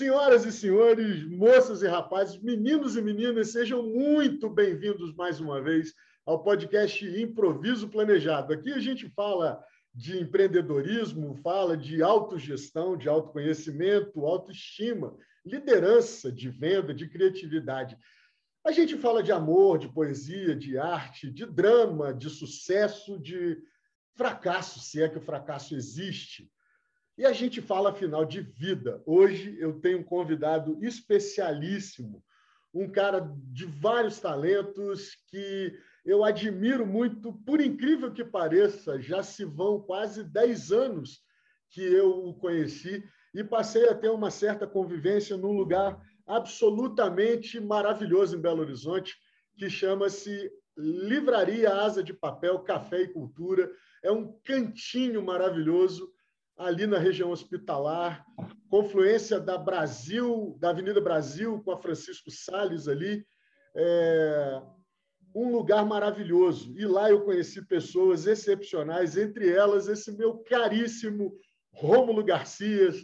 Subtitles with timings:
[0.00, 5.92] Senhoras e senhores, moças e rapazes, meninos e meninas, sejam muito bem-vindos mais uma vez
[6.24, 8.54] ao podcast Improviso Planejado.
[8.54, 9.62] Aqui a gente fala
[9.94, 17.94] de empreendedorismo, fala de autogestão, de autoconhecimento, autoestima, liderança, de venda, de criatividade.
[18.64, 23.58] A gente fala de amor, de poesia, de arte, de drama, de sucesso, de
[24.16, 26.50] fracasso, se é que o fracasso existe.
[27.20, 29.02] E a gente fala, afinal, de vida.
[29.04, 32.24] Hoje eu tenho um convidado especialíssimo,
[32.72, 35.70] um cara de vários talentos que
[36.02, 41.20] eu admiro muito, por incrível que pareça, já se vão quase 10 anos
[41.68, 43.04] que eu o conheci
[43.34, 49.14] e passei a ter uma certa convivência num lugar absolutamente maravilhoso em Belo Horizonte,
[49.58, 53.70] que chama-se Livraria Asa de Papel, Café e Cultura.
[54.02, 56.10] É um cantinho maravilhoso
[56.60, 58.22] ali na região hospitalar,
[58.68, 63.24] confluência da Brasil, da Avenida Brasil com a Francisco Sales ali.
[63.74, 64.62] É
[65.34, 66.74] um lugar maravilhoso.
[66.76, 71.32] E lá eu conheci pessoas excepcionais, entre elas esse meu caríssimo
[71.72, 72.96] Rômulo Garcias,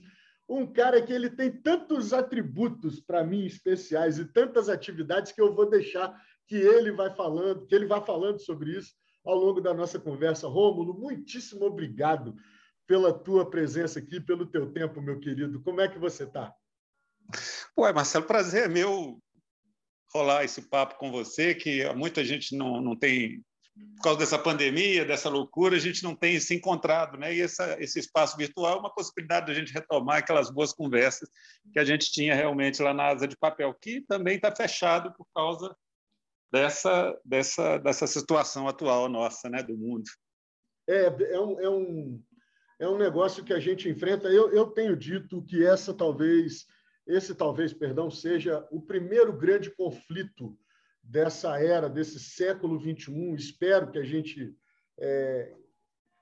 [0.48, 5.54] um cara que ele tem tantos atributos para mim especiais e tantas atividades que eu
[5.54, 6.14] vou deixar
[6.46, 8.92] que ele vai falando, que ele vai falando sobre isso
[9.24, 10.46] ao longo da nossa conversa.
[10.46, 12.34] Rômulo, muitíssimo obrigado
[12.86, 15.62] pela tua presença aqui, pelo teu tempo, meu querido.
[15.62, 16.54] Como é que você está?
[17.78, 19.20] Ué, Marcelo, prazer é meu
[20.14, 23.44] rolar esse papo com você, que muita gente não, não tem
[23.96, 27.34] por causa dessa pandemia, dessa loucura, a gente não tem se encontrado, né?
[27.34, 31.28] E essa, esse espaço virtual é uma possibilidade de a gente retomar aquelas boas conversas
[31.72, 35.26] que a gente tinha realmente lá na Asa de Papel, que também está fechado por
[35.34, 35.76] causa
[36.50, 40.04] dessa, dessa, dessa situação atual nossa, né, do mundo.
[40.88, 42.22] É, é um, é um,
[42.78, 44.28] é um negócio que a gente enfrenta.
[44.28, 46.66] Eu, eu tenho dito que essa talvez,
[47.06, 50.56] esse talvez, perdão, seja o primeiro grande conflito
[51.02, 53.34] dessa era, desse século XXI.
[53.34, 54.54] Espero que a gente,
[54.98, 55.54] é,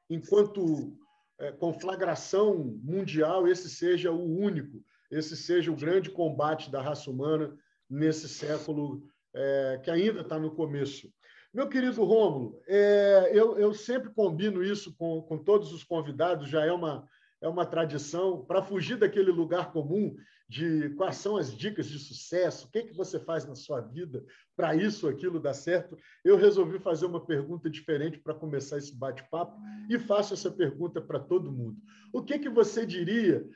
[0.09, 0.97] enquanto
[1.39, 7.57] é, conflagração mundial, esse seja o único, esse seja o grande combate da raça humana
[7.89, 9.03] nesse século
[9.35, 11.13] é, que ainda está no começo.
[11.55, 16.65] Meu querido Rômulo, é, eu, eu, sempre combino isso com, com todos os convidados, já
[16.65, 17.09] é uma,
[17.41, 20.17] é uma tradição, para fugir daquele lugar comum
[20.49, 24.25] de quais são as dicas de sucesso, o que, que você faz na sua vida
[24.57, 29.57] para isso aquilo dar certo, eu resolvi fazer uma pergunta diferente para começar esse bate-papo
[29.89, 31.77] e faço essa pergunta para todo mundo.
[32.13, 33.47] O que, que você diria,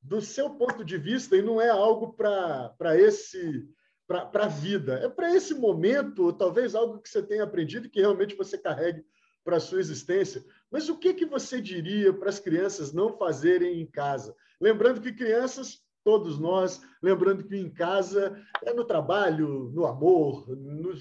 [0.00, 3.68] do seu ponto de vista, e não é algo para esse
[4.08, 8.00] para a vida, é para esse momento, talvez algo que você tenha aprendido e que
[8.00, 9.04] realmente você carregue
[9.44, 10.42] para a sua existência.
[10.70, 14.34] Mas o que, que você diria para as crianças não fazerem em casa?
[14.58, 20.48] Lembrando que crianças todos nós, lembrando que em casa é no trabalho, no amor,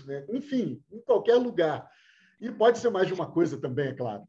[0.05, 0.25] né?
[0.29, 1.89] enfim, em qualquer lugar.
[2.41, 4.23] E pode ser mais de uma coisa também, é claro.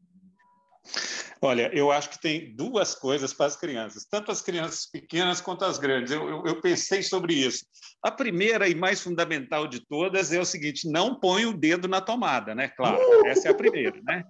[1.41, 5.63] Olha, eu acho que tem duas coisas para as crianças, tanto as crianças pequenas quanto
[5.63, 6.11] as grandes.
[6.11, 7.65] Eu, eu, eu, pensei sobre isso.
[8.03, 12.01] A primeira e mais fundamental de todas é o seguinte: não põe o dedo na
[12.01, 12.67] tomada, né?
[12.67, 14.25] Claro, essa é a primeira, né?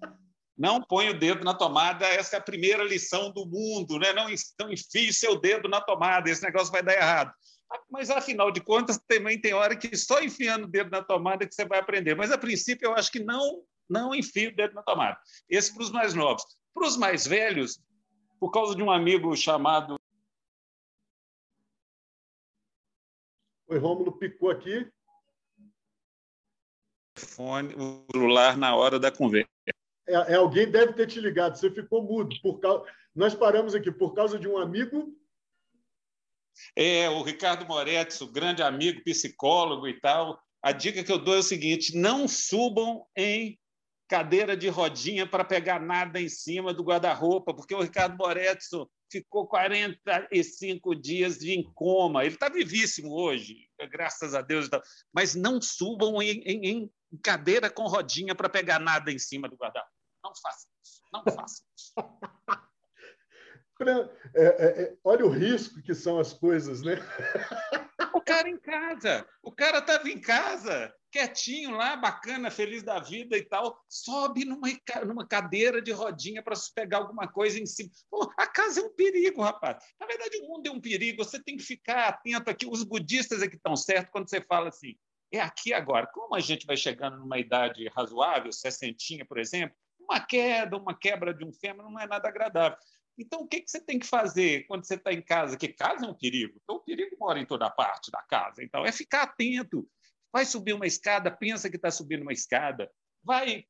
[0.56, 4.14] Não põe o dedo na tomada, essa é a primeira lição do mundo, né?
[4.14, 4.28] Não,
[4.60, 7.34] não enfie seu dedo na tomada, esse negócio vai dar errado.
[7.90, 11.54] Mas, afinal de contas, também tem hora que só enfiando o dedo na tomada que
[11.54, 12.16] você vai aprender.
[12.16, 15.18] Mas, a princípio, eu acho que não, não enfie o dedo na tomada.
[15.50, 16.44] Esse para os mais novos.
[16.80, 17.78] Para os mais velhos,
[18.40, 20.00] por causa de um amigo chamado.
[23.68, 24.90] Oi, Rômulo picou aqui.
[27.14, 29.50] Telefone, o celular na hora da conversa
[30.08, 32.34] é, é, alguém deve ter te ligado, você ficou mudo.
[32.42, 35.14] Por causa, nós paramos aqui por causa de um amigo.
[36.78, 40.42] É, o Ricardo Moretti, o grande amigo, psicólogo e tal.
[40.64, 43.60] A dica que eu dou é o seguinte: não subam em
[44.10, 48.66] cadeira de rodinha para pegar nada em cima do guarda-roupa, porque o Ricardo Moretti
[49.10, 52.26] ficou 45 dias em coma.
[52.26, 54.68] Ele está vivíssimo hoje, graças a Deus.
[55.14, 56.92] Mas não subam em, em, em
[57.24, 59.94] cadeira com rodinha para pegar nada em cima do guarda-roupa.
[60.24, 61.02] Não faça isso.
[61.14, 61.94] Não faça isso.
[64.36, 66.96] É, é, é, olha o risco que são as coisas, né?
[68.14, 73.38] O cara em casa, o cara estava em casa, quietinho lá, bacana, feliz da vida
[73.38, 74.68] e tal, sobe numa,
[75.06, 77.90] numa cadeira de rodinha para pegar alguma coisa em cima.
[78.10, 79.84] Pô, a casa é um perigo, rapaz.
[80.00, 82.68] Na verdade, o mundo é um perigo, você tem que ficar atento aqui.
[82.68, 84.96] Os budistas é que estão certos quando você fala assim,
[85.32, 86.08] é aqui agora.
[86.08, 91.34] Como a gente vai chegando numa idade razoável, sessentinha, por exemplo, uma queda, uma quebra
[91.34, 92.78] de um fêmur não é nada agradável.
[93.20, 95.58] Então, o que, que você tem que fazer quando você está em casa?
[95.58, 96.58] Que casa é um perigo.
[96.64, 98.64] Então, o perigo mora em toda parte da casa.
[98.64, 99.86] Então, é ficar atento.
[100.32, 102.90] Vai subir uma escada, pensa que está subindo uma escada.
[103.24, 103.66] Vai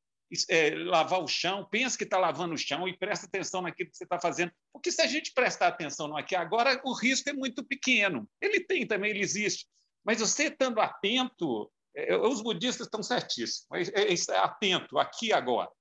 [0.49, 3.97] é, lavar o chão, pensa que está lavando o chão e presta atenção naquilo que
[3.97, 4.51] você está fazendo.
[4.71, 8.29] Porque se a gente prestar atenção no aqui agora, o risco é muito pequeno.
[8.39, 9.67] Ele tem também, ele existe.
[10.05, 13.89] Mas você estando atento, é, os budistas estão certíssimos.
[13.93, 15.71] É, é, é atento, aqui agora.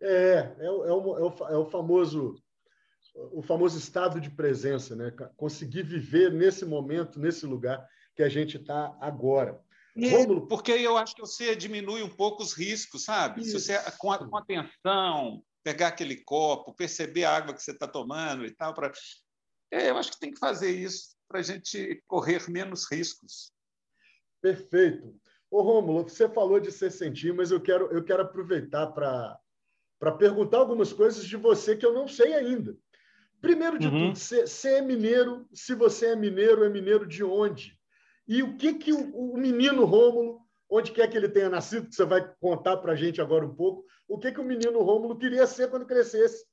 [0.00, 2.36] É, é, é, o, é o famoso
[3.32, 5.10] o famoso estado de presença, né?
[5.36, 9.60] Conseguir viver nesse momento, nesse lugar que a gente está agora.
[9.96, 13.40] Rômulo, porque eu acho que você diminui um pouco os riscos, sabe?
[13.40, 13.58] Isso.
[13.58, 18.44] Se você, com, com atenção, pegar aquele copo, perceber a água que você está tomando
[18.44, 18.92] e tal, para
[19.70, 23.50] é, eu acho que tem que fazer isso para a gente correr menos riscos.
[24.40, 25.18] Perfeito.
[25.50, 30.58] Ô, Rômulo, você falou de ser sentir, mas eu quero, eu quero aproveitar para perguntar
[30.58, 32.76] algumas coisas de você que eu não sei ainda.
[33.46, 34.12] Primeiro de uhum.
[34.12, 35.46] tudo, você é mineiro?
[35.54, 37.78] Se você é mineiro, é mineiro de onde?
[38.26, 41.94] E o que, que o, o menino Rômulo, onde quer que ele tenha nascido, que
[41.94, 45.16] você vai contar para a gente agora um pouco, o que, que o menino Rômulo
[45.16, 46.44] queria ser quando crescesse?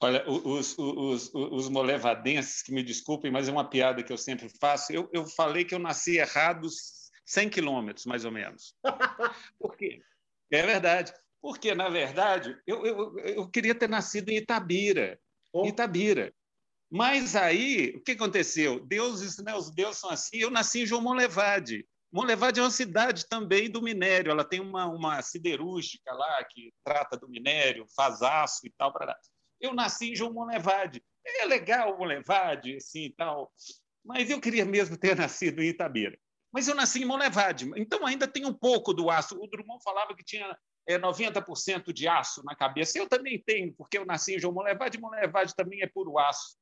[0.00, 4.48] Olha, os, os, os molevadenses, que me desculpem, mas é uma piada que eu sempre
[4.58, 6.66] faço, eu, eu falei que eu nasci errado
[7.26, 8.74] 100 quilômetros, mais ou menos.
[9.60, 10.00] Por quê?
[10.50, 11.12] É verdade.
[11.42, 15.20] Porque, na verdade, eu, eu, eu queria ter nascido em Itabira.
[15.52, 15.66] Oh.
[15.66, 16.32] Itabira.
[16.90, 18.80] Mas aí, o que aconteceu?
[18.80, 20.38] Deuses, né, os deuses são assim.
[20.38, 21.86] Eu nasci em João Monlevade.
[22.10, 24.30] Monlevade é uma cidade também do minério.
[24.30, 28.92] Ela tem uma, uma siderúrgica lá que trata do minério, faz aço e tal.
[28.92, 29.14] Para
[29.60, 31.02] eu nasci em João Monlevade.
[31.26, 33.52] É legal Monlevade, assim e tal.
[34.02, 36.18] Mas eu queria mesmo ter nascido em Itabira.
[36.50, 37.70] Mas eu nasci em Monlevade.
[37.76, 39.38] Então ainda tem um pouco do aço.
[39.38, 40.56] O Drummond falava que tinha
[40.88, 42.98] é, 90% de aço na cabeça.
[42.98, 44.98] Eu também tenho, porque eu nasci em João Monlevade.
[44.98, 46.56] Monlevade também é puro aço.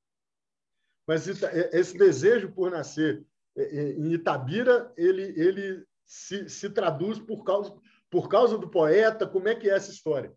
[1.07, 3.25] Mas esse desejo por nascer
[3.57, 7.73] em Itabira, ele, ele se, se traduz por causa,
[8.11, 9.29] por causa do poeta.
[9.29, 10.35] Como é que é essa história?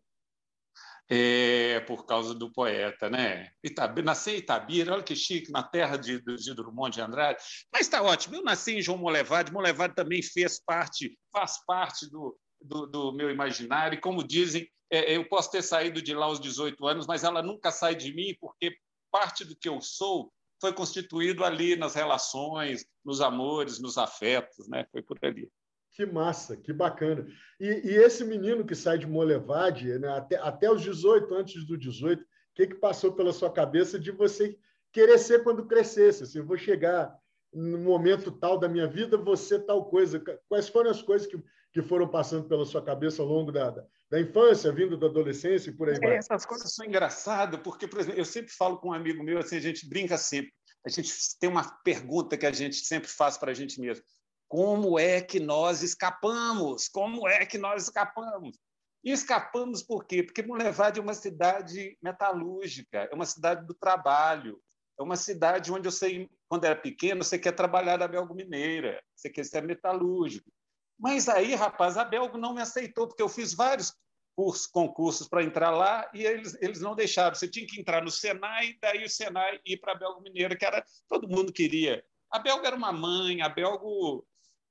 [1.12, 3.50] É, por causa do poeta, né?
[3.64, 7.42] Itabira, nasci em Itabira, olha que chique, na terra de, de Drummond de Andrade.
[7.74, 12.38] Mas está ótimo, eu nasci em João Molevade, Molevade também fez parte, faz parte do,
[12.62, 16.40] do, do meu imaginário, e como dizem, é, eu posso ter saído de lá aos
[16.40, 18.76] 18 anos, mas ela nunca sai de mim, porque
[19.12, 24.86] parte do que eu sou foi constituído ali nas relações, nos amores, nos afetos, né?
[24.92, 25.50] Foi por ali.
[25.92, 27.28] Que massa, que bacana.
[27.60, 31.78] E, e esse menino que sai de Molevade, né, até, até os 18, antes do
[31.78, 34.58] 18, o que, que passou pela sua cabeça de você
[34.92, 36.24] querer ser quando crescesse?
[36.24, 37.14] Assim, vou chegar
[37.54, 40.22] no momento tal da minha vida, você tal coisa.
[40.48, 41.42] Quais foram as coisas que,
[41.72, 43.70] que foram passando pela sua cabeça ao longo da,
[44.10, 46.18] da, infância, vindo da adolescência e por aí é, vai?
[46.18, 49.58] Essas coisas são engraçadas, porque, por exemplo, eu sempre falo com um amigo meu, assim,
[49.58, 50.52] a gente brinca sempre.
[50.86, 54.04] A gente tem uma pergunta que a gente sempre faz para a gente mesmo.
[54.48, 56.88] Como é que nós escapamos?
[56.88, 58.58] Como é que nós escapamos?
[59.04, 60.24] E escapamos por quê?
[60.24, 64.60] Porque Mulevade é uma cidade metalúrgica, é uma cidade do trabalho,
[65.00, 69.02] é uma cidade onde eu sei, quando era pequeno, você quer trabalhar na Belgo Mineira,
[69.16, 70.52] você quer ser metalúrgico.
[71.00, 73.96] Mas aí, rapaz, a Belgo não me aceitou, porque eu fiz vários
[74.36, 77.36] cursos, concursos para entrar lá e eles, eles não deixaram.
[77.36, 80.66] Você tinha que entrar no Senai, daí o Senai ir para a Belgo Mineira, que
[80.66, 82.04] era todo mundo queria.
[82.32, 84.26] A Belgo era uma mãe, a Belgo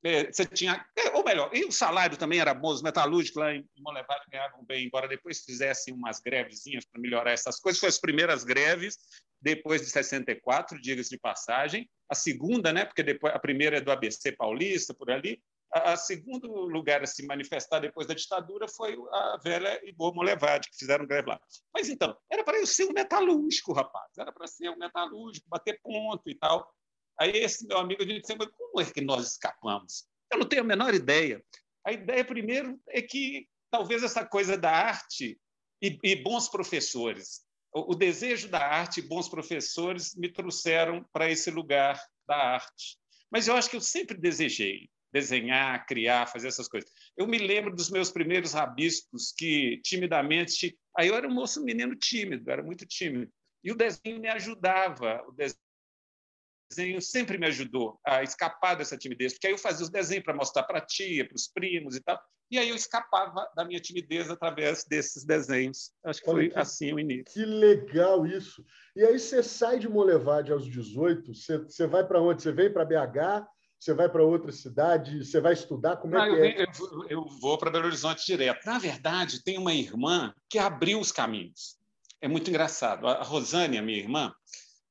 [0.05, 3.53] é, você tinha, é, ou melhor, e o salário também era bom, os metalúrgicos lá
[3.53, 7.81] em Monlevade ganhavam bem, embora depois fizessem umas grevezinhas para melhorar essas coisas.
[7.81, 8.97] Foram as primeiras greves,
[9.41, 11.89] depois de 64, diga-se de passagem.
[12.09, 15.43] A segunda, né, porque depois a primeira é do ABC Paulista, por ali.
[15.71, 20.71] A, segundo lugar a se manifestar depois da ditadura foi a velha e boa Molevade,
[20.71, 21.41] que fizeram greve lá.
[21.75, 25.79] Mas então, era para eu ser um metalúrgico, rapaz, era para ser um metalúrgico, bater
[25.83, 26.73] ponto e tal.
[27.21, 30.07] Aí esse meu amigo, a gente disse, mas como é que nós escapamos?
[30.31, 31.45] Eu não tenho a menor ideia.
[31.85, 35.39] A ideia, primeiro, é que talvez essa coisa da arte
[35.83, 41.31] e, e bons professores, o, o, desejo da arte e bons professores me trouxeram para
[41.31, 42.99] esse lugar da arte.
[43.31, 46.91] Mas eu acho que eu sempre desejei desenhar, criar, fazer essas coisas.
[47.17, 50.79] Eu me lembro dos meus primeiros rabiscos que, timidamente...
[50.97, 53.31] Aí eu era um moço, um menino tímido, era muito tímido.
[53.63, 59.47] E o desenho me ajudava, o desenho sempre me ajudou a escapar dessa timidez, porque
[59.47, 62.21] aí eu fazia os desenhos para mostrar para a tia, para os primos e tal,
[62.51, 65.93] e aí eu escapava da minha timidez através desses desenhos.
[66.05, 67.25] Acho que foi que, assim o início.
[67.25, 68.65] Que legal isso!
[68.97, 72.43] E aí você sai de Molevade aos 18, você, você vai para onde?
[72.43, 73.47] Você vem para BH?
[73.79, 75.25] Você vai para outra cidade?
[75.25, 75.97] Você vai estudar?
[75.99, 76.63] Como é Não, que eu, é?
[76.63, 78.65] Eu, eu vou para Belo Horizonte direto.
[78.67, 81.79] Na verdade, tem uma irmã que abriu os caminhos.
[82.21, 83.07] é muito engraçado.
[83.07, 84.35] A Rosânia, minha irmã,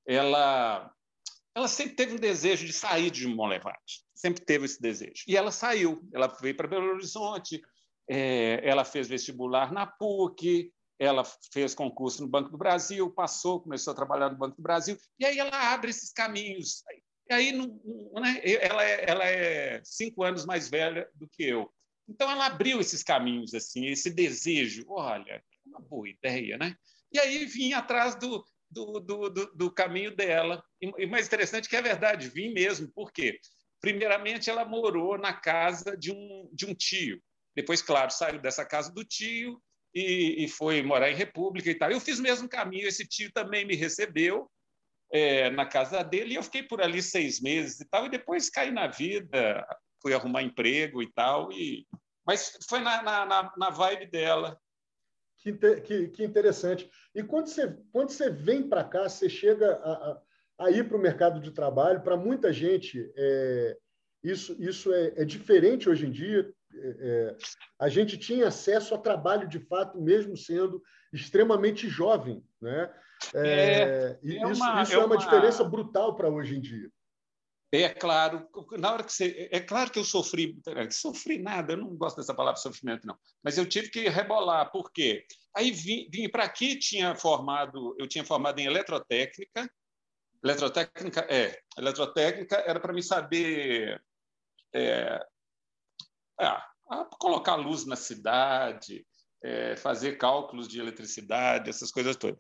[0.08, 0.90] ela,
[1.54, 5.24] ela sempre teve um desejo de sair de Monlevade, sempre teve esse desejo.
[5.28, 7.62] E ela saiu, ela veio para Belo Horizonte,
[8.10, 13.92] é, ela fez vestibular na PUC, ela fez concurso no Banco do Brasil, passou, começou
[13.92, 16.84] a trabalhar no Banco do Brasil, e aí ela abre esses caminhos.
[17.30, 21.70] E aí, né, ela, é, ela é cinco anos mais velha do que eu.
[22.08, 24.86] Então, ela abriu esses caminhos, assim, esse desejo.
[24.88, 26.76] Olha, uma boa ideia, né?
[27.12, 30.64] E aí vim atrás do, do, do, do, do caminho dela.
[30.82, 32.90] E mais interessante que é verdade, vim mesmo.
[32.94, 33.40] Por quê?
[33.82, 37.22] Primeiramente, ela morou na casa de um, de um tio.
[37.56, 39.62] Depois, claro, saiu dessa casa do tio
[39.94, 41.92] e, e foi morar em República e tal.
[41.92, 44.50] Eu fiz o mesmo caminho, esse tio também me recebeu
[45.12, 48.50] é, na casa dele e eu fiquei por ali seis meses e tal, e depois
[48.50, 49.66] caí na vida,
[50.02, 51.86] fui arrumar emprego e tal, e...
[52.26, 54.60] mas foi na, na, na vibe dela.
[55.40, 56.90] Que, que, que, interessante.
[57.16, 60.22] E quando você, quando você vem para cá, você chega a, a,
[60.66, 63.78] a ir para o mercado de trabalho, para muita gente, é,
[64.24, 66.52] isso, isso é, é diferente hoje em dia.
[66.76, 67.36] É,
[67.80, 70.82] a gente tinha acesso a trabalho de fato, mesmo sendo
[71.14, 72.44] extremamente jovem.
[72.62, 72.94] Né?
[73.34, 76.90] É, é, isso, uma, isso é, uma, uma diferença brutal para hoje em dia.
[77.72, 78.48] É claro,
[78.80, 80.58] na hora que você, é claro que eu sofri,
[80.90, 84.90] sofri nada, eu não gosto dessa palavra sofrimento não, mas eu tive que rebolar, por
[84.90, 85.26] quê?
[85.54, 89.70] Aí vim, vim para aqui, tinha formado, eu tinha formado em eletrotécnica,
[90.42, 94.02] eletrotécnica, é, eletrotécnica era para me saber
[94.74, 95.20] é,
[96.40, 96.58] é,
[97.20, 99.06] colocar luz na cidade,
[99.44, 102.40] é, fazer cálculos de eletricidade, essas coisas todas.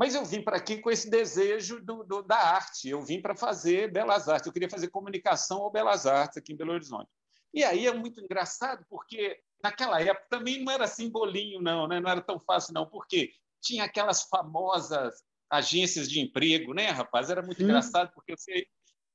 [0.00, 2.88] Mas eu vim para aqui com esse desejo do, do, da arte.
[2.88, 4.46] Eu vim para fazer belas artes.
[4.46, 7.10] Eu queria fazer comunicação ou belas artes aqui em Belo Horizonte.
[7.52, 12.00] E aí é muito engraçado, porque naquela época também não era assim bolinho, não, né?
[12.00, 17.28] não era tão fácil, não, porque tinha aquelas famosas agências de emprego, né, rapaz?
[17.28, 18.66] Era muito engraçado, porque você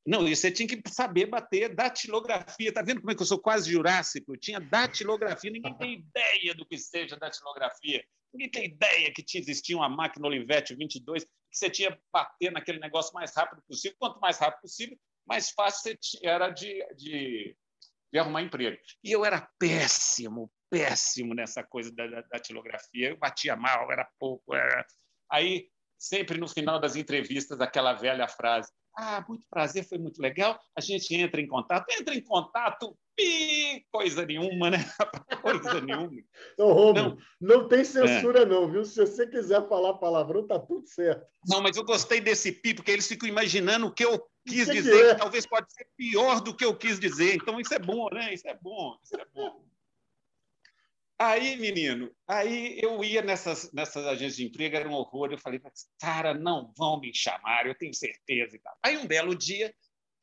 [0.06, 2.70] não, você tinha que saber bater datilografia.
[2.70, 4.36] Está vendo como é que eu sou quase jurássico?
[4.36, 8.06] Eu tinha datilografia, ninguém tem ideia do que seja datilografia.
[8.36, 12.80] Ninguém tem ideia que existia uma máquina Olivetti 22, que você tinha que bater naquele
[12.80, 13.96] negócio mais rápido possível.
[13.98, 17.56] Quanto mais rápido possível, mais fácil era de, de,
[18.12, 18.78] de arrumar emprego.
[19.02, 23.10] E eu era péssimo, péssimo nessa coisa da, da datilografia.
[23.12, 24.54] Eu batia mal, era pouco.
[24.54, 24.86] Era...
[25.32, 30.58] Aí, sempre no final das entrevistas, aquela velha frase ah, muito prazer, foi muito legal.
[30.76, 31.86] A gente entra em contato.
[32.00, 34.78] Entra em contato, pi, coisa nenhuma, né?
[35.42, 36.22] coisa nenhuma.
[36.58, 38.46] Ô, Romulo, não, não tem censura, é.
[38.46, 38.84] não, viu?
[38.84, 41.26] Se você quiser falar palavrão, tá tudo certo.
[41.48, 44.74] Não, mas eu gostei desse pi, porque eles ficam imaginando o que eu quis que
[44.74, 45.14] dizer, que, é?
[45.14, 47.36] que talvez pode ser pior do que eu quis dizer.
[47.36, 48.34] Então, isso é bom, né?
[48.34, 49.66] Isso é bom, isso é bom.
[51.18, 55.32] Aí, menino, aí eu ia nessas, nessas agências de emprego, era um horror.
[55.32, 55.62] Eu falei,
[55.98, 58.78] cara, não vão me chamar, eu tenho certeza e tal.
[58.84, 59.74] Aí, um belo dia,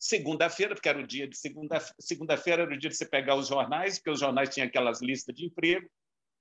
[0.03, 3.47] segunda-feira, porque era o dia de segunda-feira, segunda-feira era o dia de você pegar os
[3.47, 5.89] jornais, porque os jornais tinham aquelas listas de emprego.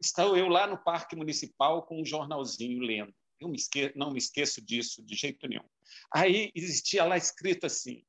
[0.02, 3.14] Estava eu lá no Parque Municipal com um jornalzinho lendo.
[3.40, 3.92] Eu me esque...
[3.96, 5.64] não me esqueço disso de jeito nenhum.
[6.12, 8.04] Aí existia lá escrito assim: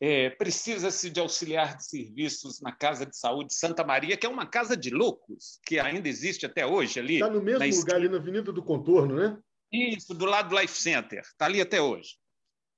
[0.00, 4.46] é, precisa-se de auxiliar de serviços na Casa de Saúde Santa Maria, que é uma
[4.46, 7.14] casa de loucos, que ainda existe até hoje ali.
[7.14, 9.38] Está no mesmo lugar, ali na Avenida do Contorno, né?
[9.72, 11.20] Isso, do lado do Life Center.
[11.20, 12.16] Está ali até hoje.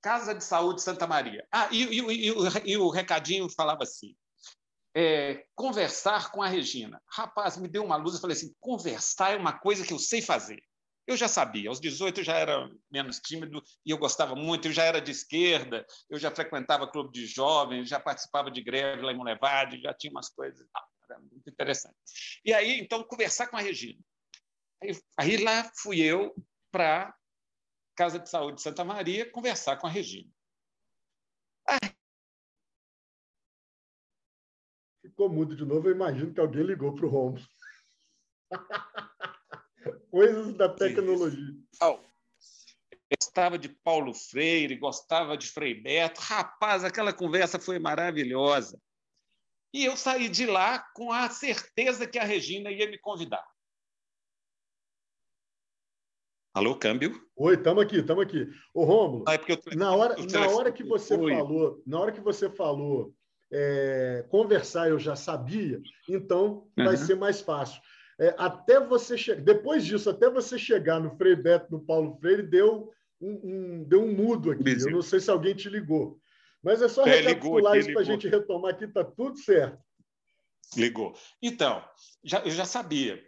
[0.05, 1.43] Casa de Saúde Santa Maria.
[1.51, 4.15] Ah, e, e, e, e o recadinho falava assim:
[4.95, 7.01] é, conversar com a Regina.
[7.07, 10.21] Rapaz, me deu uma luz e falei assim: conversar é uma coisa que eu sei
[10.21, 10.61] fazer.
[11.07, 14.71] Eu já sabia, aos 18 eu já era menos tímido e eu gostava muito, eu
[14.71, 19.11] já era de esquerda, eu já frequentava clube de jovens, já participava de greve lá
[19.11, 20.67] em Monlevade, já tinha umas coisas
[21.09, 21.95] era muito interessante.
[22.43, 23.99] E aí, então, conversar com a Regina.
[24.81, 26.35] Aí, aí lá fui eu
[26.71, 27.13] para
[27.95, 30.29] Casa de Saúde de Santa Maria conversar com a Regina.
[35.01, 37.47] Ficou mudo de novo, eu imagino que alguém ligou para o Romulo.
[40.11, 41.55] Coisas da tecnologia.
[41.81, 41.99] Oh.
[43.17, 46.19] Gostava de Paulo Freire, gostava de Frei Beto.
[46.21, 48.81] Rapaz, aquela conversa foi maravilhosa.
[49.71, 53.45] E eu saí de lá com a certeza que a Regina ia me convidar.
[56.55, 57.21] Alô, câmbio?
[57.35, 58.49] Oi, estamos aqui, estamos aqui.
[58.73, 59.77] Ô, Rômulo, ah, é eu...
[59.77, 61.35] na, hora, na hora que você Oi.
[61.35, 63.13] falou, na hora que você falou
[63.51, 66.85] é, conversar, eu já sabia, então uhum.
[66.85, 67.81] vai ser mais fácil
[68.17, 72.43] é, até você chegar, depois disso, até você chegar no Frei Beto, no Paulo Freire,
[72.43, 74.63] deu um, um deu um mudo aqui.
[74.79, 76.17] Eu não sei se alguém te ligou.
[76.63, 79.77] Mas é só é, recapitular isso para a gente retomar aqui, está tudo certo.
[80.75, 81.13] Ligou.
[81.41, 81.83] Então,
[82.23, 83.21] já, eu já sabia.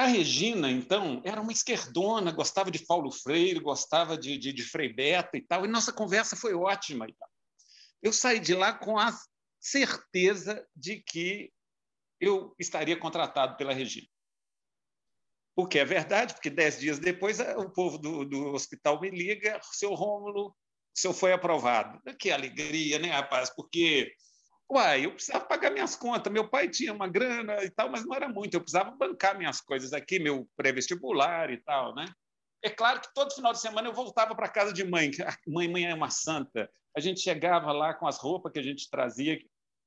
[0.00, 4.90] A Regina, então, era uma esquerdona, gostava de Paulo Freire, gostava de, de, de Frei
[4.90, 7.06] Beto e tal, e nossa conversa foi ótima.
[7.06, 7.28] E tal.
[8.02, 9.14] Eu saí de lá com a
[9.60, 11.52] certeza de que
[12.18, 14.08] eu estaria contratado pela Regina.
[15.54, 19.60] O que é verdade, porque dez dias depois o povo do, do hospital me liga,
[19.70, 20.54] seu Rômulo, o
[20.98, 22.00] senhor foi aprovado.
[22.18, 23.50] Que alegria, né, rapaz?
[23.50, 24.14] Porque
[24.70, 26.32] Uai, eu precisava pagar minhas contas.
[26.32, 28.54] Meu pai tinha uma grana e tal, mas não era muito.
[28.54, 32.04] Eu precisava bancar minhas coisas aqui, meu pré-vestibular e tal, né?
[32.62, 35.10] É claro que todo final de semana eu voltava para casa de mãe.
[35.46, 36.70] Mãe, mãe é uma santa.
[36.96, 39.40] A gente chegava lá com as roupas que a gente trazia.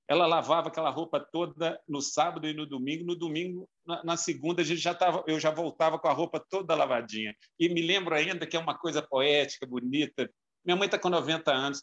[0.05, 3.05] Ela lavava aquela roupa toda no sábado e no domingo.
[3.05, 6.43] No domingo, na, na segunda, a gente já tava, eu já voltava com a roupa
[6.49, 7.33] toda lavadinha.
[7.57, 10.29] E me lembro ainda que é uma coisa poética, bonita.
[10.65, 11.81] Minha mãe está com 90 anos.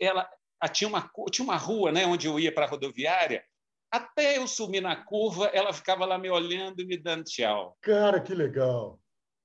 [0.00, 0.28] Ela,
[0.60, 3.44] ah, tinha, uma, tinha uma rua né, onde eu ia para a rodoviária,
[3.90, 7.76] até eu sumir na curva, ela ficava lá me olhando e me dando tchau.
[7.80, 9.00] Cara, que legal!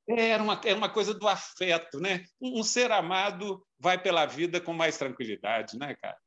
[0.07, 2.25] Era uma, era uma coisa do afeto, né?
[2.39, 6.17] Um, um ser amado vai pela vida com mais tranquilidade, né, cara?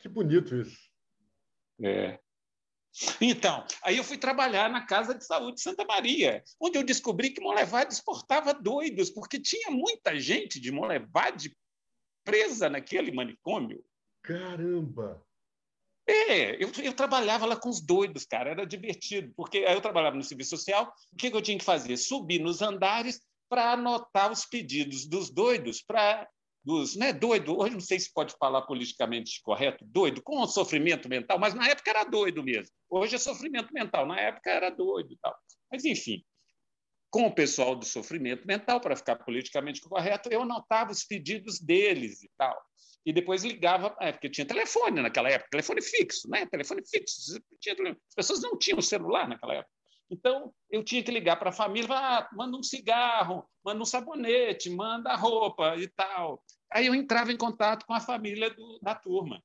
[0.00, 0.76] Que bonito isso.
[1.80, 2.18] É.
[3.20, 7.30] Então, aí eu fui trabalhar na Casa de Saúde de Santa Maria, onde eu descobri
[7.30, 11.56] que Molevade exportava doidos, porque tinha muita gente de Molevade
[12.24, 13.84] presa naquele manicômio.
[14.22, 15.22] Caramba!
[16.06, 20.16] É, eu, eu, trabalhava lá com os doidos, cara, era divertido, porque aí eu trabalhava
[20.16, 21.96] no serviço social, o que, que eu tinha que fazer?
[21.96, 26.28] Subir nos andares para anotar os pedidos dos doidos, para
[26.64, 31.38] dos, né, doido, hoje não sei se pode falar politicamente correto, doido, com sofrimento mental,
[31.38, 32.74] mas na época era doido mesmo.
[32.88, 35.34] Hoje é sofrimento mental, na época era doido e tal.
[35.72, 36.22] Mas, enfim,
[37.10, 42.22] com o pessoal do sofrimento mental, para ficar politicamente correto, eu anotava os pedidos deles
[42.22, 42.56] e tal
[43.04, 46.46] e depois ligava, é, porque tinha telefone naquela época, telefone fixo, né?
[46.46, 47.36] Telefone fixo.
[47.36, 49.70] As pessoas não tinham celular naquela época.
[50.10, 54.68] Então, eu tinha que ligar para a família, ah, manda um cigarro, manda um sabonete,
[54.68, 56.42] manda roupa e tal.
[56.70, 59.42] Aí eu entrava em contato com a família do, da turma.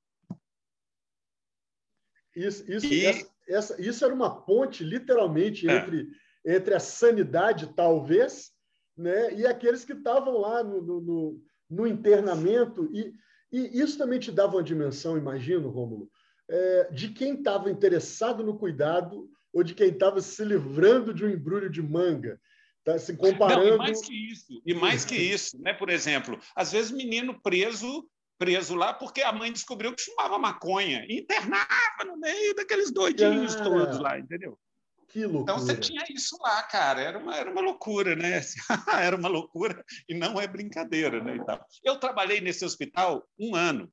[2.35, 3.05] Isso, isso, e...
[3.05, 5.77] essa, essa, isso era uma ponte, literalmente, é.
[5.77, 6.07] entre,
[6.45, 8.51] entre a sanidade, talvez,
[8.95, 12.89] né, e aqueles que estavam lá no, no, no internamento.
[12.93, 13.13] E
[13.55, 16.09] e isso também te dava uma dimensão, imagino, Rômulo,
[16.49, 21.29] é, de quem estava interessado no cuidado ou de quem estava se livrando de um
[21.29, 22.37] embrulho de manga.
[22.83, 23.65] Tá se comparando.
[23.65, 25.73] Não, e mais que isso, e mais que isso, né?
[25.73, 31.05] Por exemplo, às vezes menino preso preso lá porque a mãe descobriu que fumava maconha
[31.07, 34.59] e internava no meio daqueles doidinhos todos lá, entendeu?
[35.15, 35.43] Que loucura.
[35.43, 36.99] Então você tinha isso lá, cara.
[36.99, 38.41] Era uma, era uma loucura, né?
[39.01, 41.37] era uma loucura e não é brincadeira, né?
[41.81, 43.89] Eu trabalhei nesse hospital um ano.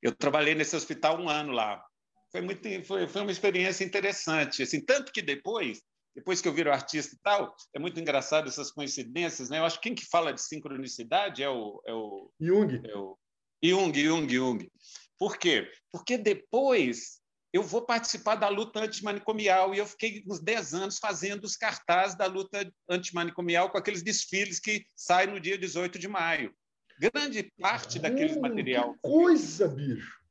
[0.00, 1.84] Eu trabalhei nesse hospital um ano lá.
[2.30, 4.62] Foi, muito, foi, foi uma experiência interessante.
[4.62, 5.82] Assim, tanto que depois,
[6.14, 9.58] depois que eu viro artista e tal, é muito engraçado essas coincidências, né?
[9.58, 12.80] Eu acho que quem que fala de sincronicidade é o, é o Jung.
[12.88, 13.18] É o
[13.64, 14.70] Jung, Jung, Jung.
[15.18, 15.68] Por quê?
[15.90, 17.20] Porque depois
[17.52, 19.74] eu vou participar da luta antimanicomial.
[19.74, 24.58] E eu fiquei uns 10 anos fazendo os cartazes da luta antimanicomial com aqueles desfiles
[24.58, 26.54] que saem no dia 18 de maio.
[26.98, 28.96] Grande parte daquele material.
[29.02, 30.22] coisa, bicho!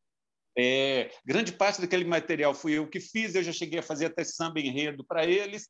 [0.57, 4.23] É, grande parte daquele material fui eu que fiz, eu já cheguei a fazer até
[4.23, 5.69] samba enredo para eles.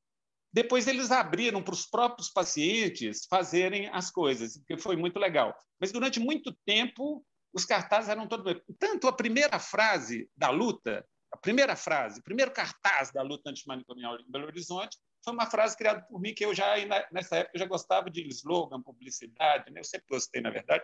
[0.54, 5.56] Depois eles abriram para os próprios pacientes fazerem as coisas, que foi muito legal.
[5.80, 8.62] Mas durante muito tempo os cartazes eram todos.
[8.80, 14.20] Tanto a primeira frase da luta a primeira frase, o primeiro cartaz da luta antimanicomial
[14.20, 16.74] em Belo Horizonte foi uma frase criada por mim que eu já
[17.12, 19.80] nessa época já gostava de slogan, publicidade, né?
[19.80, 20.84] eu sempre gostei na verdade.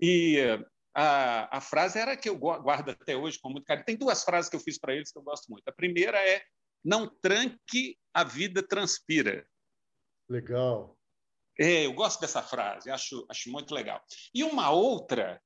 [0.00, 0.38] E
[0.94, 3.84] a, a frase era que eu guardo até hoje com muito carinho.
[3.84, 5.68] Tem duas frases que eu fiz para eles que eu gosto muito.
[5.68, 6.42] A primeira é
[6.84, 9.46] não tranque, a vida transpira.
[10.28, 10.96] Legal.
[11.58, 14.02] É, eu gosto dessa frase, acho, acho muito legal.
[14.32, 15.42] E uma outra,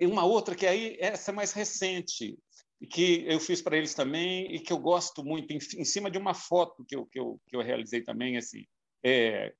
[0.00, 2.38] uma outra que aí essa é mais recente,
[2.86, 6.18] que eu fiz para eles também e que eu gosto muito, em, em, cima de
[6.18, 8.64] uma foto que eu, que eu, que eu realizei também, assim,
[9.04, 9.54] é,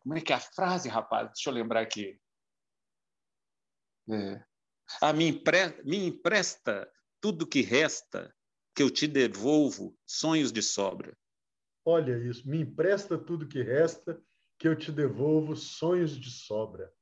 [0.00, 1.28] como é que é a frase, rapaz?
[1.32, 2.18] Deixa eu lembrar aqui.
[4.08, 4.42] É,
[5.00, 6.90] ah, me, empre, me empresta
[7.20, 8.34] tudo que resta,
[8.74, 11.16] que eu te devolvo sonhos de sobra.
[11.84, 14.20] Olha isso, me empresta tudo que resta,
[14.58, 16.92] que eu te devolvo sonhos de sobra.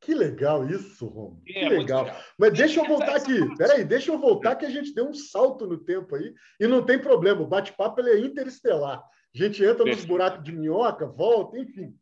[0.00, 1.42] Que legal isso, Romo.
[1.48, 2.04] É, que legal.
[2.04, 2.20] legal.
[2.38, 3.56] Mas deixa eu voltar aqui.
[3.56, 6.84] Peraí, deixa eu voltar que a gente deu um salto no tempo aí e não
[6.84, 7.42] tem problema.
[7.42, 8.98] O bate-papo é interestelar.
[9.34, 11.94] A gente entra nos buracos de minhoca, volta, enfim.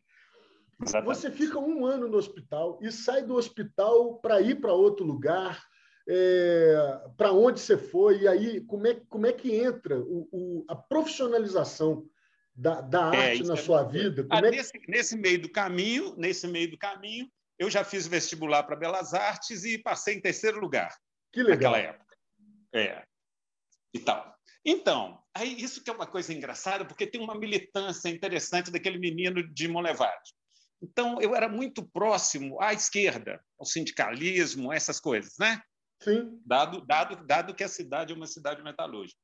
[0.83, 1.17] Exatamente.
[1.17, 5.65] Você fica um ano no hospital e sai do hospital para ir para outro lugar.
[6.09, 10.65] É, para onde você foi, e aí como é, como é que entra o, o,
[10.69, 12.07] a profissionalização
[12.55, 14.25] da, da é, arte é, na é sua vida?
[14.31, 14.89] Ah, nesse, que...
[14.89, 19.65] nesse meio do caminho, nesse meio do caminho, eu já fiz vestibular para Belas Artes
[19.65, 20.95] e passei em terceiro lugar.
[21.33, 21.73] Que legal.
[21.73, 22.17] Naquela época.
[22.75, 23.05] É.
[23.95, 24.37] E tal.
[24.65, 29.43] Então, aí isso que é uma coisa engraçada, porque tem uma militância interessante daquele menino
[29.55, 30.35] de Monlevade.
[30.83, 35.61] Então, eu era muito próximo à esquerda, ao sindicalismo, essas coisas, né?
[36.03, 36.39] Sim.
[36.45, 39.19] Dado, dado, dado que a cidade é uma cidade metalúrgica.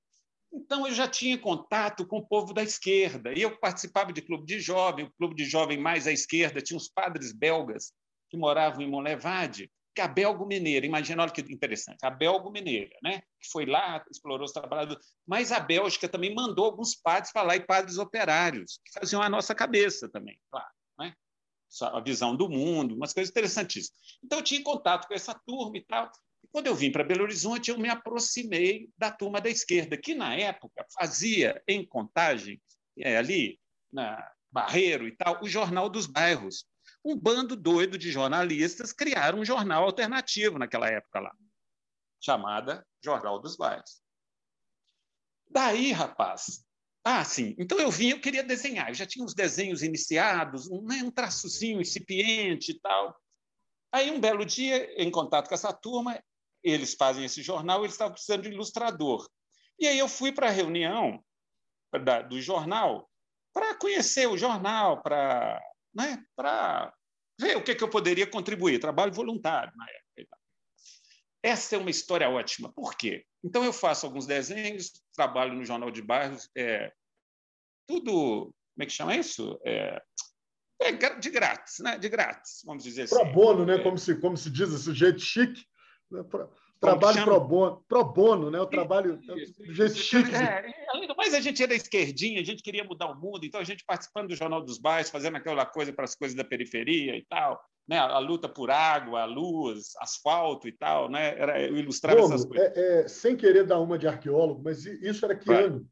[0.50, 3.32] Então, eu já tinha contato com o povo da esquerda.
[3.36, 6.76] E eu participava de clube de jovem, o clube de jovem mais à esquerda tinha
[6.76, 7.92] os padres belgas
[8.32, 12.96] que moravam em Monlevade, que a Belgo Mineira, imagina, olha que interessante, a Belgo Mineira,
[13.02, 17.42] né, que foi lá, explorou os trabalhadores, mas a Bélgica também mandou alguns padres para
[17.42, 21.14] lá e padres operários, que faziam a nossa cabeça também, claro, né?
[21.82, 23.98] a visão do mundo, umas coisas interessantíssimas.
[24.24, 26.10] Então, eu tinha contato com essa turma e tal.
[26.42, 30.14] E quando eu vim para Belo Horizonte, eu me aproximei da turma da esquerda, que
[30.14, 32.60] na época fazia em contagem,
[32.98, 33.58] é, ali,
[33.90, 36.66] na Barreiro e tal, o Jornal dos Bairros
[37.04, 41.34] um bando doido de jornalistas criaram um jornal alternativo naquela época lá,
[42.20, 44.02] chamada Jornal dos Bairros.
[45.50, 46.64] Daí, rapaz,
[47.04, 47.54] ah, sim.
[47.58, 48.88] Então eu vim, eu queria desenhar.
[48.88, 53.16] Eu já tinha uns desenhos iniciados, um, né, um traçozinho incipiente e tal.
[53.90, 56.22] Aí, um belo dia, em contato com essa turma,
[56.62, 59.28] eles fazem esse jornal, eles estavam precisando de ilustrador.
[59.78, 61.22] E aí eu fui para a reunião
[62.04, 63.10] da, do jornal
[63.52, 65.60] para conhecer o jornal, para
[65.94, 66.92] né, para
[67.40, 68.78] ver o que, que eu poderia contribuir.
[68.78, 69.86] Trabalho voluntário na
[70.18, 70.38] época.
[71.42, 72.72] Essa é uma história ótima.
[72.72, 73.24] Por quê?
[73.42, 76.92] Então, eu faço alguns desenhos, trabalho no Jornal de Bairros, é,
[77.86, 78.54] tudo.
[78.74, 79.60] Como é que chama isso?
[79.64, 80.00] É,
[80.80, 81.98] é de grátis, né?
[81.98, 83.14] De grátis, vamos dizer assim.
[83.14, 83.76] Pro bono, né?
[83.76, 83.82] É.
[83.82, 85.64] Como, se, como se diz esse jeito chique.
[86.10, 86.22] Né?
[86.82, 88.60] Trabalho pro bono, pro bono, né?
[88.60, 90.34] O trabalho do jeito chique.
[90.34, 93.60] É, além do mais, a gente era esquerdinha, a gente queria mudar o mundo, então
[93.60, 97.16] a gente participando do Jornal dos Bairros, fazendo aquela coisa para as coisas da periferia
[97.16, 97.98] e tal, né?
[97.98, 101.38] A, luta por água, luz, asfalto e tal, né?
[101.38, 102.76] Era eu ilustrar essas coisas.
[102.76, 105.62] É, é, sem querer dar uma de arqueólogo, mas isso era que Vai.
[105.62, 105.88] ano?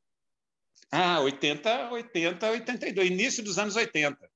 [0.91, 4.30] Ah, 80, 80, 82, início dos anos 80.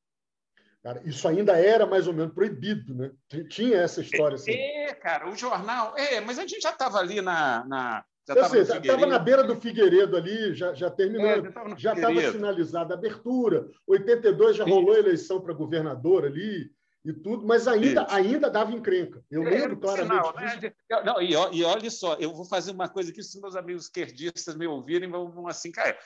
[0.85, 3.11] Cara, isso ainda era mais ou menos proibido, né?
[3.49, 4.53] Tinha essa história assim.
[4.53, 5.97] É, cara, o jornal.
[5.97, 7.65] É, mas a gente já estava ali na.
[7.65, 11.27] na já estava na beira do Figueiredo ali, já, já terminou.
[11.27, 11.43] É,
[11.79, 13.67] já estava sinalizada a abertura.
[13.87, 16.71] 82 já rolou eleição para governador ali
[17.03, 19.23] e tudo, mas ainda, ainda dava encrenca.
[19.31, 20.27] Eu é, lembro claramente.
[20.27, 20.73] Sinal, né?
[21.05, 24.55] Não, e, e olha só, eu vou fazer uma coisa que se meus amigos esquerdistas
[24.55, 25.97] me ouvirem, vão, vão assim, cara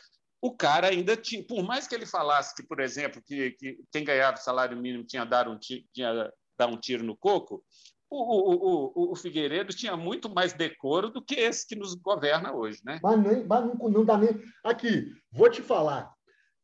[0.40, 4.04] o cara ainda tinha, por mais que ele falasse que, por exemplo, que, que quem
[4.04, 7.64] ganhava salário mínimo tinha dado um, tinha dar um tiro no coco,
[8.10, 12.54] o, o, o, o, Figueiredo tinha muito mais decoro do que esse que nos governa
[12.54, 12.98] hoje, né?
[13.02, 14.30] Mas, nem, mas não, não, dá nem.
[14.64, 16.12] Aqui, vou te falar.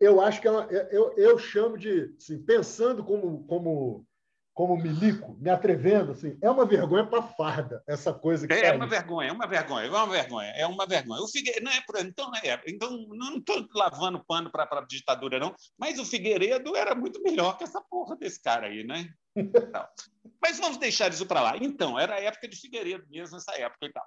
[0.01, 4.07] Eu acho que ela, eu, eu chamo de, assim, pensando como, como
[4.55, 8.77] como milico, me atrevendo, assim, é uma vergonha para farda essa coisa que É, tá
[8.77, 11.23] uma vergonha, é uma vergonha, é uma vergonha, é uma vergonha.
[11.23, 15.41] O Figueiredo, não é por, então, é, então não estou lavando pano para a ditadura,
[15.41, 19.09] não, mas o Figueiredo era muito melhor que essa porra desse cara aí, né?
[20.41, 21.57] mas vamos deixar isso para lá.
[21.57, 24.07] Então, era a época de Figueiredo mesmo, essa época e tal.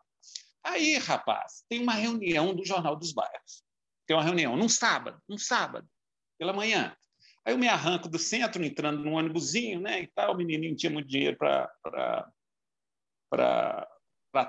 [0.63, 3.63] Aí, rapaz, tem uma reunião do Jornal dos Bairros.
[4.05, 5.85] Tem uma reunião num sábado, num sábado,
[6.39, 6.95] pela manhã.
[7.47, 10.91] Aí eu me arranco do centro, entrando num ônibusinho, né, e tal, o menininho tinha
[10.91, 11.71] muito dinheiro para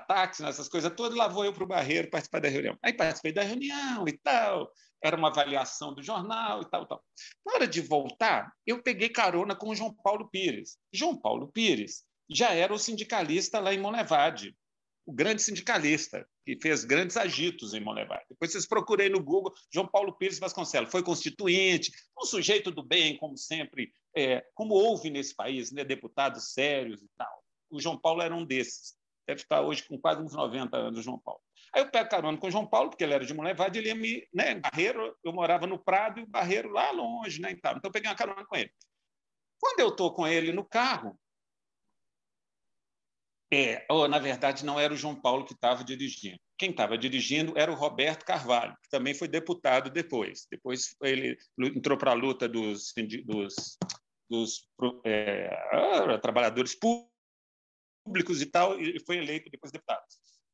[0.05, 2.77] táxi, né, essas coisas todas, lá vou eu para o Barreiro participar da reunião.
[2.83, 4.69] Aí participei da reunião e tal,
[5.01, 7.01] era uma avaliação do jornal e tal, tal.
[7.45, 10.77] Na hora de voltar, eu peguei carona com o João Paulo Pires.
[10.91, 14.53] João Paulo Pires já era o sindicalista lá em Monlevade
[15.09, 18.25] o grande sindicalista, que fez grandes agitos em Monlevade.
[18.29, 23.17] Depois vocês procurem no Google, João Paulo Pires Vasconcelos, foi constituinte, um sujeito do bem,
[23.17, 27.43] como sempre, é, como houve nesse país, né, deputados sérios e tal.
[27.71, 28.95] O João Paulo era um desses.
[29.27, 31.41] Deve estar hoje com quase uns 90 anos, João Paulo.
[31.73, 33.95] Aí eu pego carona com o João Paulo, porque ele era de Monlevade, ele ia
[33.95, 34.27] me...
[34.31, 38.11] Né, Barreiro, eu morava no Prado e o Barreiro lá longe, né, então eu peguei
[38.11, 38.71] uma carona com ele.
[39.59, 41.19] Quando eu estou com ele no carro,
[43.51, 46.39] é, ou, na verdade, não era o João Paulo que estava dirigindo.
[46.57, 50.45] Quem estava dirigindo era o Roberto Carvalho, que também foi deputado depois.
[50.51, 52.93] Depois ele entrou para a luta dos,
[53.25, 53.77] dos,
[54.29, 54.67] dos
[55.03, 55.49] é,
[56.21, 60.03] trabalhadores públicos e tal, e foi eleito depois deputado.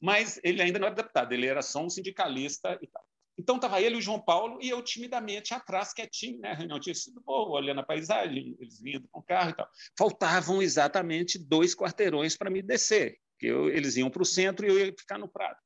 [0.01, 3.04] Mas ele ainda não era deputado, ele era só um sindicalista e tal.
[3.37, 6.51] Então estava ele e o João Paulo e eu timidamente atrás, quietinho, né?
[6.51, 9.69] A reunião tinha sido boa, olhando a paisagem, eles vindo com o carro e tal.
[9.97, 14.79] Faltavam exatamente dois quarteirões para me descer, que eles iam para o centro e eu
[14.79, 15.57] ia ficar no Prado.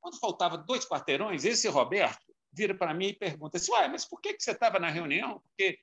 [0.00, 4.20] Quando faltava dois quarteirões, esse Roberto vira para mim e pergunta assim, Uai, mas por
[4.20, 5.40] que, que você estava na reunião?
[5.40, 5.78] Porque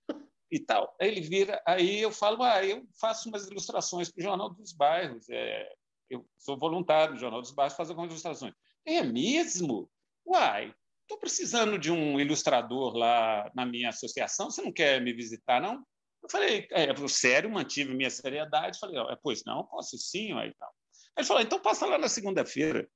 [0.51, 0.95] e tal.
[0.99, 4.73] Aí ele vira, aí eu falo, ah, eu faço umas ilustrações para o Jornal dos
[4.73, 5.71] Bairros, é,
[6.09, 8.53] eu sou voluntário no Jornal dos Bairros, faço algumas ilustrações.
[8.85, 9.89] É mesmo?
[10.25, 10.73] Uai,
[11.09, 15.83] estou precisando de um ilustrador lá na minha associação, você não quer me visitar, não?
[16.21, 20.71] Eu falei, é, sério, mantive minha seriedade, falei, oh, pois não, posso sim, aí tal.
[21.17, 22.87] Ele falou, então passa lá na segunda-feira.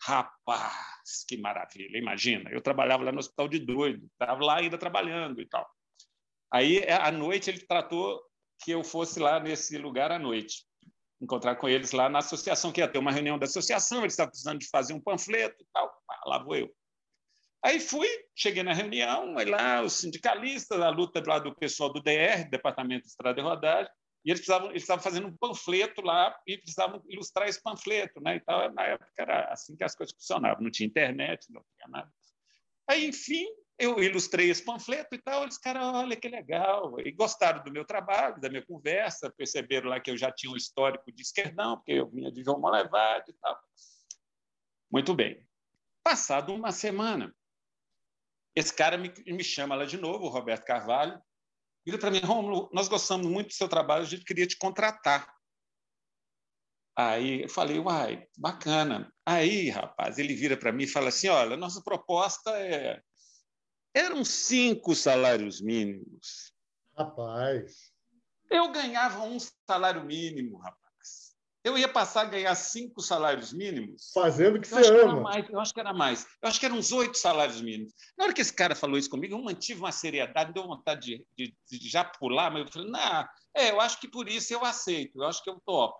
[0.00, 5.40] Rapaz, que maravilha, imagina, eu trabalhava lá no Hospital de Doido, estava lá ainda trabalhando
[5.40, 5.66] e tal.
[6.52, 8.22] Aí, é, à noite, ele tratou
[8.62, 10.64] que eu fosse lá nesse lugar à noite,
[11.20, 14.30] encontrar com eles lá na associação, que ia ter uma reunião da associação, eles estavam
[14.30, 15.90] precisando de fazer um panfleto e tal.
[16.26, 16.70] Lá vou eu.
[17.64, 22.00] Aí fui, cheguei na reunião, aí lá os sindicalistas, a luta lá do pessoal do
[22.00, 23.90] DR, Departamento de Estrada e Rodagem,
[24.24, 28.36] e eles eles estavam fazendo um panfleto lá e precisavam ilustrar esse panfleto, né?
[28.36, 32.12] Então, na época era assim que as coisas funcionavam, não tinha internet, não tinha nada.
[32.88, 33.46] Aí, enfim,
[33.78, 36.98] eu ilustrei esse panfleto e tal, eles, cara, olha que legal.
[37.00, 40.56] E gostaram do meu trabalho, da minha conversa, perceberam lá que eu já tinha um
[40.56, 43.60] histórico de esquerdão, porque eu vinha de João Molevade e tal.
[44.90, 45.46] Muito bem.
[46.02, 47.34] Passado uma semana,
[48.56, 51.20] esse cara me, me chama lá de novo, o Roberto Carvalho,
[51.84, 55.30] vira para mim, Romulo, nós gostamos muito do seu trabalho, a gente queria te contratar.
[56.98, 59.12] Aí eu falei, uai, bacana.
[59.24, 63.02] Aí, rapaz, ele vira para mim e fala assim: olha, nossa proposta é
[63.92, 66.52] eram cinco salários mínimos.
[66.96, 67.92] Rapaz.
[68.50, 70.85] Eu ganhava um salário mínimo, rapaz.
[71.66, 74.12] Eu ia passar a ganhar cinco salários mínimos.
[74.14, 75.20] Fazendo o que você ama.
[75.20, 76.24] Mais, eu acho que era mais.
[76.40, 77.92] Eu acho que eram uns oito salários mínimos.
[78.16, 81.52] Na hora que esse cara falou isso comigo, eu mantive uma seriedade, deu vontade de,
[81.68, 84.64] de, de já pular, mas eu falei, não, é, eu acho que por isso eu
[84.64, 85.98] aceito, eu acho que eu topo.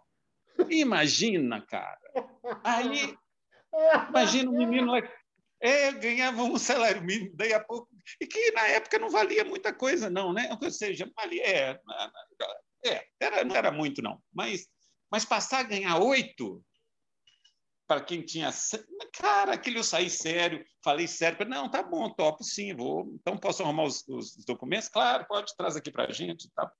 [0.70, 1.98] Imagina, cara.
[2.62, 3.18] Aí,
[4.08, 4.92] imagina o menino
[5.60, 7.88] é, ganhava um salário mínimo, daí a pouco,
[8.20, 10.56] e que na época não valia muita coisa, não, né?
[10.62, 11.80] Ou seja, valia, é,
[12.84, 14.22] é era, não era muito, não.
[14.32, 14.68] Mas,
[15.10, 16.64] mas passar a ganhar oito,
[17.86, 18.50] para quem tinha.
[19.12, 23.06] Cara, aquele eu saí sério, falei sério, não, tá bom, topo sim, vou.
[23.14, 24.88] Então posso arrumar os, os documentos?
[24.88, 26.50] Claro, pode trazer aqui para a gente.
[26.52, 26.70] Tá?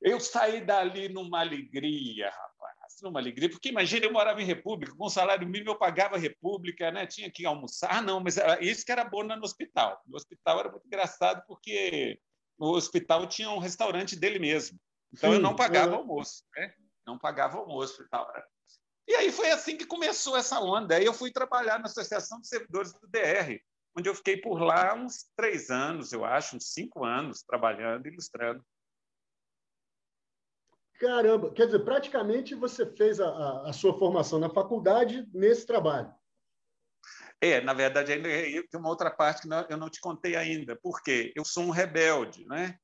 [0.00, 2.54] Eu saí dali numa alegria, rapaz
[3.02, 7.06] numa alegria, porque imagina, eu morava em República, com salário mínimo eu pagava República, né?
[7.06, 7.88] tinha que almoçar.
[7.90, 10.00] Ah, não, mas isso que era bom no hospital.
[10.06, 12.18] No hospital era muito engraçado, porque
[12.58, 14.78] no hospital tinha um restaurante dele mesmo.
[15.12, 16.74] Então eu não pagava almoço, né?
[17.06, 18.30] Não pagava almoço e tal.
[19.06, 20.96] E aí foi assim que começou essa onda.
[20.96, 23.60] Aí eu fui trabalhar na Associação de Servidores do DR,
[23.96, 28.64] onde eu fiquei por lá uns três anos, eu acho, uns cinco anos, trabalhando, ilustrando.
[30.98, 36.14] Caramba, quer dizer, praticamente você fez a, a, a sua formação na faculdade nesse trabalho.
[37.40, 40.76] É, na verdade, ainda tem uma outra parte que eu não te contei ainda.
[40.76, 41.32] Por quê?
[41.36, 42.78] Eu sou um rebelde, né?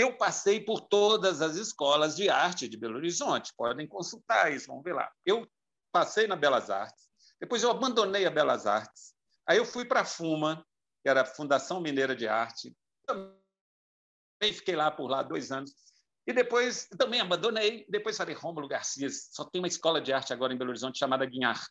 [0.00, 3.52] Eu passei por todas as escolas de arte de Belo Horizonte.
[3.54, 5.12] Podem consultar isso, vamos ver lá.
[5.26, 5.46] Eu
[5.92, 9.14] passei na Belas Artes, depois eu abandonei a Belas Artes.
[9.46, 10.64] Aí eu fui para a FUMA,
[11.02, 12.74] que era a Fundação Mineira de Arte.
[13.06, 15.74] Também fiquei lá por lá dois anos.
[16.26, 17.84] E depois também abandonei.
[17.86, 21.26] Depois falei, Rômulo Garcia, só tem uma escola de arte agora em Belo Horizonte chamada
[21.26, 21.62] Guinhar.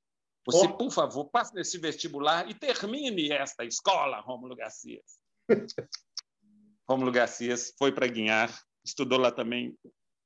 [0.45, 0.77] Você, oh.
[0.77, 5.01] por favor, passe nesse vestibular e termine esta escola, Rômulo Garcia.
[6.89, 8.51] Rômulo Garcias foi para Guinhar,
[8.83, 9.77] estudou lá também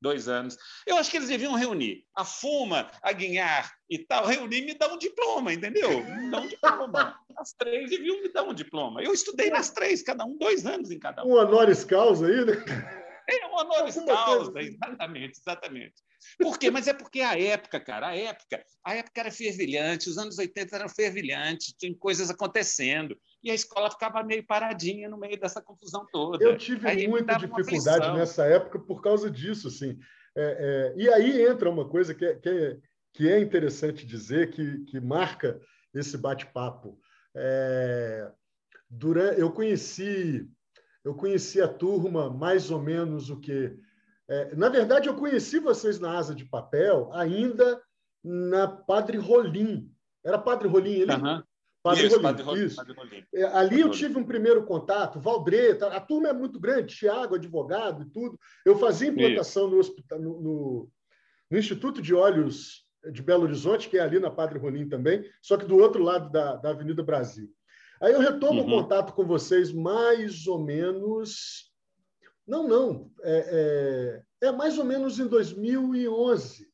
[0.01, 0.57] dois anos.
[0.87, 4.73] Eu acho que eles deviam reunir a Fuma, a Guinhar e tal, reunir e me
[4.73, 5.89] dar um diploma, entendeu?
[6.05, 7.19] Me dar um diploma.
[7.37, 9.03] As três deviam me dar um diploma.
[9.03, 11.31] Eu estudei nas três, cada um dois anos em cada um.
[11.31, 12.53] Um honoris causa aí, né?
[13.29, 15.95] É um honoris causa, exatamente, exatamente.
[16.39, 16.69] Por quê?
[16.71, 20.75] Mas é porque a época, cara, a época, a época era fervilhante, os anos 80
[20.75, 26.05] eram fervilhantes, tinha coisas acontecendo, e a escola ficava meio paradinha no meio dessa confusão
[26.11, 26.43] toda.
[26.43, 29.97] Eu tive aí muita dificuldade nessa época por causa disso, assim.
[30.35, 32.77] É, é, e aí entra uma coisa que é, que é,
[33.13, 35.59] que é interessante dizer, que, que marca
[35.93, 36.99] esse bate-papo.
[37.35, 38.31] É,
[38.89, 40.49] durante, eu conheci
[41.03, 43.77] eu conheci a turma mais ou menos o que.
[44.29, 47.81] É, na verdade, eu conheci vocês na Asa de Papel ainda
[48.23, 49.91] na Padre Rolim.
[50.23, 51.11] Era Padre Rolim ele?
[51.11, 51.43] Uhum.
[51.83, 52.23] Padre isso, Rolim.
[52.23, 52.75] Padre Rolim, isso.
[52.77, 53.25] Padre Rolim.
[53.33, 57.35] É, ali Padre eu tive um primeiro contato, Valdreta, a turma é muito grande, Tiago,
[57.35, 58.39] advogado e tudo.
[58.65, 60.89] Eu fazia implantação no, hospital, no, no,
[61.51, 65.57] no, Instituto de Olhos de Belo Horizonte, que é ali na Padre Rolim também, só
[65.57, 67.49] que do outro lado da, da Avenida Brasil.
[68.01, 68.67] Aí eu retomo uhum.
[68.67, 71.72] o contato com vocês mais ou menos.
[72.47, 73.11] Não, não.
[73.21, 76.71] É, é, é mais ou menos em 2011.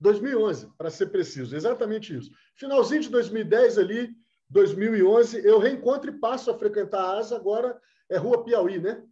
[0.00, 2.30] 2011, para ser preciso, exatamente isso.
[2.54, 4.14] Finalzinho de 2010 ali,
[4.48, 5.44] 2011.
[5.44, 9.04] Eu reencontro e passo a frequentar a ASA, agora é Rua Piauí, né?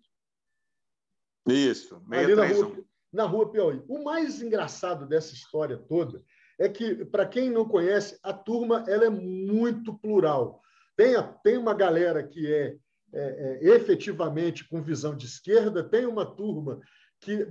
[1.48, 3.82] Isso, Ali na rua, na rua Piauí.
[3.88, 6.22] O mais engraçado dessa história toda
[6.58, 10.60] é que, para quem não conhece, a turma ela é muito plural.
[10.96, 12.76] Tem, a, tem uma galera que é,
[13.12, 16.80] é, é efetivamente com visão de esquerda, tem uma turma
[17.20, 17.46] que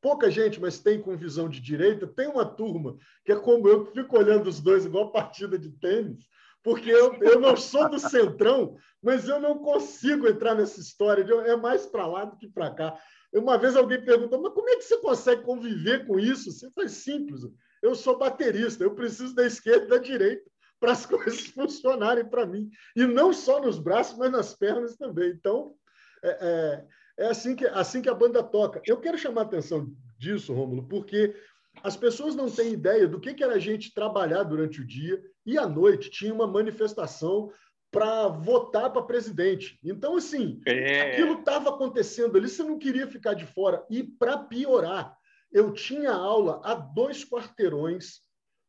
[0.00, 3.86] pouca gente, mas tem com visão de direita, tem uma turma que é como eu,
[3.86, 6.26] que fico olhando os dois igual partida de tênis,
[6.62, 11.32] porque eu, eu não sou do centrão, mas eu não consigo entrar nessa história, de,
[11.32, 12.98] é mais para lá do que para cá.
[13.32, 16.52] Uma vez alguém perguntou, mas como é que você consegue conviver com isso?
[16.52, 17.42] Você faz simples.
[17.82, 22.46] Eu sou baterista, eu preciso da esquerda e da direita para as coisas funcionarem para
[22.46, 22.70] mim.
[22.94, 25.30] E não só nos braços, mas nas pernas também.
[25.30, 25.74] Então,
[26.22, 28.80] é, é, é, assim, que, assim que a banda toca.
[28.86, 31.34] Eu quero chamar a atenção disso, Rômulo, porque
[31.82, 35.22] as pessoas não têm ideia do que, que era a gente trabalhar durante o dia
[35.46, 37.52] e à noite tinha uma manifestação
[37.90, 39.78] para votar para presidente.
[39.82, 41.12] Então, assim, é.
[41.12, 43.84] aquilo estava acontecendo ali, você não queria ficar de fora.
[43.88, 45.16] E, para piorar,
[45.50, 48.20] eu tinha aula a dois quarteirões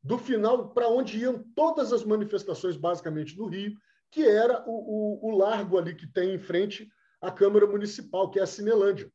[0.01, 3.73] do final para onde iam todas as manifestações, basicamente, do Rio,
[4.11, 6.89] que era o, o, o, largo ali que tem em frente
[7.21, 9.11] à Câmara Municipal, que é a Cinelândia.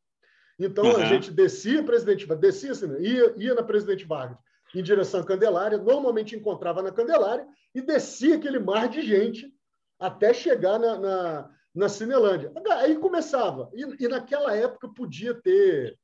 [0.59, 0.97] Então, uhum.
[0.97, 4.38] a gente descia, presidente, descia, ia, ia na Presidente Vargas
[4.75, 9.53] em direção à Candelária, normalmente encontrava na Candelária e descia aquele mar de gente
[9.99, 12.53] até chegar na, na, na Cinelândia.
[12.79, 13.70] Aí começava.
[13.73, 15.97] E, e naquela época podia ter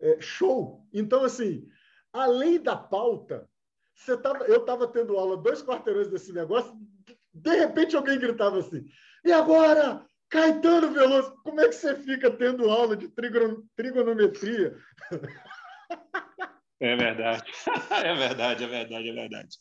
[0.00, 0.86] é, show.
[0.92, 1.66] Então, assim,
[2.12, 3.48] além da pauta,
[3.98, 6.72] você tava, eu estava tendo aula dois quarteirões desse negócio,
[7.34, 8.84] de repente alguém gritava assim,
[9.24, 14.76] e agora, Caetano Veloso, como é que você fica tendo aula de trigonometria?
[16.80, 17.42] É verdade,
[17.90, 19.58] é verdade, é verdade, é verdade.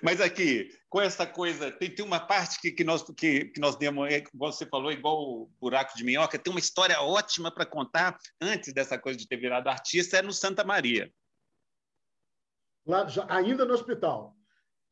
[0.00, 3.74] Mas aqui, com essa coisa, tem, tem uma parte que, que, nós, que, que nós
[3.76, 8.16] demos, é, você falou, igual o buraco de minhoca, tem uma história ótima para contar
[8.40, 11.10] antes dessa coisa de ter virado artista, é no Santa Maria.
[12.86, 14.36] Lá, já, ainda no hospital.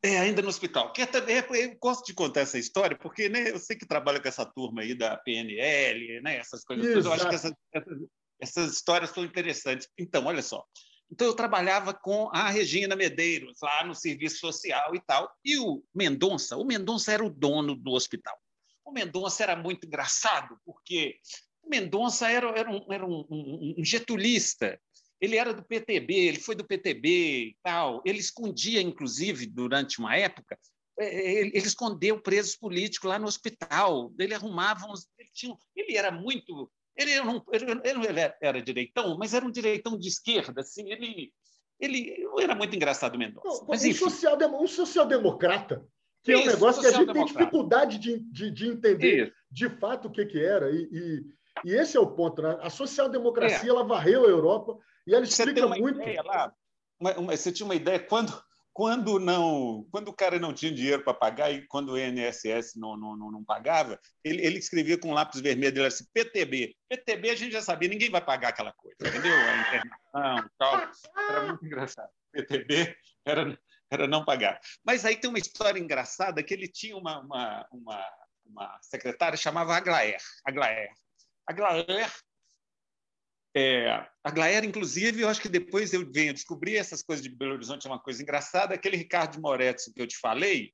[0.02, 0.92] É, ainda no hospital.
[0.92, 4.28] Que até, eu gosto de contar essa história, porque né, eu sei que trabalha com
[4.28, 7.06] essa turma aí da PNL, né, essas coisas todas.
[7.06, 7.98] Eu acho que essas, essas,
[8.38, 9.88] essas histórias são interessantes.
[9.98, 10.62] Então, olha só.
[11.10, 15.30] Então, eu trabalhava com a Regina Medeiros, lá no serviço social e tal.
[15.44, 18.36] E o Mendonça, o Mendonça era o dono do hospital.
[18.84, 21.16] O Mendonça era muito engraçado, porque
[21.62, 24.78] o Mendonça era, era, um, era um, um, um getulista.
[25.20, 28.02] Ele era do PTB, ele foi do PTB e tal.
[28.04, 30.58] Ele escondia, inclusive, durante uma época,
[30.98, 34.12] é, é, ele, escondeu presos políticos lá no hospital.
[34.18, 35.06] Ele arrumava uns.
[35.18, 39.98] Ele, tinha, ele era muito ele não, ele, ele era direitão, mas era um direitão
[39.98, 41.32] de esquerda, assim, ele,
[41.80, 43.64] ele era muito engraçado, Mendonça.
[43.68, 45.84] Mas, um, social, um social-democrata,
[46.22, 49.32] que Isso, é um negócio que a gente tem dificuldade de, de, de entender Isso.
[49.50, 50.70] de fato o que, que era.
[50.70, 51.24] E, e,
[51.64, 52.40] e, esse é o ponto.
[52.40, 52.56] Né?
[52.62, 53.70] A social-democracia é.
[53.70, 55.98] ela varreu a Europa e ela explica muito.
[56.24, 56.52] Lá,
[56.98, 58.32] uma, uma, você tinha uma ideia quando
[58.74, 62.96] quando não, quando o cara não tinha dinheiro para pagar e quando o INSS não,
[62.96, 66.74] não, não, não pagava, ele, ele, escrevia com lápis vermelho, ele assim, PTB.
[66.88, 69.32] PTB a gente já sabia, ninguém vai pagar aquela coisa, entendeu?
[69.32, 70.90] A internação tal.
[71.30, 72.10] Era muito engraçado.
[72.32, 73.58] PTB era,
[73.92, 74.58] era não pagar.
[74.84, 78.08] Mas aí tem uma história engraçada que ele tinha uma, uma, uma,
[78.44, 80.18] uma secretária chamava Aglaer.
[80.44, 80.90] Aglaer.
[81.46, 82.12] Aglaer
[83.56, 83.88] é,
[84.24, 87.86] a Glaera, inclusive, eu acho que depois eu venho descobrir essas coisas de Belo Horizonte,
[87.86, 88.74] é uma coisa engraçada.
[88.74, 90.72] Aquele Ricardo Moretti que eu te falei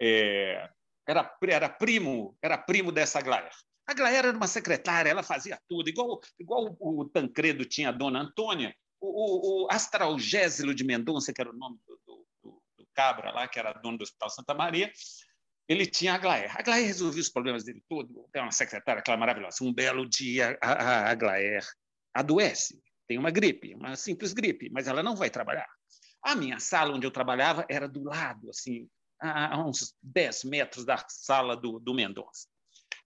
[0.00, 0.68] é,
[1.06, 3.50] era, era primo era primo dessa Glaera.
[3.86, 8.22] A Glaera era uma secretária, ela fazia tudo, igual, igual o, Tancredo tinha a dona
[8.22, 8.74] Antônia.
[9.00, 13.30] O, o, o Astralgésilo de Mendonça, que era o nome do, do, do, do cabra
[13.30, 14.90] lá, que era dono do Hospital Santa Maria,
[15.68, 16.58] ele tinha a Glaer.
[16.58, 18.28] A Glaer resolvia os problemas dele todo.
[18.32, 19.62] Tem uma secretária, aquela maravilhosa.
[19.62, 21.62] Um belo dia, a, a, a Glaer
[22.16, 25.68] adoece, tem uma gripe, uma simples gripe, mas ela não vai trabalhar.
[26.22, 28.88] A minha sala onde eu trabalhava era do lado, assim,
[29.20, 32.48] a uns 10 metros da sala do, do Mendonça.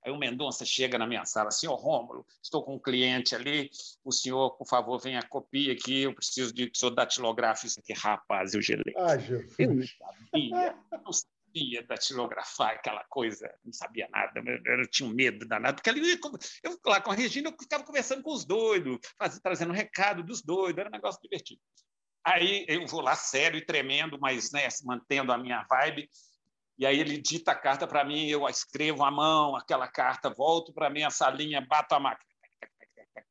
[0.05, 3.71] Aí o Mendonça chega na minha sala, senhor Rômulo, estou com um cliente ali,
[4.03, 7.81] o senhor, por favor, venha copia aqui, eu preciso de que o senhor datilografe isso
[7.81, 7.93] aqui.
[7.93, 8.95] Rapaz, eu gelei.
[8.97, 9.55] Ah, Jesus.
[9.59, 10.75] Eu não sabia,
[11.05, 15.91] não sabia sabia datilografar aquela coisa, não sabia nada, eu, tinha um medo danado, porque
[15.91, 16.01] ali
[16.63, 20.23] eu, lá com a Regina eu ficava conversando com os doidos, fazendo, trazendo um recado
[20.23, 21.61] dos doidos, era um negócio divertido.
[22.25, 26.09] Aí eu vou lá sério e tremendo, mas né, mantendo a minha vibe,
[26.79, 30.73] e aí ele dita a carta para mim, eu escrevo à mão aquela carta, volto
[30.73, 32.31] para minha salinha, bato a máquina,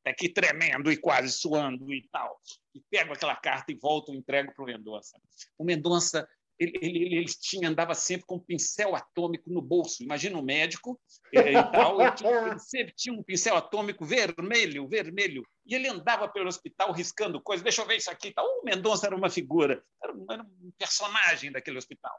[0.06, 2.40] aqui tremendo e quase suando e tal,
[2.76, 5.20] e pego aquela carta e volto entrego para o Mendonça.
[5.58, 6.28] O Mendonça
[6.60, 10.04] ele, ele, ele, tinha, andava sempre com um pincel atômico no bolso.
[10.04, 11.00] Imagina um médico
[11.32, 12.02] e, e tal.
[12.02, 15.48] Ele, tinha, ele sempre tinha um pincel atômico vermelho, vermelho.
[15.66, 17.64] E ele andava pelo hospital riscando coisas.
[17.64, 18.34] Deixa eu ver isso aqui.
[18.38, 22.14] O Mendonça era uma figura, era um, era um, personagem daquele hospital.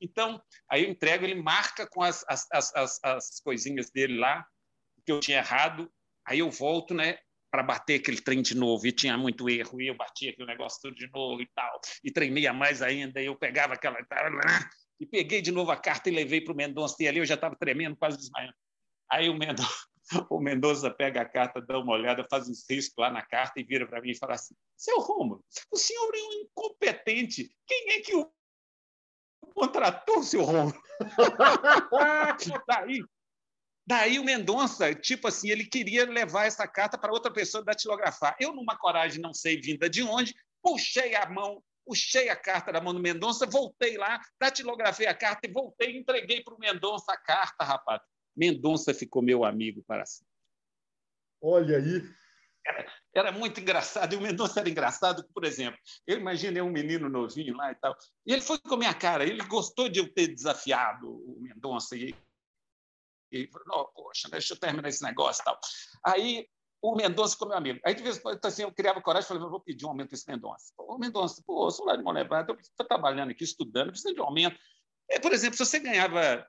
[0.00, 4.44] Então, aí eu entrego, ele marca com as, as, as, as coisinhas dele lá,
[5.04, 5.90] que eu tinha errado.
[6.26, 7.18] Aí eu volto, né?
[7.56, 10.78] Para bater aquele trem de novo, e tinha muito erro, e eu batia aquele negócio
[10.82, 13.96] tudo de novo e tal, e tremia mais ainda, e eu pegava aquela.
[15.00, 17.34] E peguei de novo a carta e levei para o Mendonça, e ali eu já
[17.34, 18.54] estava tremendo, quase desmaiando.
[19.10, 19.88] Aí o Mendonça,
[20.28, 23.64] o Mendonça pega a carta, dá uma olhada, faz um risco lá na carta e
[23.64, 25.42] vira para mim e fala assim: Seu Romulo,
[25.72, 27.50] o senhor é um incompetente.
[27.66, 28.30] Quem é que o
[29.54, 30.74] contratou, seu Romulo?
[32.68, 33.00] Daí
[33.86, 38.36] Daí o Mendonça, tipo assim, ele queria levar essa carta para outra pessoa datilografar.
[38.40, 42.80] Eu, numa coragem não sei vinda de onde, puxei a mão, puxei a carta da
[42.80, 47.12] mão do Mendonça, voltei lá, datilografei a carta e voltei e entreguei para o Mendonça
[47.12, 48.02] a carta, rapaz.
[48.36, 50.32] Mendonça ficou meu amigo para sempre.
[51.40, 52.02] Olha aí.
[52.66, 54.12] Era, era, muito engraçado.
[54.12, 57.96] E o Mendonça era engraçado, por exemplo, eu imaginei um menino novinho lá e tal.
[58.26, 61.96] E ele foi com a minha cara, ele gostou de eu ter desafiado o Mendonça.
[61.96, 62.12] E
[63.30, 65.58] e falou, oh, poxa, deixa eu terminar esse negócio e tal.
[66.04, 66.48] Aí
[66.82, 67.80] o Mendonça ficou meu amigo.
[67.84, 70.10] Aí, de vez em quando, assim, eu criava coragem e falei, vou pedir um aumento
[70.10, 70.72] desse Mendonça.
[70.78, 74.20] Ô, Mendonça, pô, eu sou lá de Monlevado, eu estou trabalhando aqui, estudando, preciso de
[74.20, 74.58] um aumento.
[75.10, 76.46] É, por exemplo, se você ganhava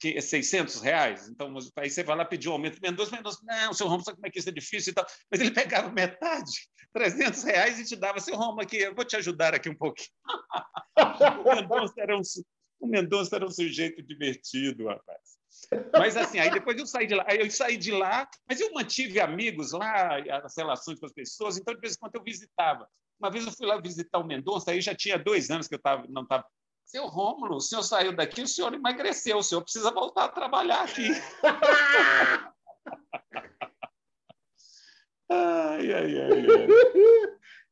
[0.00, 2.80] 600 reais, então aí você vai lá pedir um aumento.
[2.82, 5.06] Mendonça, Mendonça, não, seu Romo, sabe como é que isso é difícil e tal.
[5.30, 9.16] Mas ele pegava metade, 300 reais, e te dava, seu Romo, aqui, eu vou te
[9.16, 10.10] ajudar aqui um pouquinho.
[11.44, 12.22] o Mendonça era um,
[12.80, 15.41] o Mendonça era um sujeito divertido, rapaz.
[15.92, 19.20] Mas assim, aí depois eu saí de lá, eu saí de lá, mas eu mantive
[19.20, 22.88] amigos lá, as relações com as pessoas, então de vez em quando eu visitava.
[23.18, 25.80] Uma vez eu fui lá visitar o Mendonça, aí já tinha dois anos que eu
[25.80, 26.44] tava, não estava.
[26.84, 30.82] Seu Rômulo, o senhor saiu daqui, o senhor emagreceu, o senhor precisa voltar a trabalhar
[30.82, 31.08] aqui.
[35.30, 36.66] ai, ai, ai, ai.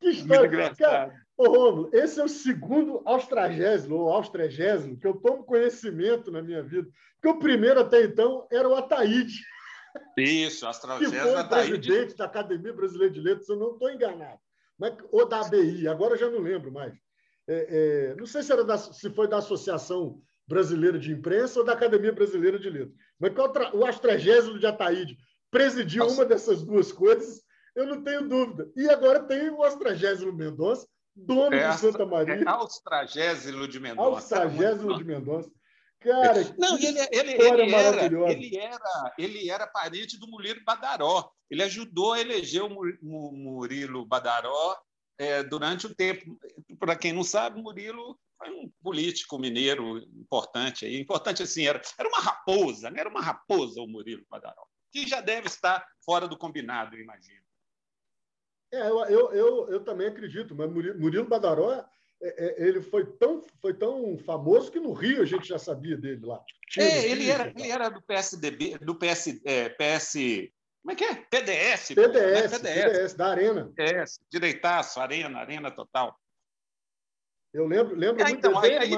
[0.00, 0.74] Que história.
[0.76, 6.42] Cara, Ô, Romulo, esse é o segundo austragésimo ou austragésimo que eu tomo conhecimento na
[6.42, 6.86] minha vida.
[7.14, 9.40] Porque o primeiro até então era o Ataíde.
[10.18, 14.38] Isso, austragésimo que foi o presidente da Academia Brasileira de Letras, eu não estou enganado.
[14.78, 16.92] Mas, ou da ABI, agora já não lembro mais.
[17.48, 21.64] É, é, não sei se, era da, se foi da Associação Brasileira de Imprensa ou
[21.64, 22.94] da Academia Brasileira de Letras.
[23.18, 23.32] Mas
[23.72, 25.16] o austragésimo de Ataíde
[25.50, 26.16] presidiu Nossa.
[26.16, 27.40] uma dessas duas coisas,
[27.74, 28.70] eu não tenho dúvida.
[28.76, 30.86] E agora tem o austragésimo Mendonça,
[31.26, 32.34] dono é, de Santa Maria.
[32.34, 34.08] É Austragésilo de Mendonça.
[34.08, 35.50] Austragésilo de Mendonça.
[36.00, 41.30] Cara, não, ele, ele, ele, era, ele, era, ele era parente do Murilo Badaró.
[41.50, 42.70] Ele ajudou a eleger o
[43.02, 44.78] Murilo Badaró
[45.18, 46.38] é, durante o tempo.
[46.78, 50.86] Para quem não sabe, Murilo foi um político mineiro importante.
[50.98, 55.20] Importante assim, era, era uma raposa, não era uma raposa o Murilo Badaró, que já
[55.20, 57.44] deve estar fora do combinado, imagino.
[58.72, 61.84] É, eu, eu, eu, eu, também acredito, mas Murilo Badaró, é,
[62.22, 66.24] é, ele foi tão, foi tão famoso que no Rio a gente já sabia dele
[66.24, 66.42] lá.
[66.78, 70.14] é, ele era, ele era do PSDB, do PS, é, PS
[70.82, 71.14] como é que é?
[71.14, 71.88] PDS.
[71.88, 72.08] PDS, pô, né?
[72.08, 73.72] PDS, PDS, da Arena.
[73.76, 76.18] PDS, direitaço, Arena, Arena total.
[77.52, 78.90] Eu lembro, lembro é, muito então, aí, aí,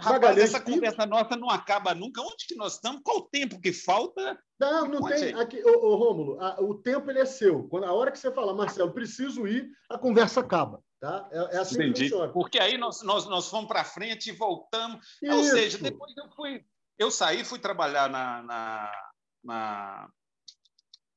[0.00, 2.22] rapaz, essa conversa nossa não acaba nunca.
[2.22, 3.02] Onde que nós estamos?
[3.04, 4.42] Qual o tempo que falta?
[4.60, 5.32] Não, não tem.
[5.34, 7.64] Aqui, ô, ô Rômulo, a, o tempo ele é seu.
[7.68, 10.82] Quando a hora que você falar, Marcelo, preciso ir, a conversa acaba.
[11.00, 11.26] Tá?
[11.32, 12.04] É, é assim Entendi.
[12.04, 12.32] que funciona.
[12.32, 15.02] Porque aí nós, nós, nós fomos para frente e voltamos.
[15.22, 15.34] Isso.
[15.34, 16.62] Ou seja, depois eu fui.
[16.98, 18.92] Eu saí, fui trabalhar na, na,
[19.42, 20.10] na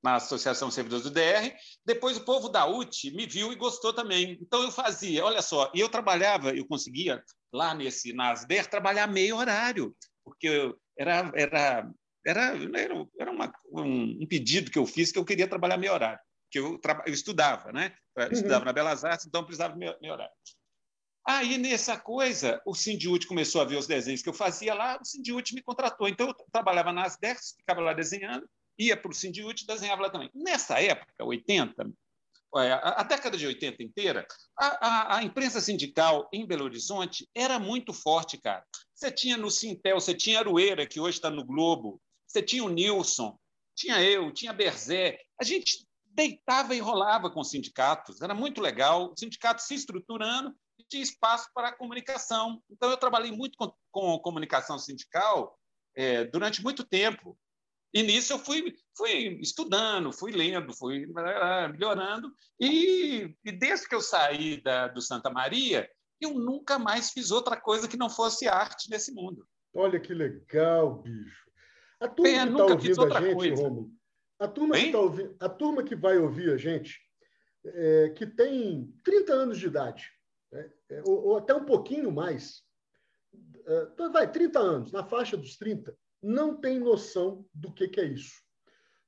[0.04, 1.56] na Associação Servidores do DR.
[1.86, 4.38] Depois o povo da UT me viu e gostou também.
[4.42, 7.24] Então eu fazia, olha só, e eu trabalhava, eu conseguia
[7.54, 11.90] lá nesse NASDER trabalhar meio horário, porque eu, era era
[12.26, 16.20] era era, era uma, um, pedido que eu fiz que eu queria trabalhar meio horário,
[16.50, 17.94] que eu, eu estudava, né?
[18.16, 18.32] Eu uhum.
[18.32, 19.76] estudava na Belas Artes, então precisava
[20.14, 20.34] horário.
[21.26, 25.06] Aí, nessa coisa, o Sindiúti começou a ver os desenhos que eu fazia lá, o
[25.06, 26.08] Sindiúti me contratou.
[26.10, 28.46] Então, eu trabalhava nas DERs, ficava lá desenhando,
[28.78, 30.30] ia para o Sindiúti e desenhava lá também.
[30.34, 31.90] Nessa época, 80,
[32.56, 34.28] a década de 80 inteira,
[34.60, 38.64] a, a, a, imprensa sindical em Belo Horizonte era muito forte, cara.
[38.94, 42.00] Você tinha no Sintel, você tinha Arueira, que hoje está no Globo,
[42.34, 43.38] você tinha o Nilson,
[43.76, 45.20] tinha eu, tinha Berzé.
[45.40, 49.12] A gente deitava e rolava com os sindicatos, era muito legal.
[49.12, 52.62] O sindicato se estruturando e tinha espaço para a comunicação.
[52.70, 55.58] Então, eu trabalhei muito com, com comunicação sindical
[55.96, 57.38] é, durante muito tempo.
[57.94, 62.34] E nisso eu fui, fui estudando, fui lendo, fui melhorando.
[62.60, 65.88] E, e desde que eu saí da, do Santa Maria,
[66.20, 69.48] eu nunca mais fiz outra coisa que não fosse arte nesse mundo.
[69.76, 71.44] Olha que legal, bicho.
[72.04, 73.92] A turma Bem, que está ouvindo a gente, Romulo,
[74.38, 77.00] a turma, que tá ouvindo, a turma que vai ouvir a gente,
[77.64, 80.12] é, que tem 30 anos de idade,
[80.52, 82.62] é, é, ou, ou, até um pouquinho mais,
[83.66, 88.02] é, então vai, 30 anos, na faixa dos 30, não tem noção do que, que
[88.02, 88.36] é isso.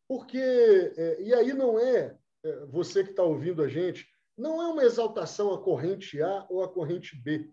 [0.07, 4.67] Porque, é, e aí não é, é você que está ouvindo a gente, não é
[4.67, 7.51] uma exaltação à corrente A ou à corrente B,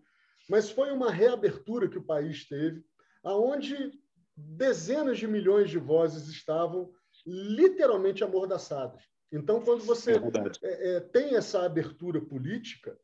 [0.48, 2.84] mas foi uma reabertura que o país teve,
[3.24, 4.00] aonde
[4.36, 6.90] dezenas de milhões de vozes estavam
[7.26, 9.02] literalmente amordaçadas.
[9.30, 12.98] Então, quando você é é, tem essa abertura política,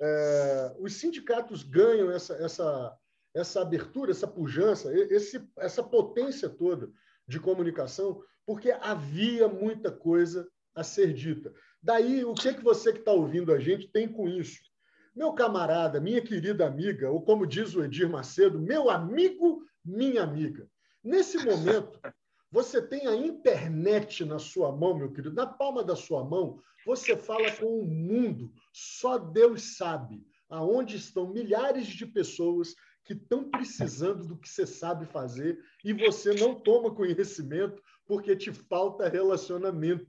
[0.00, 2.96] é, os sindicatos ganham essa, essa,
[3.34, 6.90] essa abertura, essa pujança, esse, essa potência toda
[7.26, 11.52] de comunicação, porque havia muita coisa a ser dita.
[11.82, 14.60] Daí, o que, que você que está ouvindo a gente tem com isso?
[15.14, 20.68] Meu camarada, minha querida amiga, ou como diz o Edir Macedo, meu amigo, minha amiga.
[21.02, 21.98] Nesse momento,
[22.50, 27.16] você tem a internet na sua mão, meu querido, na palma da sua mão, você
[27.16, 28.52] fala com o mundo.
[28.72, 32.74] Só Deus sabe aonde estão milhares de pessoas
[33.04, 38.52] que estão precisando do que você sabe fazer e você não toma conhecimento porque te
[38.52, 40.06] falta relacionamento.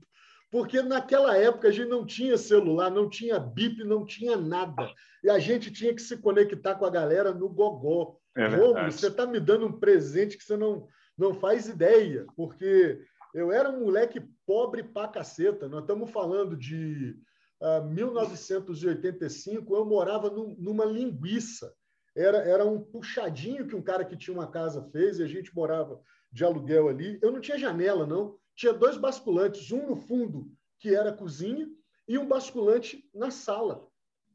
[0.50, 4.92] Porque naquela época a gente não tinha celular, não tinha bip, não tinha nada.
[5.24, 8.18] E a gente tinha que se conectar com a galera no gogó.
[8.36, 12.98] É Romulo, você está me dando um presente que você não, não faz ideia, porque
[13.34, 15.68] eu era um moleque pobre pra caceta.
[15.68, 17.16] Nós estamos falando de
[17.60, 21.74] uh, ah, 1985, eu morava num, numa linguiça.
[22.14, 25.54] Era, era um puxadinho que um cara que tinha uma casa fez e a gente
[25.54, 27.18] morava de aluguel ali.
[27.22, 28.36] Eu não tinha janela, não.
[28.54, 31.66] Tinha dois basculantes, um no fundo, que era a cozinha,
[32.06, 33.88] e um basculante na sala.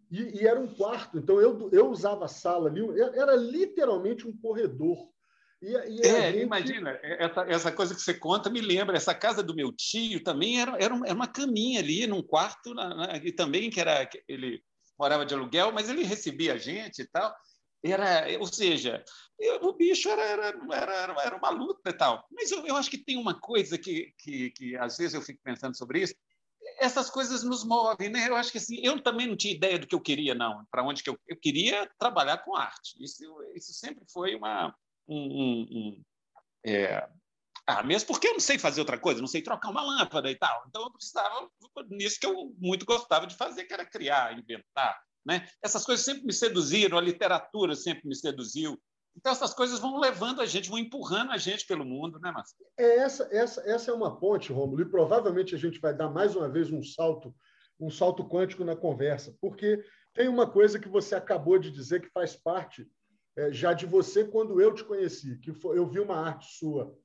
[0.09, 1.17] E, e era um quarto.
[1.17, 5.09] Então, eu, eu usava a sala ali, era literalmente um corredor.
[5.61, 6.43] E, e é, gente...
[6.43, 10.61] imagina, essa, essa, coisa que você conta me lembra, essa casa do meu tio também
[10.61, 14.61] era, era, uma caminha ali, num quarto, na, na, e também que era ele
[14.97, 17.33] morava de aluguel, mas ele recebia a gente e tal.
[17.83, 19.03] Era, ou seja,
[19.39, 22.25] eu, o bicho era, era, era, era uma luta e tal.
[22.31, 25.39] Mas eu, eu acho que tem uma coisa que, que, que, às vezes, eu fico
[25.43, 26.15] pensando sobre isso.
[26.79, 28.29] Essas coisas nos movem, né?
[28.29, 30.65] Eu acho que assim, eu também não tinha ideia do que eu queria, não.
[30.71, 32.95] Para onde que eu, eu queria trabalhar com arte.
[32.99, 33.23] Isso,
[33.55, 34.75] isso sempre foi uma,
[35.07, 36.03] um, um, um
[36.65, 37.07] é...
[37.65, 40.35] Ah, mesmo porque eu não sei fazer outra coisa, não sei trocar uma lâmpada e
[40.35, 40.63] tal.
[40.69, 41.49] Então eu precisava
[41.89, 44.97] nisso que eu muito gostava de fazer, que era criar, inventar.
[45.25, 45.45] Né?
[45.61, 48.81] Essas coisas sempre me seduziram, a literatura sempre me seduziu.
[49.17, 52.55] Então essas coisas vão levando a gente, vão empurrando a gente pelo mundo, né, Márcio?
[52.77, 56.35] É essa, essa, essa é uma ponte, Rômulo, e provavelmente a gente vai dar mais
[56.35, 57.33] uma vez um salto,
[57.79, 62.11] um salto quântico na conversa, porque tem uma coisa que você acabou de dizer que
[62.11, 62.87] faz parte
[63.35, 66.95] é, já de você quando eu te conheci, que foi, eu vi uma arte sua.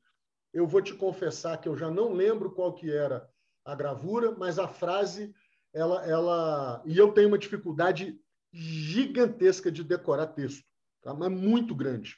[0.52, 3.26] Eu vou te confessar que eu já não lembro qual que era
[3.64, 5.34] a gravura, mas a frase,
[5.72, 8.18] ela, ela e eu tenho uma dificuldade
[8.52, 10.62] gigantesca de decorar texto,
[11.02, 11.12] tá?
[11.12, 12.16] mas muito grande.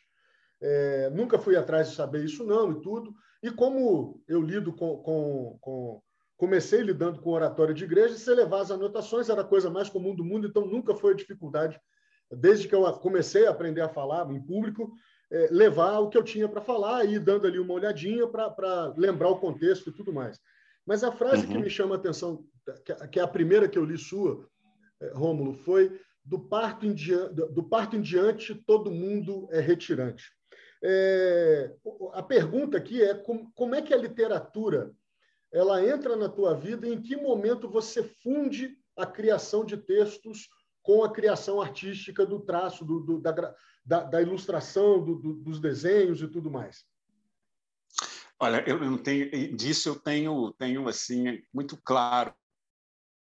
[0.61, 3.15] É, nunca fui atrás de saber isso não e tudo.
[3.43, 6.03] E como eu lido com, com, com
[6.37, 10.15] comecei lidando com oratório de igreja, se levar as anotações era a coisa mais comum
[10.15, 11.79] do mundo, então nunca foi dificuldade
[12.31, 14.93] desde que eu comecei a aprender a falar em público,
[15.31, 18.95] é, levar o que eu tinha para falar e ir dando ali uma olhadinha para
[18.97, 20.41] lembrar o contexto e tudo mais.
[20.87, 21.53] Mas a frase uhum.
[21.53, 22.45] que me chama a atenção,
[23.11, 24.47] que é a primeira que eu li sua,
[25.01, 30.33] é, Rômulo, foi do parto, em diante, do parto em diante todo mundo é retirante.
[30.83, 31.75] É,
[32.13, 34.93] a pergunta aqui é como, como é que a literatura
[35.53, 40.49] ela entra na tua vida e em que momento você funde a criação de textos
[40.83, 43.55] com a criação artística do traço, do, do, da,
[43.85, 46.85] da, da, ilustração, do, dos desenhos e tudo mais?
[48.39, 52.35] Olha, eu não tenho disso eu tenho tenho assim muito claro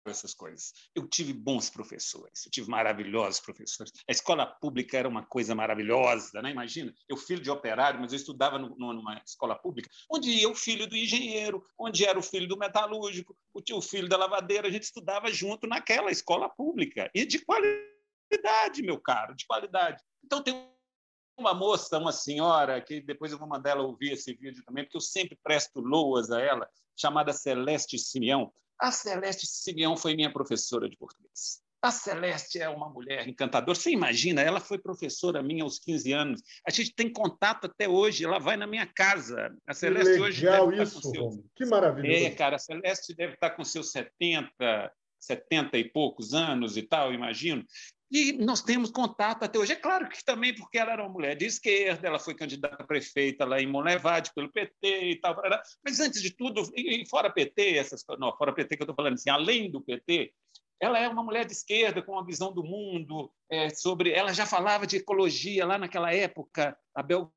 [0.05, 0.73] essas coisas.
[0.95, 3.91] Eu tive bons professores, eu tive maravilhosos professores.
[4.07, 6.51] A escola pública era uma coisa maravilhosa, né?
[6.51, 10.55] Imagina, eu filho de operário, mas eu estudava no, numa escola pública, onde ia o
[10.55, 14.71] filho do engenheiro, onde era o filho do metalúrgico, o tio filho da lavadeira, a
[14.71, 20.01] gente estudava junto naquela escola pública e de qualidade, meu caro, de qualidade.
[20.23, 20.69] Então tem
[21.37, 24.97] uma moça, uma senhora, que depois eu vou mandar ela ouvir esse vídeo também, porque
[24.97, 28.51] eu sempre presto loas a ela, chamada Celeste Simeão.
[28.79, 31.61] A Celeste Simeão foi minha professora de português.
[31.81, 33.73] A Celeste é uma mulher encantadora.
[33.73, 36.41] Você imagina, ela foi professora minha aos 15 anos.
[36.67, 39.55] A gente tem contato até hoje, ela vai na minha casa.
[39.65, 41.39] A Celeste que hoje legal deve isso, seus...
[41.55, 42.25] Que maravilhoso.
[42.25, 47.13] É, cara, a Celeste deve estar com seus 70, 70 e poucos anos e tal,
[47.13, 47.65] imagino.
[48.11, 49.73] E nós temos contato até hoje.
[49.73, 52.87] É claro que também porque ela era uma mulher de esquerda, ela foi candidata a
[52.87, 55.39] prefeita lá em Monlevade pelo PT e tal.
[55.83, 59.13] Mas, antes de tudo, e fora PT, essas, não, fora PT que eu estou falando
[59.13, 60.33] assim, além do PT,
[60.81, 64.11] ela é uma mulher de esquerda com uma visão do mundo é, sobre.
[64.11, 67.31] Ela já falava de ecologia lá naquela época, a Bel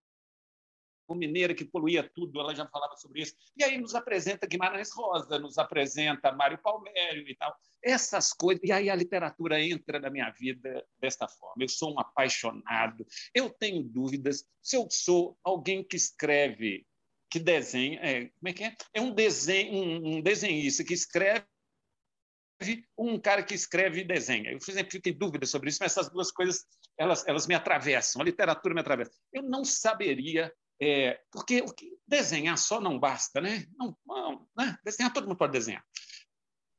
[1.14, 3.34] mineira que poluía tudo, ela já falava sobre isso.
[3.56, 7.54] E aí nos apresenta Guimarães Rosa, nos apresenta Mário Palmério e tal.
[7.82, 8.62] Essas coisas.
[8.64, 11.62] E aí a literatura entra na minha vida desta forma.
[11.62, 13.06] Eu sou um apaixonado.
[13.34, 16.86] Eu tenho dúvidas se eu sou alguém que escreve,
[17.30, 18.00] que desenha.
[18.02, 18.76] É, como é que é?
[18.94, 21.46] É um, desenho, um, um desenhista que escreve
[22.96, 24.52] um cara que escreve e desenha.
[24.52, 26.64] Eu sempre fico em dúvida sobre isso, mas essas duas coisas
[26.96, 29.12] elas, elas me atravessam, a literatura me atravessa.
[29.32, 30.52] Eu não saberia,
[30.82, 31.64] é, porque
[32.06, 33.66] desenhar só não basta, né?
[33.78, 34.76] Não, não, né?
[34.84, 35.84] Desenhar, todo mundo pode desenhar.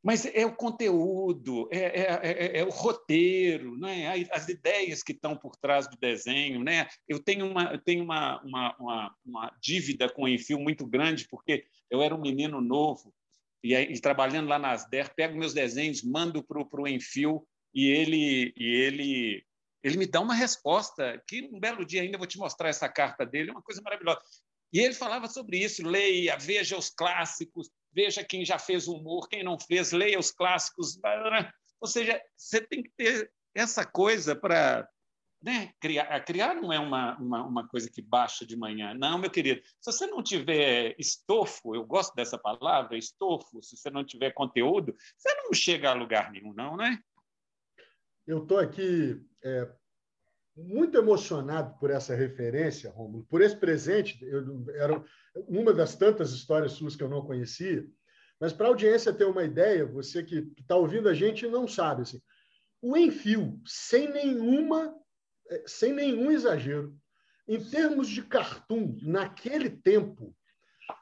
[0.04, 4.28] Mas é o conteúdo, é, é, é, é o roteiro, né?
[4.34, 6.62] as ideias que estão por trás do desenho.
[6.62, 6.90] Né?
[7.08, 11.26] Eu tenho, uma, eu tenho uma, uma, uma, uma dívida com o Enfio muito grande,
[11.30, 13.14] porque eu era um menino novo
[13.64, 18.54] e, aí, trabalhando lá na Asder, pego meus desenhos, mando para o Enfio e ele,
[18.58, 19.46] e ele,
[19.84, 23.26] ele me dá uma resposta que um belo dia ainda vou te mostrar essa carta
[23.26, 24.22] dele, é uma coisa maravilhosa.
[24.72, 29.44] E ele falava sobre isso, leia, veja os clássicos, veja quem já fez humor, quem
[29.44, 30.98] não fez, leia os clássicos.
[31.80, 34.88] Ou seja, você tem que ter essa coisa para
[35.44, 35.74] né?
[35.78, 38.94] Criar, criar não é uma, uma, uma, coisa que baixa de manhã.
[38.94, 39.62] Não, meu querido.
[39.82, 44.96] Se você não tiver estofo, eu gosto dessa palavra, estofo, se você não tiver conteúdo,
[45.18, 46.98] você não chega a lugar nenhum, não, né?
[48.26, 49.70] Eu estou aqui é,
[50.56, 54.24] muito emocionado por essa referência, Romulo, por esse presente.
[54.24, 55.04] Eu, era
[55.48, 57.86] uma das tantas histórias suas que eu não conhecia,
[58.40, 62.04] mas para a audiência ter uma ideia, você que está ouvindo a gente não sabe,
[62.04, 62.22] assim,
[62.82, 64.94] o Enfio, sem nenhuma
[65.50, 66.96] é, sem nenhum exagero,
[67.48, 70.36] em termos de cartoon, naquele tempo,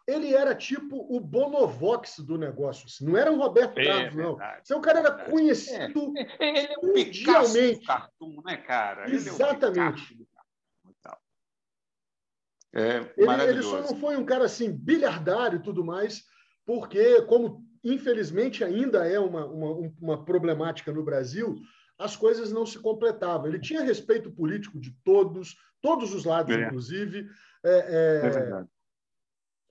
[0.08, 2.86] ele era tipo o Bonovox do negócio.
[2.86, 3.06] Assim.
[3.06, 4.38] Não era um Roberto é, Carlos, não.
[4.64, 6.22] Seu é cara era conhecido é.
[6.22, 6.50] é.
[6.50, 7.86] Ele é um mundialmente.
[7.86, 9.10] cartoon, né, cara?
[9.10, 10.18] Exatamente.
[12.74, 16.24] É ele, ele só não foi um cara assim, bilhardário e tudo mais,
[16.66, 21.58] porque, como infelizmente ainda é uma, uma, uma problemática no Brasil,
[22.00, 23.48] as coisas não se completavam.
[23.48, 26.66] Ele tinha respeito político de todos, todos os lados, é.
[26.66, 27.28] inclusive.
[27.64, 28.66] É, é, é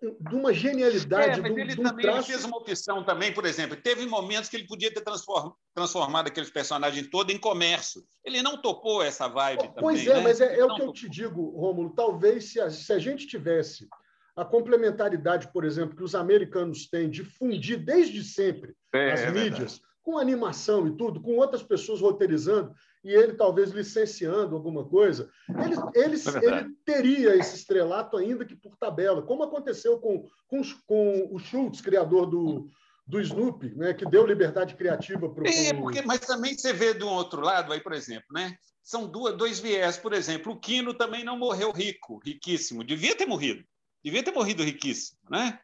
[0.00, 1.38] de uma genialidade.
[1.38, 2.28] É, mas ele também traço...
[2.28, 7.08] fez uma opção também, por exemplo, teve momentos que ele podia ter transformado aqueles personagens
[7.08, 8.02] todos em comércio.
[8.24, 9.82] Ele não topou essa vibe pois também.
[9.82, 10.20] Pois é, né?
[10.22, 11.90] mas é, é o que eu te digo, Rômulo.
[11.90, 13.88] Talvez se a, se a gente tivesse
[14.34, 19.80] a complementaridade, por exemplo, que os americanos têm de fundir desde sempre é, as mídias
[20.02, 22.72] com animação e tudo, com outras pessoas roteirizando
[23.02, 28.54] e ele talvez licenciando alguma coisa, ele, ele, é ele teria esse estrelato ainda que
[28.54, 32.68] por tabela, como aconteceu com, com, com o Schultz, criador do,
[33.06, 35.46] do Snoopy, né, que deu liberdade criativa para o.
[35.46, 38.56] É, porque, mas também você vê do outro lado, aí, por exemplo, né?
[38.82, 39.98] São duas, dois viés.
[39.98, 42.82] Por exemplo, o Quino também não morreu rico, riquíssimo.
[42.82, 43.64] Devia ter morrido.
[44.02, 45.60] Devia ter morrido riquíssimo, né?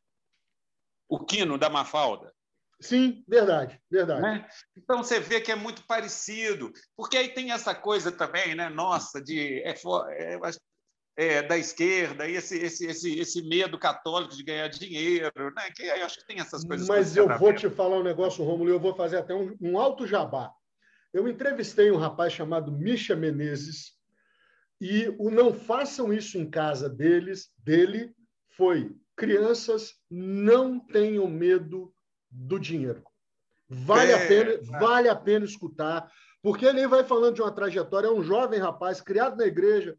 [1.08, 2.32] O Quino da Mafalda.
[2.80, 4.20] Sim, verdade, verdade.
[4.20, 4.46] Né?
[4.76, 8.68] Então você vê que é muito parecido, porque aí tem essa coisa também, né?
[8.68, 9.74] Nossa, de é,
[10.10, 10.38] é,
[11.16, 15.70] é, da esquerda, esse, esse, esse, esse medo católico de ganhar dinheiro, né?
[15.74, 16.86] Que eu acho que tem essas coisas.
[16.86, 20.06] Mas eu vou te falar um negócio, Romulo, eu vou fazer até um, um alto
[20.06, 20.52] jabá.
[21.14, 23.94] Eu entrevistei um rapaz chamado Misha Menezes
[24.78, 28.14] e o não façam isso em casa deles, dele,
[28.50, 31.90] foi crianças não tenham medo
[32.36, 33.02] do dinheiro.
[33.68, 34.58] Vale, é, a pena, é.
[34.78, 36.10] vale a pena escutar,
[36.42, 39.96] porque ele vai falando de uma trajetória, é um jovem rapaz criado na igreja,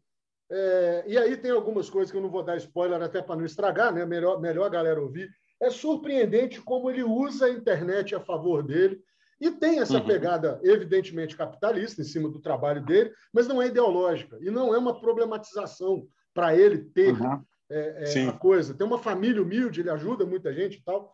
[0.50, 3.44] é, e aí tem algumas coisas que eu não vou dar spoiler até para não
[3.44, 4.06] estragar, né?
[4.06, 5.28] melhor, melhor a galera ouvir.
[5.60, 9.02] É surpreendente como ele usa a internet a favor dele,
[9.40, 10.06] e tem essa uhum.
[10.06, 14.78] pegada, evidentemente, capitalista em cima do trabalho dele, mas não é ideológica, e não é
[14.78, 17.42] uma problematização para ele ter uhum.
[17.70, 18.74] é, é, a coisa.
[18.74, 21.12] Tem uma família humilde, ele ajuda muita gente e tal,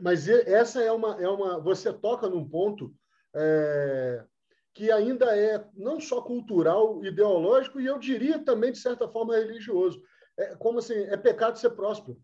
[0.00, 1.60] mas essa é uma, é uma.
[1.60, 2.94] Você toca num ponto
[3.34, 4.24] é,
[4.72, 10.02] que ainda é não só cultural, ideológico, e eu diria também, de certa forma, religioso.
[10.36, 12.20] É, como assim, é pecado ser próspero.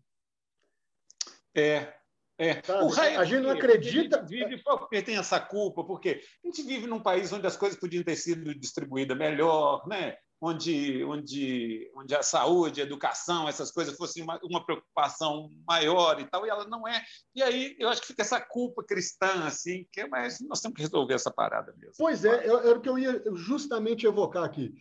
[1.55, 1.93] É,
[2.37, 2.61] é.
[2.83, 4.17] O raio, a gente não acredita.
[4.17, 7.55] A gente vive porque tem essa culpa, porque a gente vive num país onde as
[7.55, 10.17] coisas podiam ter sido distribuídas melhor, né?
[10.41, 16.25] Onde, onde, onde a saúde, a educação, essas coisas fossem uma, uma, preocupação maior e
[16.25, 17.03] tal, e ela não é.
[17.35, 20.75] E aí eu acho que fica essa culpa cristã, assim, que é, mas nós temos
[20.75, 21.93] que resolver essa parada mesmo.
[21.95, 24.73] Pois é, era o que eu ia justamente evocar aqui.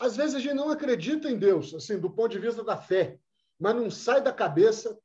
[0.00, 3.16] Às vezes a gente não acredita em Deus, assim, do ponto de vista da fé,
[3.60, 4.98] mas não sai da cabeça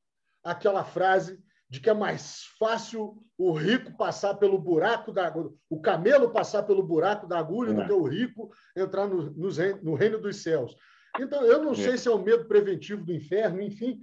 [0.43, 1.39] aquela frase
[1.69, 6.63] de que é mais fácil o rico passar pelo buraco da agulha, o camelo passar
[6.63, 7.73] pelo buraco da agulha é.
[7.73, 10.75] do que o rico entrar no, no, reino dos céus.
[11.19, 11.75] Então, eu não é.
[11.75, 14.01] sei se é o medo preventivo do inferno, enfim,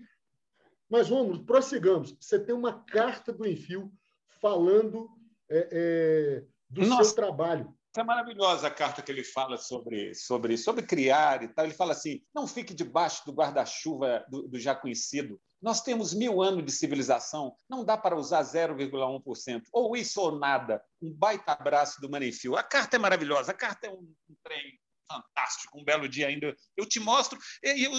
[0.89, 2.17] mas vamos, prossigamos.
[2.21, 3.93] Você tem uma carta do Enfio
[4.41, 5.09] falando
[5.51, 7.05] é, é, do Nossa.
[7.05, 7.75] seu trabalho.
[7.97, 11.65] É maravilhosa a carta que ele fala sobre, sobre, sobre criar e tal.
[11.65, 16.43] Ele fala assim: não fique debaixo do guarda-chuva do, do já conhecido, nós temos mil
[16.43, 19.63] anos de civilização, não dá para usar 0,1%.
[19.73, 20.83] Ou isso ou nada.
[21.01, 22.57] Um baita abraço do Manifio.
[22.57, 24.79] A carta é maravilhosa, a carta é um, um trem
[25.11, 26.55] fantástico, um belo dia ainda.
[26.77, 27.93] Eu te mostro, e, eu,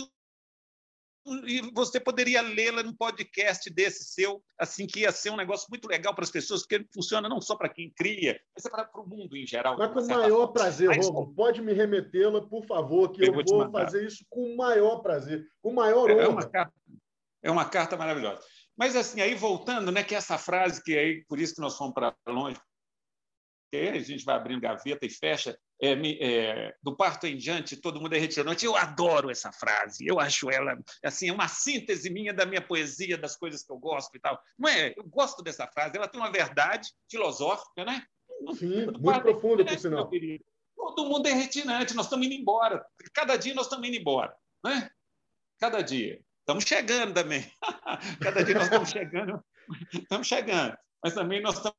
[1.45, 5.87] e você poderia lê-la num podcast desse seu, assim, que ia ser um negócio muito
[5.87, 9.07] legal para as pessoas, porque funciona não só para quem cria, mas é para o
[9.07, 9.77] mundo em geral.
[9.77, 10.53] Mas com o maior forma.
[10.53, 11.33] prazer, mas, Romulo.
[11.33, 14.99] Pode me remetê-la, por favor, que eu, eu vou, vou fazer isso com o maior
[14.99, 16.21] prazer, com o maior honra.
[16.21, 16.73] É uma carta
[17.43, 18.41] é uma carta maravilhosa.
[18.77, 21.93] Mas, assim, aí voltando, né, que essa frase, que aí, por isso que nós fomos
[21.93, 22.59] para longe,
[23.71, 27.99] que a gente vai abrindo gaveta e fecha, é, é, do parto em diante, todo
[27.99, 28.65] mundo é retirante.
[28.65, 33.35] Eu adoro essa frase, eu acho ela assim, uma síntese minha da minha poesia, das
[33.35, 34.41] coisas que eu gosto e tal.
[34.57, 34.93] Não é?
[34.97, 38.05] Eu gosto dessa frase, ela tem uma verdade filosófica, né?
[38.55, 40.09] Sim, muito profunda, por sinal.
[40.75, 42.85] Todo mundo é retirante, nós estamos indo embora.
[43.13, 44.89] Cada dia nós estamos indo embora, né?
[45.59, 46.21] Cada dia.
[46.47, 47.45] Estamos chegando também.
[48.23, 49.43] Cada dia nós estamos chegando.
[49.93, 50.77] Estamos chegando.
[51.03, 51.75] Mas também nós estamos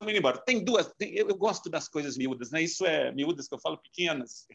[0.00, 0.38] indo embora.
[0.38, 0.90] Tem duas.
[0.94, 2.62] Tem, eu, eu, gosto das coisas miúdas, né?
[2.62, 4.46] Isso é miúdas que eu falo pequenas,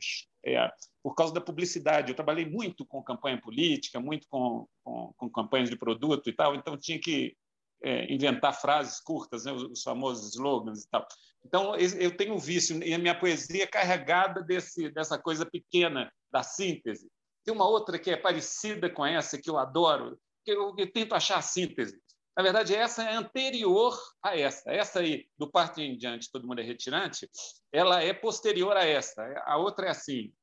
[0.43, 0.71] é,
[1.03, 2.09] por causa da publicidade.
[2.09, 6.55] Eu trabalhei muito com campanha política, muito com, com, com campanhas de produto e tal,
[6.55, 7.37] então tinha que
[7.83, 9.51] é, inventar frases curtas, né?
[9.51, 11.07] os, os, famosos slogans e tal.
[11.45, 16.11] Então eu tenho um vício e a minha poesia é carregada desse, dessa coisa pequena
[16.31, 17.07] da síntese.
[17.45, 21.13] Tem uma outra que é parecida com essa, que eu adoro, que eu, eu tento
[21.13, 22.01] achar a síntese.
[22.35, 24.73] Na verdade, essa é anterior a essa.
[24.73, 27.29] Essa aí, do parto em diante, todo mundo é retirante,
[27.71, 29.23] ela é posterior a essa.
[29.45, 30.33] A outra é assim: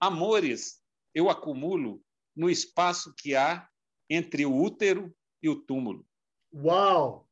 [0.00, 0.80] amores
[1.14, 2.02] eu acumulo
[2.34, 3.68] no espaço que há
[4.08, 6.06] entre o útero e o túmulo.
[6.54, 7.28] Uau!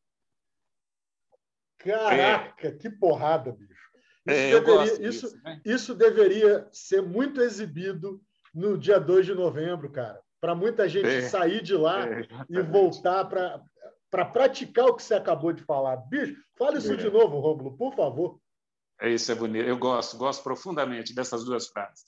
[1.78, 2.72] Caraca, é.
[2.72, 3.72] que porrada, bicho.
[4.24, 5.62] Isso, é, deveria, isso, disso, né?
[5.64, 8.22] isso deveria ser muito exibido
[8.53, 12.62] no dia 2 de novembro, cara, para muita gente é, sair de lá é, e
[12.62, 13.62] voltar para
[14.12, 15.96] para praticar o que você acabou de falar.
[15.96, 16.96] Bicho, fala isso é.
[16.96, 18.38] de novo, Rômulo, por favor.
[19.00, 19.66] É isso, é bonito.
[19.66, 22.05] Eu gosto, gosto profundamente dessas duas frases.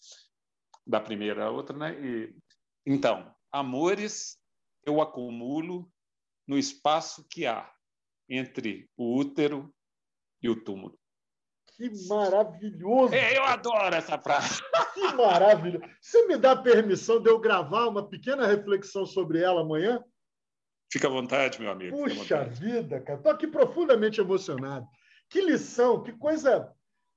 [0.86, 1.98] Da primeira, a outra, né?
[1.98, 2.36] E,
[2.84, 4.38] então, amores
[4.84, 5.90] eu acumulo
[6.46, 7.72] no espaço que há
[8.28, 9.74] entre o útero
[10.42, 10.98] e o túmulo.
[11.76, 13.12] Que maravilhoso!
[13.12, 14.62] É, eu adoro essa frase.
[14.94, 15.80] Que maravilha!
[16.00, 20.02] Você me dá permissão de eu gravar uma pequena reflexão sobre ela amanhã?
[20.92, 21.96] Fica à vontade, meu amigo.
[21.96, 23.18] Puxa vida, cara.
[23.18, 24.86] Estou aqui profundamente emocionado.
[25.28, 26.72] Que lição, que coisa,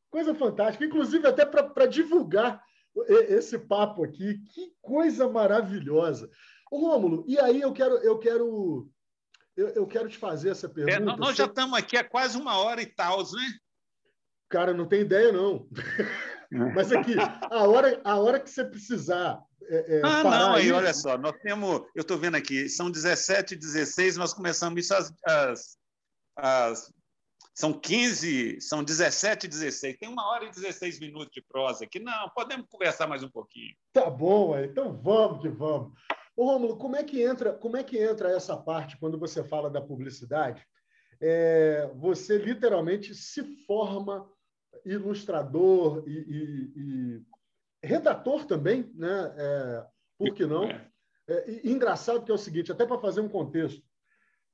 [0.09, 0.83] coisa fantástica.
[0.83, 2.59] Inclusive, até para divulgar
[3.07, 4.39] esse papo aqui.
[4.53, 6.27] Que coisa maravilhosa.
[6.71, 8.89] Ô, Rômulo, e aí eu quero, eu quero,
[9.55, 11.13] eu, eu quero te fazer essa pergunta.
[11.13, 13.59] É, nós já estamos aqui há quase uma hora e tal, né?
[14.49, 15.67] Cara, não tem ideia, não.
[16.73, 17.15] Mas aqui,
[17.51, 19.41] a hora, a hora que você precisar.
[19.69, 21.81] É, é, ah, não, aí, olha só, nós temos.
[21.93, 25.77] Eu estou vendo aqui, são 17 e 16, nós começamos isso às, às,
[26.37, 26.93] às.
[27.53, 29.97] São 15, são 17 e 16.
[29.97, 31.99] Tem uma hora e 16 minutos de prosa aqui.
[31.99, 33.75] Não, podemos conversar mais um pouquinho.
[33.91, 35.91] Tá bom, então vamos que vamos.
[36.35, 39.71] Ô, Rômulo, como é que entra, como é que entra essa parte quando você fala
[39.71, 40.63] da publicidade?
[41.19, 44.29] É, você literalmente se forma
[44.86, 49.34] ilustrador e, e, e redator também, né?
[49.38, 49.86] É,
[50.17, 50.65] por que não?
[50.65, 50.89] É,
[51.28, 53.84] é engraçado que é o seguinte, até para fazer um contexto,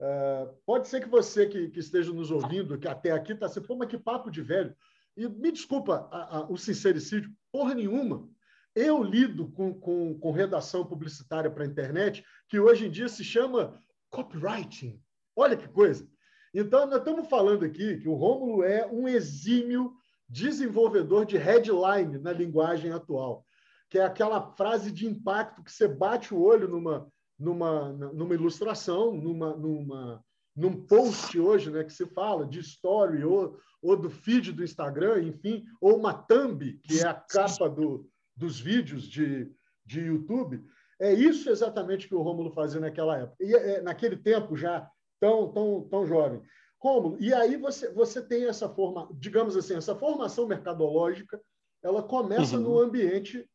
[0.01, 3.61] é, pode ser que você que, que, esteja nos ouvindo, que até aqui está assim,
[3.61, 4.75] pô, mas que papo de velho.
[5.15, 8.27] E me desculpa a, a, o sincericídio, porra nenhuma.
[8.75, 13.23] Eu lido com, com, com redação publicitária para a internet, que hoje em dia se
[13.23, 14.99] chama copywriting.
[15.35, 16.07] Olha que coisa.
[16.53, 19.93] Então, nós estamos falando aqui que o Rômulo é um exímio
[20.29, 23.45] desenvolvedor de headline na linguagem atual,
[23.89, 27.07] que é aquela frase de impacto que você bate o olho numa,
[27.37, 30.23] numa, numa ilustração, numa, numa,
[30.55, 35.23] num post hoje, né, que se fala de story ou, ou do feed do Instagram,
[35.23, 39.51] enfim, ou uma thumb, que é a capa do, dos vídeos de,
[39.85, 40.63] de YouTube.
[40.99, 43.43] É isso exatamente que o Rômulo fazia naquela época.
[43.43, 44.87] E é, naquele tempo já
[45.19, 46.41] tão, tão, tão jovem.
[46.83, 51.41] Rômulo, e aí você, você tem essa forma, digamos assim, essa formação mercadológica,
[51.81, 52.63] ela começa uhum.
[52.63, 53.49] no ambiente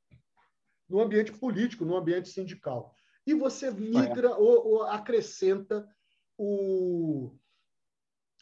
[0.89, 2.95] no ambiente político, no ambiente sindical.
[3.27, 4.35] E você migra é.
[4.35, 5.87] ou, ou acrescenta
[6.39, 7.37] o,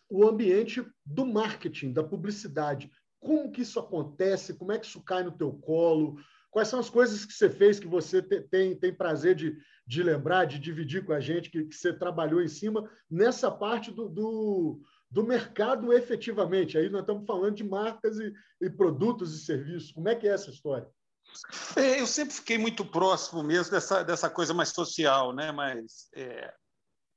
[0.08, 2.88] o ambiente do marketing, da publicidade.
[3.18, 4.54] Como que isso acontece?
[4.54, 6.20] Como é que isso cai no teu colo?
[6.56, 10.46] Quais são as coisas que você fez que você tem, tem prazer de, de lembrar,
[10.46, 14.80] de dividir com a gente, que, que você trabalhou em cima nessa parte do, do,
[15.10, 16.78] do, mercado efetivamente?
[16.78, 18.32] Aí nós estamos falando de marcas e,
[18.62, 19.92] e produtos e serviços.
[19.92, 20.88] Como é que é essa história?
[21.76, 25.52] É, eu sempre fiquei muito próximo mesmo dessa, dessa coisa mais social, né?
[25.52, 26.54] mas é,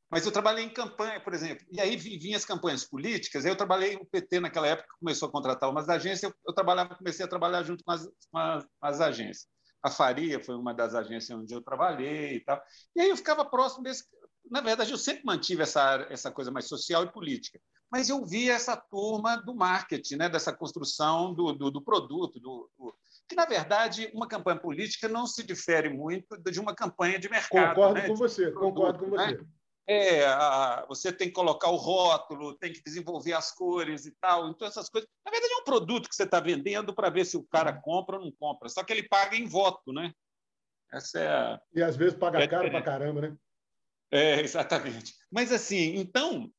[0.10, 3.45] mas eu trabalhei em campanha, por exemplo, e aí vinham as campanhas políticas.
[3.45, 6.24] Eu trabalhei o PT naquela época, começou a contratar umas agências.
[6.24, 9.47] Eu, eu trabalhava, comecei a trabalhar junto com as, com as, com as agências.
[9.84, 12.60] A Faria foi uma das agências onde eu trabalhei e tal.
[12.95, 14.03] E aí eu ficava próximo desse.
[14.49, 17.60] Na verdade, eu sempre mantive essa, essa coisa mais social e política.
[17.91, 20.30] Mas eu via essa turma do marketing, né?
[20.30, 22.95] dessa construção do, do, do produto, do, do,
[23.28, 27.76] que, na verdade, uma campanha política não se difere muito de uma campanha de mercado.
[27.76, 28.07] Concordo né?
[28.07, 29.39] com você, produto, concordo com você.
[29.91, 34.47] É, a, você tem que colocar o rótulo, tem que desenvolver as cores e tal.
[34.47, 35.09] Então, essas coisas.
[35.25, 38.17] Na verdade, é um produto que você está vendendo para ver se o cara compra
[38.17, 38.69] ou não compra.
[38.69, 40.13] Só que ele paga em voto, né?
[40.93, 41.61] Essa é a...
[41.73, 43.37] E às vezes paga é, caro para caramba, né?
[44.11, 45.15] É, exatamente.
[45.31, 46.51] Mas, assim, então,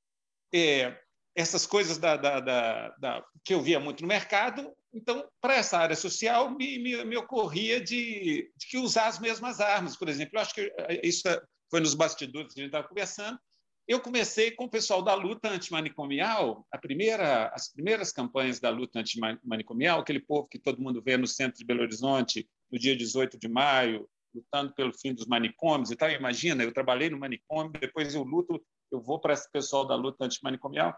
[0.52, 1.00] é,
[1.32, 5.78] essas coisas da, da, da, da, que eu via muito no mercado, então, para essa
[5.78, 10.36] área social, me, me, me ocorria de, de, que usar as mesmas armas, por exemplo.
[10.36, 10.72] Eu acho que
[11.04, 11.40] isso é
[11.70, 13.38] foi nos bastidores que a gente estava conversando.
[13.86, 19.00] Eu comecei com o pessoal da luta antimanicomial, a primeira, as primeiras campanhas da luta
[19.00, 23.38] antimanicomial, aquele povo que todo mundo vê no centro de Belo Horizonte, no dia 18
[23.38, 26.10] de maio, lutando pelo fim dos manicômios e tal.
[26.10, 28.62] Imagina, eu trabalhei no manicômio, depois eu luto,
[28.92, 30.96] eu vou para esse pessoal da luta antimanicomial.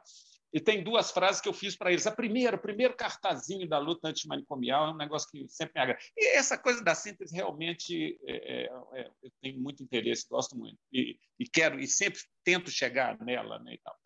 [0.53, 2.07] E tem duas frases que eu fiz para eles.
[2.07, 6.01] A primeira, o primeiro cartazinho da luta antimanicomial é um negócio que sempre me agrada.
[6.17, 10.79] E essa coisa da síntese realmente é, é, é, eu tenho muito interesse, gosto muito.
[10.93, 13.97] E, e, quero, e sempre tento chegar nela né, e tal.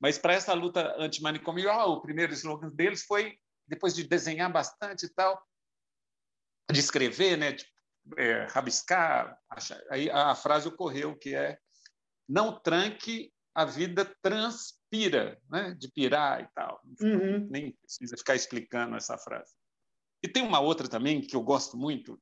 [0.00, 3.36] Mas para essa luta antimanicomial, o primeiro slogan deles foi,
[3.68, 5.40] depois de desenhar bastante e tal,
[6.72, 7.66] de escrever, né, de,
[8.16, 9.38] é, rabiscar,
[9.90, 11.58] aí a frase ocorreu que é
[12.28, 15.74] não tranque a vida transpira, né?
[15.78, 16.80] de pirar e tal.
[17.00, 17.48] Uhum.
[17.50, 19.52] Nem precisa ficar explicando essa frase.
[20.22, 22.20] E tem uma outra também que eu gosto muito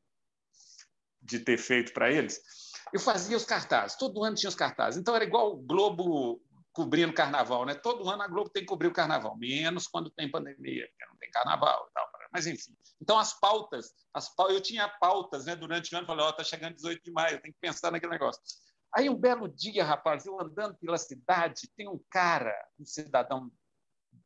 [1.23, 2.41] de ter feito para eles.
[2.93, 5.01] Eu fazia os cartazes, todo ano tinha os cartazes.
[5.01, 6.41] Então era igual o Globo
[6.73, 7.75] cobrindo carnaval, né?
[7.75, 11.17] Todo ano a Globo tem que cobrir o carnaval, menos quando tem pandemia, porque não
[11.17, 12.11] tem carnaval e tal.
[12.33, 12.77] Mas enfim.
[13.01, 15.57] Então as pautas, as eu tinha pautas, né?
[15.57, 18.13] Durante o ano, falei, ó, oh, tá chegando 18 de maio, tem que pensar naquele
[18.13, 18.41] negócio.
[18.95, 23.51] Aí, um belo dia, rapaz, eu andando pela cidade, tem um cara, um cidadão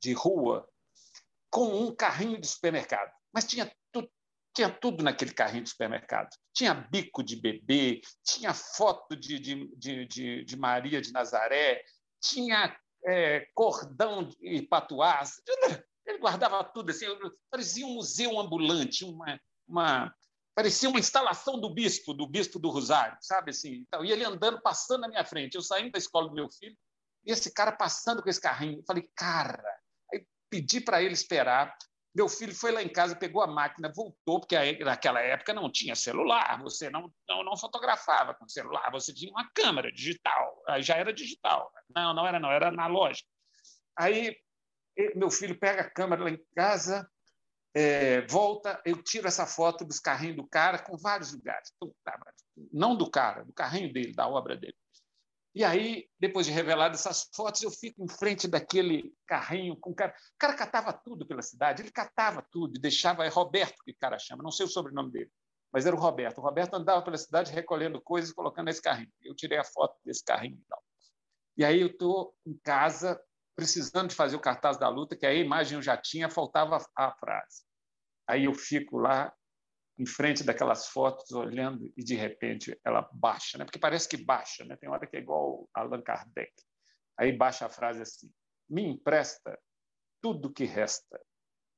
[0.01, 0.69] de rua,
[1.51, 3.13] com um carrinho de supermercado.
[3.33, 4.11] Mas tinha tudo,
[4.55, 6.31] tinha tudo naquele carrinho de supermercado.
[6.55, 11.83] Tinha bico de bebê, tinha foto de, de, de, de, de Maria de Nazaré,
[12.21, 15.35] tinha é, cordão e patuás.
[16.07, 17.07] Ele guardava tudo assim,
[17.51, 20.15] parecia um museu ambulante, uma, uma,
[20.55, 23.85] parecia uma instalação do bispo, do bispo do Rosário, sabe assim?
[23.87, 25.57] Então, e ele andando, passando na minha frente.
[25.57, 26.77] Eu saindo da escola do meu filho,
[27.27, 28.79] e esse cara passando com esse carrinho.
[28.79, 29.63] Eu falei, cara,
[30.13, 31.77] aí pedi para ele esperar.
[32.15, 35.97] Meu filho foi lá em casa, pegou a máquina, voltou, porque naquela época não tinha
[35.97, 40.95] celular, você não, não, não fotografava com celular, você tinha uma câmera digital, aí já
[40.95, 41.73] era digital.
[41.93, 43.29] Não, não era não, era analógico.
[43.99, 44.37] Aí
[45.17, 47.11] meu filho pega a câmera lá em casa,
[47.75, 51.73] é, volta, eu tiro essa foto dos carrinhos do cara com vários lugares.
[52.73, 54.77] Não do cara, do carrinho dele, da obra dele.
[55.55, 59.95] E aí, depois de revelar essas fotos, eu fico em frente daquele carrinho com o
[59.95, 60.13] cara.
[60.13, 63.25] O cara catava tudo pela cidade, ele catava tudo deixava.
[63.25, 65.31] É Roberto que o cara chama, não sei o sobrenome dele,
[65.73, 66.39] mas era o Roberto.
[66.39, 69.13] O Roberto andava pela cidade recolhendo coisas e colocando nesse carrinho.
[69.23, 70.83] Eu tirei a foto desse carrinho e tal.
[71.57, 73.21] E aí eu estou em casa
[73.55, 77.13] precisando de fazer o cartaz da luta, que a imagem eu já tinha, faltava a
[77.13, 77.65] frase.
[78.27, 79.33] Aí eu fico lá
[79.99, 83.65] em frente daquelas fotos olhando e de repente ela baixa, né?
[83.65, 84.77] Porque parece que baixa, né?
[84.77, 86.53] Tem hora que é igual Allan Kardec.
[87.17, 88.33] Aí baixa a frase assim:
[88.69, 89.59] "Me empresta
[90.21, 91.21] tudo que resta,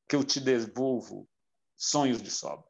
[0.08, 1.28] que eu te devolvo
[1.76, 2.66] sonhos de sobra".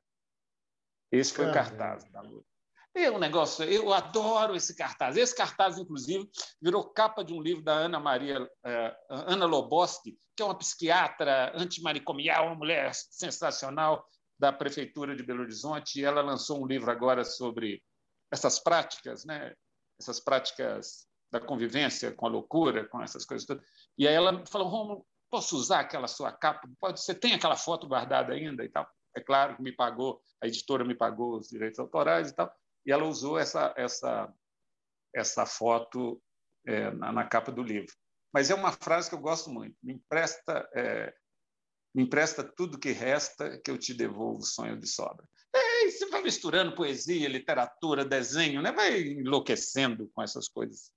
[1.12, 2.55] Esse foi o cartaz da luta.
[2.96, 5.18] É um negócio, eu adoro esse cartaz.
[5.18, 6.26] Esse cartaz, inclusive,
[6.62, 11.52] virou capa de um livro da Ana Maria eh, Ana Loboski, que é uma psiquiatra
[11.54, 14.02] antimanicomial, uma mulher sensacional.
[14.38, 17.82] da Prefeitura de Belo Horizonte, e ela lançou um livro agora sobre
[18.30, 19.54] essas práticas, né?
[19.98, 23.64] essas práticas da convivência com a loucura, com essas coisas todas.
[23.96, 26.68] E aí ela falou, Romulo, posso usar aquela sua capa?
[26.78, 28.86] Pode, você tem aquela foto guardada ainda e tal?
[29.14, 32.52] É claro que me pagou, a editora me pagou os direitos autorais e tal,
[32.86, 34.32] e ela usou essa, essa,
[35.14, 36.22] essa foto
[36.64, 37.92] é, na, na, capa do livro.
[38.32, 39.76] Mas é uma frase que eu gosto muito.
[39.82, 41.12] Me empresta, é,
[41.94, 45.26] me empresta tudo que resta, que eu te devolvo o sonho de sobra.
[45.54, 48.70] É, você vai misturando poesia, literatura, desenho, né?
[48.70, 50.92] vai enlouquecendo com essas coisas.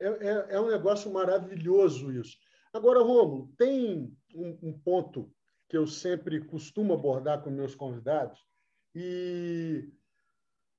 [0.00, 2.36] É, é, é um negócio maravilhoso isso.
[2.72, 5.32] Agora, Romulo, tem um, um ponto
[5.68, 8.40] que eu sempre costumo abordar com meus convidados
[8.94, 9.88] e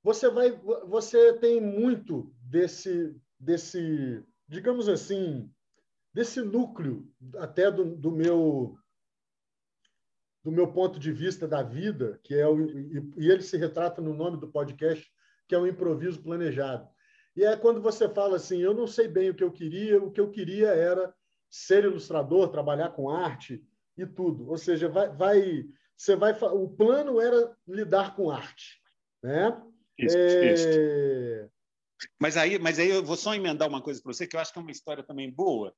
[0.04, 0.52] você vai
[0.86, 5.50] você tem muito desse desse digamos assim
[6.14, 8.78] desse núcleo até do, do meu
[10.44, 14.02] do meu ponto de vista da vida que é o, e, e ele se retrata
[14.02, 15.10] no nome do podcast
[15.48, 16.88] que é o improviso planejado.
[17.36, 20.12] E é quando você fala assim eu não sei bem o que eu queria o
[20.12, 21.14] que eu queria era
[21.50, 23.64] ser ilustrador trabalhar com arte
[23.98, 24.50] e tudo.
[24.50, 28.82] Ou seja vai, vai você vai o plano era lidar com arte
[29.24, 29.64] né
[29.98, 30.54] isso, é...
[30.54, 31.52] isso.
[32.20, 34.52] Mas aí, mas aí eu vou só emendar uma coisa para você que eu acho
[34.52, 35.74] que é uma história também boa,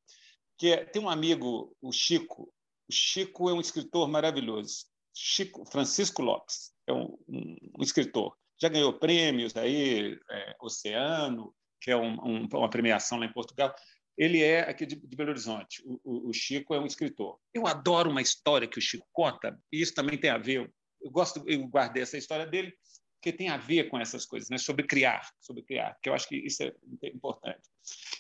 [0.58, 2.52] que é, tem um amigo, o Chico.
[2.88, 4.86] O Chico é um escritor maravilhoso.
[5.14, 8.36] Chico Francisco Lopes é um, um, um escritor.
[8.62, 13.74] Já ganhou prêmios aí, é, Oceano, que é um, uma premiação lá em Portugal.
[14.18, 15.84] Ele é aqui de, de Belo Horizonte.
[15.86, 17.38] O, o, o, Chico é um escritor.
[17.54, 20.72] Eu adoro uma história que o Chico conta, e isso também tem a ver.
[21.02, 22.74] Eu gosto, eu guardei essa história dele
[23.26, 24.58] que tem a ver com essas coisas, né?
[24.60, 26.72] sobre criar, sobre criar, que eu acho que isso é
[27.08, 27.68] importante.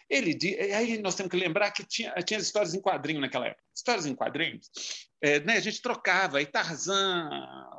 [0.10, 0.36] Ele
[0.74, 3.64] aí nós temos que lembrar que tinha, tinha histórias em quadrinho naquela época.
[3.76, 4.68] Histórias em quadrinhos,
[5.22, 5.58] é, né?
[5.58, 7.30] a gente trocava, aí Tarzan,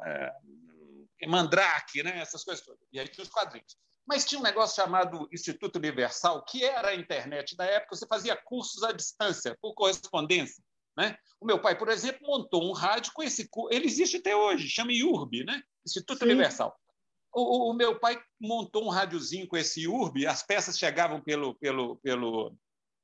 [0.07, 2.21] é, Mandrake, né?
[2.21, 2.81] essas coisas todas.
[2.93, 3.77] E aí tinha os quadrinhos.
[4.07, 8.37] Mas tinha um negócio chamado Instituto Universal, que era a internet da época, você fazia
[8.37, 10.63] cursos à distância, por correspondência.
[10.97, 11.19] Né?
[11.41, 14.69] O meu pai, por exemplo, montou um rádio com esse curso, ele existe até hoje,
[14.69, 15.61] chama IURB, né?
[15.85, 16.27] Instituto Sim.
[16.27, 16.79] Universal.
[17.39, 21.55] O, o, meu pai montou um rádiozinho com esse URB, as peças chegavam pelo.
[21.57, 22.57] pelo, pelo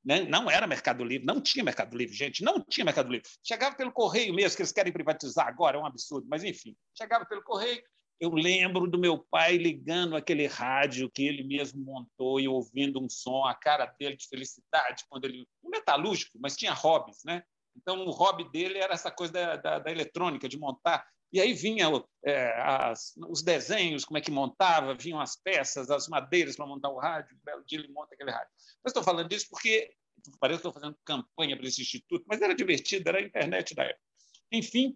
[0.03, 0.21] né?
[0.23, 3.29] Não era Mercado Livre, não tinha Mercado Livre, gente, não tinha Mercado Livre.
[3.43, 7.23] Chegava pelo correio mesmo, que eles querem privatizar agora, é um absurdo, mas enfim, chegava
[7.25, 7.83] pelo correio.
[8.19, 13.07] Eu lembro do meu pai ligando aquele rádio que ele mesmo montou e ouvindo um
[13.07, 15.47] som, a cara dele de felicidade, quando ele.
[15.63, 17.43] Um metalúrgico, mas tinha hobbies, né?
[17.75, 21.05] Então, o hobby dele era essa coisa da, da, da eletrônica, de montar.
[21.33, 21.89] E aí vinha
[22.23, 26.89] é, as, os desenhos, como é que montava, vinham as peças, as madeiras para montar
[26.89, 27.35] o rádio.
[27.35, 28.49] Um belo dia ele monta aquele rádio.
[28.83, 29.91] Mas estou falando disso porque
[30.39, 33.83] parece que estou fazendo campanha para esse instituto, mas era divertido, era a internet da
[33.83, 33.99] época.
[34.51, 34.95] Enfim,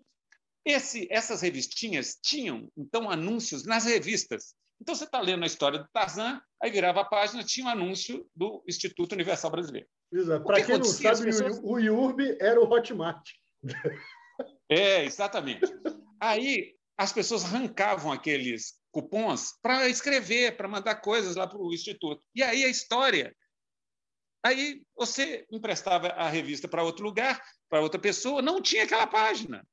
[0.64, 4.54] esse, essas revistinhas tinham, então, anúncios nas revistas.
[4.80, 8.30] Então, você está lendo a história do Tarzan, aí virava a página, tinha um anúncio
[8.36, 9.88] do Instituto Universal Brasileiro.
[10.14, 10.46] Exato.
[10.46, 11.60] Para que quem não sabe, pessoas...
[11.64, 13.28] o IURB era o Hotmart.
[14.70, 15.66] É, exatamente.
[16.20, 22.24] Aí as pessoas arrancavam aqueles cupons para escrever, para mandar coisas lá para o instituto.
[22.34, 23.36] E aí a história.
[24.44, 29.66] Aí você emprestava a revista para outro lugar, para outra pessoa, não tinha aquela página.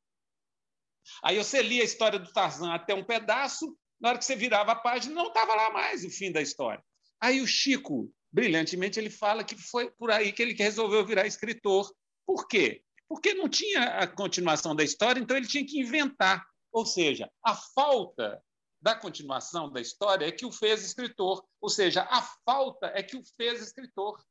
[1.22, 4.72] Aí você lia a história do Tarzan até um pedaço, na hora que você virava
[4.72, 6.84] a página, não estava lá mais o fim da história.
[7.20, 11.90] Aí o Chico, brilhantemente, ele fala que foi por aí que ele resolveu virar escritor.
[12.26, 12.83] Por quê?
[13.08, 16.44] Porque não tinha a continuação da história, então ele tinha que inventar.
[16.72, 18.42] Ou seja, a falta
[18.80, 23.16] da continuação da história é que o fez escritor, ou seja, a falta é que
[23.16, 24.22] o fez escritor.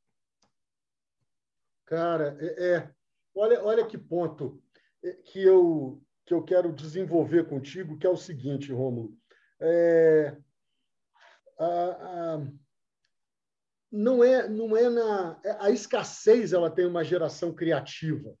[1.86, 2.94] Cara, é, é.
[3.34, 4.62] Olha, olha que ponto
[5.02, 9.14] é, que eu que eu quero desenvolver contigo, que é o seguinte, Rômulo.
[9.60, 10.34] É,
[11.58, 12.46] a, a,
[13.90, 18.34] não é não é na é, a escassez ela tem uma geração criativa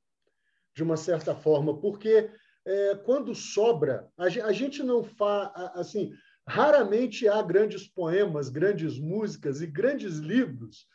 [0.74, 2.30] de uma certa forma, porque
[2.66, 6.12] é, quando sobra, a, a gente não faz assim.
[6.46, 10.86] Raramente há grandes poemas, grandes músicas e grandes livros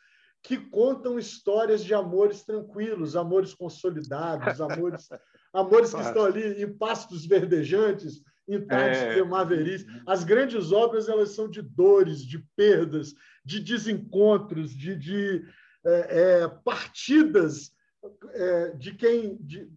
[0.44, 5.10] que contam histórias de amores tranquilos, amores consolidados, amores,
[5.52, 9.14] amores que estão ali em pastos verdejantes, em tardes é...
[9.14, 9.86] primaveris.
[10.06, 13.14] As grandes obras elas são de dores, de perdas,
[13.44, 15.46] de desencontros, de, de
[15.86, 17.72] é, é, partidas
[18.32, 19.72] é, de quem de,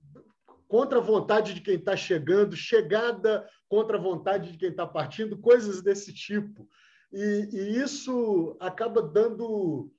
[0.69, 5.37] contra a vontade de quem está chegando, chegada contra a vontade de quem está partindo,
[5.39, 6.69] coisas desse tipo.
[7.13, 9.93] E, e, isso acaba dando,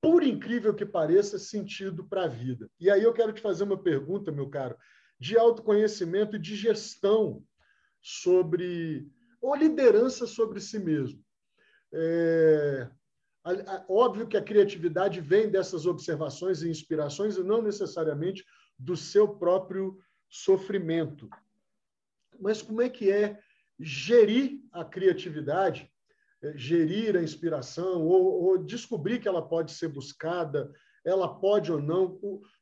[0.00, 2.70] por incrível que pareça, sentido para a vida.
[2.78, 4.76] E aí eu quero te fazer uma pergunta, meu caro,
[5.18, 7.44] de autoconhecimento e de gestão
[8.00, 9.10] sobre
[9.40, 11.20] ou liderança sobre si mesmo.
[11.92, 12.88] É,
[13.88, 18.44] óbvio que a criatividade vem dessas observações e inspirações e não necessariamente
[18.78, 21.28] do seu próprio sofrimento.
[22.38, 23.38] Mas como é que é
[23.78, 25.90] gerir a criatividade,
[26.42, 30.72] é, gerir a inspiração ou, ou descobrir que ela pode ser buscada,
[31.04, 32.18] ela pode ou não?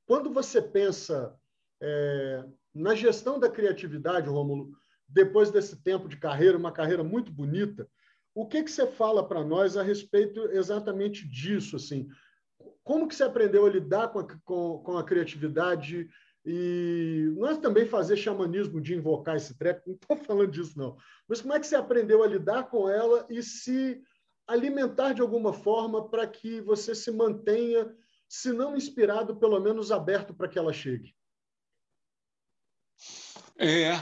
[0.07, 1.35] Quando você pensa
[1.81, 4.71] é, na gestão da criatividade, Rômulo,
[5.09, 7.89] depois desse tempo de carreira, uma carreira muito bonita,
[8.35, 11.77] o que, que você fala para nós a respeito exatamente disso?
[11.77, 12.09] Assim?
[12.83, 16.09] Como que você aprendeu a lidar com a, com, com a criatividade
[16.45, 20.97] e nós também fazer xamanismo de invocar esse treco, não estou falando disso, não.
[21.29, 24.03] Mas como é que você aprendeu a lidar com ela e se
[24.47, 27.95] alimentar de alguma forma para que você se mantenha,
[28.29, 31.15] se não inspirado, pelo menos aberto para que ela chegue?
[33.57, 33.93] É,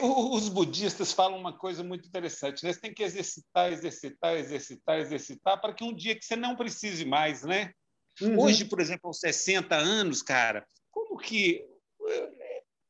[0.00, 2.72] os budistas falam uma coisa muito interessante, né?
[2.72, 7.04] Você tem que exercitar, exercitar, exercitar, exercitar, para que um dia que você não precise
[7.04, 7.72] mais, né?
[8.20, 8.40] Uhum.
[8.40, 11.66] Hoje, por exemplo, aos 60 anos, cara, como que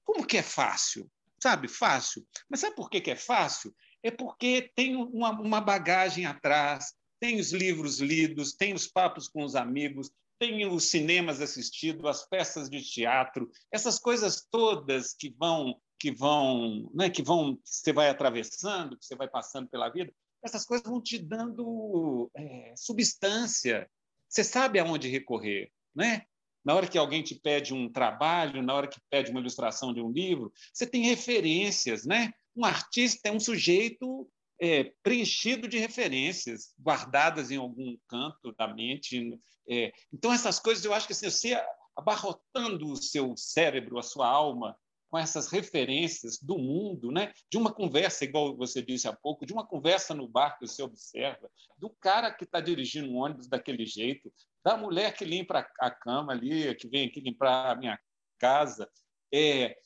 [0.05, 1.11] como que é fácil?
[1.43, 2.27] Sabe, fácil.
[2.49, 3.75] Mas sabe por que, que é fácil?
[4.03, 9.43] É porque tem uma, uma bagagem atrás, tem os livros lidos, tem os papos com
[9.43, 15.81] os amigos, tem os cinemas assistidos, as peças de teatro, essas coisas todas que vão
[16.03, 20.13] que vão, né, que vão, que você vai atravessando, que você vai passando pela vida,
[20.43, 23.89] essas coisas vão te dando é, substância.
[24.29, 26.25] Você sabe aonde recorrer, né?
[26.65, 30.01] Na hora que alguém te pede um trabalho, na hora que pede uma ilustração de
[30.01, 32.33] um livro, você tem referências, né?
[32.57, 34.29] Um artista é um sujeito
[34.61, 39.39] é, preenchido de referências, guardadas em algum canto da mente.
[39.71, 39.93] É.
[40.13, 41.57] Então, essas coisas, eu acho que assim, você
[41.97, 44.77] abarrotando o seu cérebro, a sua alma,
[45.13, 47.35] com essas referências do mundo, né?
[47.51, 50.83] de uma conversa, igual você disse há pouco, de uma conversa no bar que você
[50.83, 54.33] observa, do cara que está dirigindo um ônibus daquele jeito,
[54.65, 58.01] da mulher que limpa a cama ali, que vem aqui limpar a minha
[58.39, 58.89] casa,
[59.31, 59.77] é,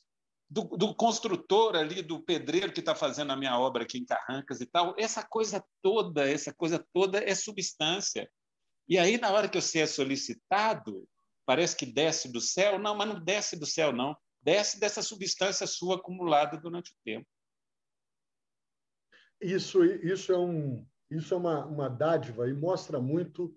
[0.49, 4.61] do, do, construtor ali, do pedreiro que está fazendo a minha obra aqui em Carrancas
[4.61, 4.95] e tal.
[4.97, 8.31] Essa coisa toda, essa coisa toda é substância.
[8.87, 11.05] E aí, na hora que você é solicitado,
[11.45, 12.79] parece que desce do céu.
[12.79, 14.15] Não, mas não desce do céu, não
[14.47, 17.27] desce dessa substância sua acumulada durante o tempo.
[19.41, 23.53] Isso, isso é, um, isso é uma, uma dádiva e mostra muito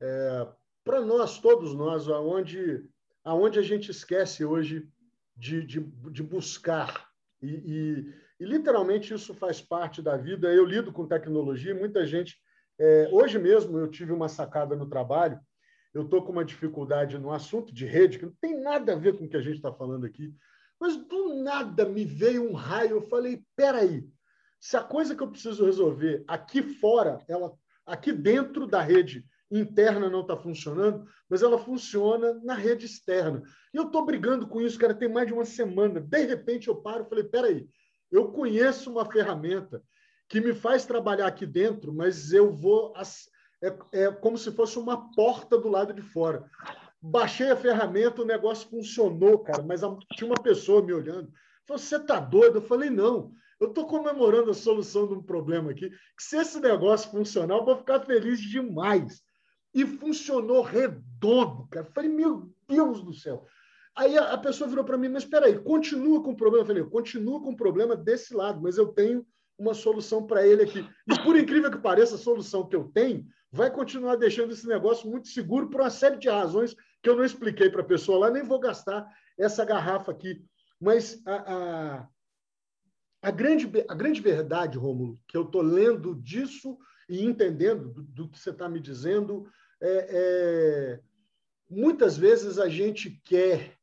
[0.00, 0.48] é,
[0.84, 2.88] para nós, todos nós, aonde,
[3.24, 4.88] aonde a gente esquece hoje
[5.36, 7.10] de, de, de buscar.
[7.42, 10.54] E, e, e, literalmente isso faz parte da vida.
[10.54, 12.40] Eu lido com tecnologia, muita gente.
[12.78, 15.40] É, hoje mesmo eu tive uma sacada no trabalho
[15.98, 19.16] eu estou com uma dificuldade no assunto de rede, que não tem nada a ver
[19.16, 20.32] com o que a gente está falando aqui,
[20.80, 22.92] mas do nada me veio um raio.
[22.92, 24.06] Eu falei: peraí,
[24.60, 27.52] se a coisa que eu preciso resolver aqui fora, ela,
[27.84, 33.42] aqui dentro da rede interna não está funcionando, mas ela funciona na rede externa.
[33.74, 36.00] E eu estou brigando com isso, cara, tem mais de uma semana.
[36.00, 37.68] De repente eu paro e falei: peraí,
[38.10, 39.82] eu conheço uma ferramenta
[40.28, 42.92] que me faz trabalhar aqui dentro, mas eu vou
[43.62, 46.48] é, é como se fosse uma porta do lado de fora.
[47.00, 49.80] Baixei a ferramenta, o negócio funcionou, cara, mas
[50.14, 51.30] tinha uma pessoa me olhando.
[51.66, 52.58] Falou, você tá doido?
[52.58, 53.32] Eu falei, não.
[53.60, 57.64] Eu estou comemorando a solução de um problema aqui, que se esse negócio funcionar, eu
[57.64, 59.20] vou ficar feliz demais.
[59.74, 61.86] E funcionou redondo, cara.
[61.86, 63.46] Eu falei, meu Deus do céu.
[63.94, 66.62] Aí a, pessoa virou para mim, mas espera aí, continua com o problema.
[66.62, 69.26] Eu falei, continua com o problema desse lado, mas eu tenho
[69.58, 70.88] uma solução para ele aqui.
[71.06, 75.10] E por incrível que pareça, a solução que eu tenho vai continuar deixando esse negócio
[75.10, 78.30] muito seguro por uma série de razões que eu não expliquei para a pessoa lá,
[78.30, 79.06] nem vou gastar
[79.38, 80.44] essa garrafa aqui.
[80.80, 82.08] Mas a, a,
[83.22, 86.78] a, grande, a grande verdade, Rômulo, que eu estou lendo disso
[87.08, 89.50] e entendendo do, do que você está me dizendo,
[89.80, 91.00] é, é,
[91.70, 93.76] muitas vezes a gente quer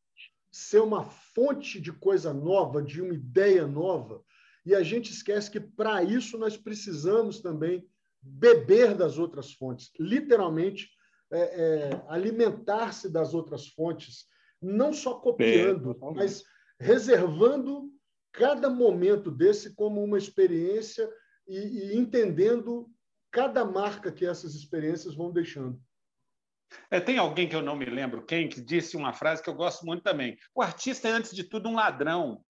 [0.52, 4.24] ser uma fonte de coisa nova, de uma ideia nova,
[4.66, 7.88] e a gente esquece que para isso nós precisamos também
[8.22, 10.90] beber das outras fontes, literalmente
[11.32, 14.26] é, é, alimentar-se das outras fontes,
[14.62, 16.44] não só copiando, mas
[16.80, 17.92] reservando
[18.32, 21.10] cada momento desse como uma experiência
[21.48, 22.90] e, e entendendo
[23.32, 25.80] cada marca que essas experiências vão deixando.
[26.90, 29.54] É, tem alguém que eu não me lembro quem que disse uma frase que eu
[29.54, 30.38] gosto muito também.
[30.54, 32.44] O artista é antes de tudo um ladrão.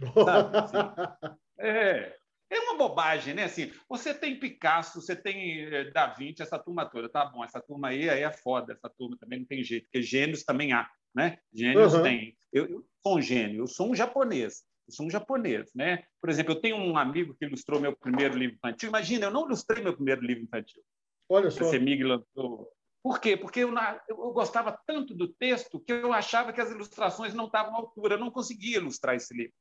[0.00, 0.56] Sabe?
[0.58, 2.16] Assim, é,
[2.50, 3.44] é uma bobagem, né?
[3.44, 7.44] Assim, você tem Picasso, você tem eh, Da Vinci, essa turma toda, tá bom?
[7.44, 10.72] Essa turma aí, aí é foda, essa turma também não tem jeito, porque gênios também
[10.72, 11.38] há, né?
[11.52, 12.02] Gênios uhum.
[12.02, 12.36] tem.
[12.52, 14.64] Eu, eu sou um gênio, eu sou um japonês.
[14.86, 16.04] Eu sou um japonês, né?
[16.20, 18.88] Por exemplo, eu tenho um amigo que ilustrou meu primeiro livro infantil.
[18.88, 20.82] Imagina, eu não ilustrei meu primeiro livro infantil.
[21.28, 21.68] Olha só.
[21.68, 22.70] A Mig lançou.
[23.02, 23.36] Por quê?
[23.36, 23.74] Porque eu,
[24.08, 28.14] eu, gostava tanto do texto que eu achava que as ilustrações não estavam à altura.
[28.14, 29.54] Eu não conseguia ilustrar esse livro.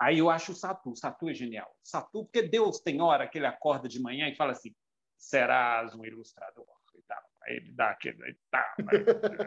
[0.00, 0.90] Aí eu acho o Satu.
[0.90, 1.68] O Satu é genial.
[1.82, 4.74] Satu, porque Deus tem hora que ele acorda de manhã e fala assim:
[5.16, 6.66] serás um ilustrador.
[6.94, 7.22] E tal.
[7.44, 8.36] Aí ele dá aquele.
[8.50, 8.74] Tá,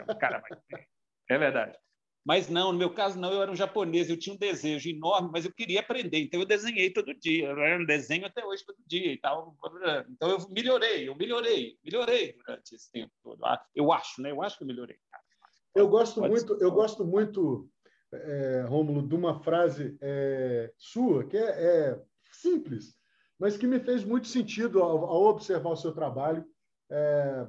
[0.07, 0.83] o cara vai.
[1.29, 1.77] É verdade.
[2.23, 5.29] Mas não, no meu caso, não, eu era um japonês, eu tinha um desejo enorme,
[5.33, 9.11] mas eu queria aprender, então eu desenhei todo dia, eu desenho até hoje todo dia
[9.11, 9.57] e tal.
[10.07, 13.43] Então eu melhorei, eu melhorei, melhorei durante esse tempo todo.
[13.43, 14.29] Ah, eu acho, né?
[14.29, 14.97] Eu acho que eu melhorei.
[15.73, 16.63] Eu gosto Pode muito, ser.
[16.63, 17.67] eu gosto muito,
[18.13, 21.99] é, Rômulo, de uma frase é, sua que é, é,
[22.31, 22.95] simples,
[23.39, 26.45] mas que me fez muito sentido ao, ao observar o seu trabalho.
[26.89, 27.47] É,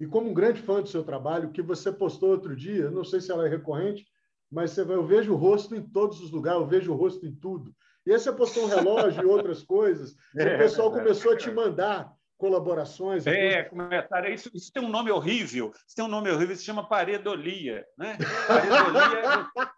[0.00, 3.20] e como um grande fã do seu trabalho, que você postou outro dia, não sei
[3.20, 4.06] se ela é recorrente,
[4.50, 7.74] mas eu vejo o rosto em todos os lugares, eu vejo o rosto em tudo.
[8.06, 11.50] E aí você postou um relógio e outras coisas, é, o pessoal começou a te
[11.50, 13.26] mandar colaborações.
[13.26, 14.32] É, comentário.
[14.32, 15.72] Isso, isso tem um nome horrível.
[15.86, 17.84] Isso tem um nome horrível, se chama paredolia.
[17.96, 18.18] Né?
[18.46, 19.73] Paredolia é...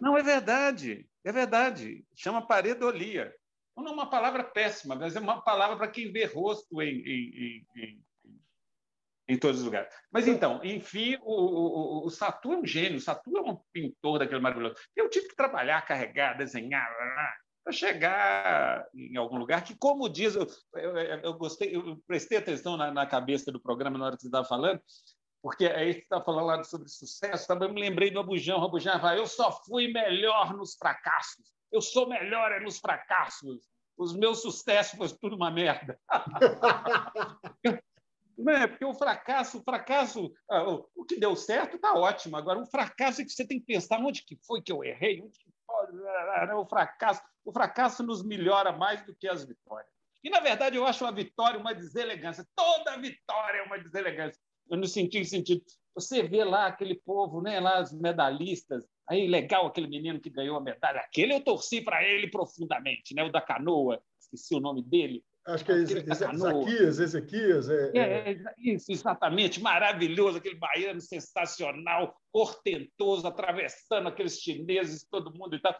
[0.00, 1.08] Não, é verdade.
[1.24, 2.04] É verdade.
[2.16, 3.34] Chama paredolia.
[3.76, 7.66] Não é uma palavra péssima, mas é uma palavra para quem vê rosto em, em,
[7.76, 8.04] em,
[9.28, 9.92] em todos os lugares.
[10.10, 14.18] Mas então, enfim, o, o, o Satu é um gênio, o Satu é um pintor
[14.18, 14.74] daquele maravilhoso.
[14.96, 16.88] Eu tive que trabalhar, carregar, desenhar,
[17.68, 22.78] para chegar em algum lugar que, como diz, eu, eu, eu gostei, eu prestei atenção
[22.78, 24.80] na, na, cabeça do programa na hora que você estava falando,
[25.42, 28.60] porque aí você está falando sobre sucesso, também me lembrei do Abujão.
[28.60, 33.68] O Abujão vai, eu só fui melhor nos fracassos, eu sou melhor é nos fracassos.
[33.96, 35.98] Os meus sucessos foi tudo uma merda.
[38.48, 42.36] é Porque o fracasso, o fracasso, ah, o que deu certo está ótimo.
[42.36, 45.20] Agora, o fracasso é que você tem que pensar onde que foi que eu errei,
[45.20, 45.96] onde que pode.
[45.96, 46.54] Né?
[46.54, 49.90] O fracasso, o fracasso nos melhora mais do que as vitórias.
[50.22, 52.46] E, na verdade, eu acho a vitória uma deselegância.
[52.54, 54.40] Toda vitória é uma deselegância.
[54.70, 55.62] Eu não senti sentido.
[55.94, 60.56] Você vê lá aquele povo, né, lá os medalhistas, aí legal aquele menino que ganhou
[60.56, 61.00] a medalha.
[61.00, 65.24] Aquele eu torci para ele profundamente, né, o da canoa, esqueci o nome dele.
[65.48, 67.70] Acho que é Ezequias, Ezequias.
[67.70, 69.62] É, é, é, isso, exatamente.
[69.62, 75.74] Maravilhoso, aquele baiano sensacional, portentoso, atravessando aqueles chineses, todo mundo e tal.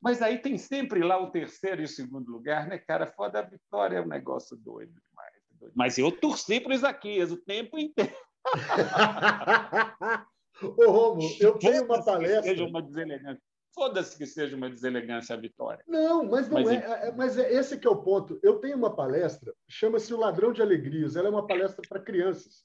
[0.00, 3.08] Mas aí tem sempre lá o terceiro e o segundo lugar, né, cara?
[3.08, 5.25] Foda a vitória é um negócio doido demais.
[5.74, 8.12] Mas eu torci para o Ezequias o tempo inteiro.
[10.62, 12.42] Ô, Romo, eu tenho uma palestra.
[12.42, 13.42] Seja uma deselegância.
[13.74, 15.84] Foda-se que seja uma deselegância a vitória.
[15.86, 18.40] Não, mas não mas, é, é, Mas é esse que é o ponto.
[18.42, 21.14] Eu tenho uma palestra, chama-se O Ladrão de Alegrias.
[21.14, 22.64] Ela é uma palestra para crianças.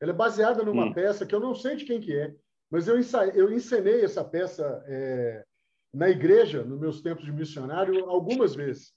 [0.00, 0.92] Ela é baseada numa hum.
[0.92, 2.32] peça que eu não sei de quem que é,
[2.70, 5.44] mas eu, ensaiei, eu encenei essa peça é,
[5.92, 8.92] na igreja, nos meus tempos de missionário, algumas vezes.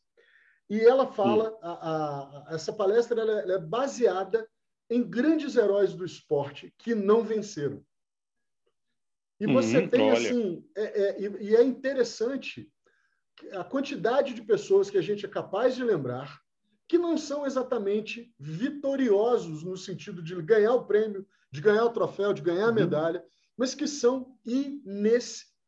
[0.71, 1.57] E ela fala, hum.
[1.61, 4.47] a, a, essa palestra ela, ela é baseada
[4.89, 7.85] em grandes heróis do esporte que não venceram.
[9.37, 10.13] E você uhum, tem olha.
[10.13, 12.71] assim, é, é, e é interessante
[13.51, 16.39] a quantidade de pessoas que a gente é capaz de lembrar
[16.87, 22.31] que não são exatamente vitoriosos no sentido de ganhar o prêmio, de ganhar o troféu,
[22.31, 22.75] de ganhar a uhum.
[22.75, 23.21] medalha,
[23.57, 24.37] mas que são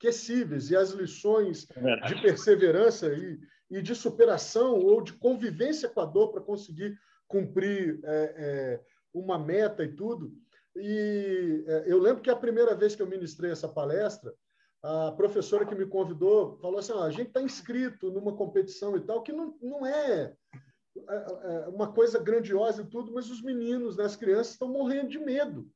[0.04, 0.70] inesquecíveis.
[0.70, 3.40] E as lições é de perseverança e,
[3.70, 6.98] e, de superação ou de convivência com a dor para conseguir
[7.28, 8.82] cumprir é, é,
[9.14, 10.32] uma meta e tudo,
[10.76, 14.34] e é, eu lembro que a primeira vez que eu ministrei essa palestra,
[14.84, 19.02] a professora que me convidou falou assim: ah, a gente está inscrito numa competição e
[19.02, 20.36] tal, que não, não é,
[20.96, 25.10] é, é uma coisa grandiosa e tudo, mas os meninos, né, as crianças estão morrendo
[25.10, 25.68] de medo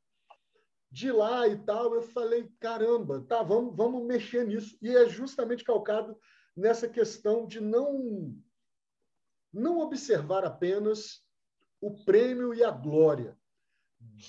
[0.92, 1.94] de lá e tal.
[1.94, 4.78] Eu falei: caramba, tá, vamos, vamos mexer nisso.
[4.82, 6.18] E é justamente calcado
[6.56, 8.36] nessa questão de não,
[9.54, 11.22] não observar apenas
[11.80, 13.38] o prêmio e a glória,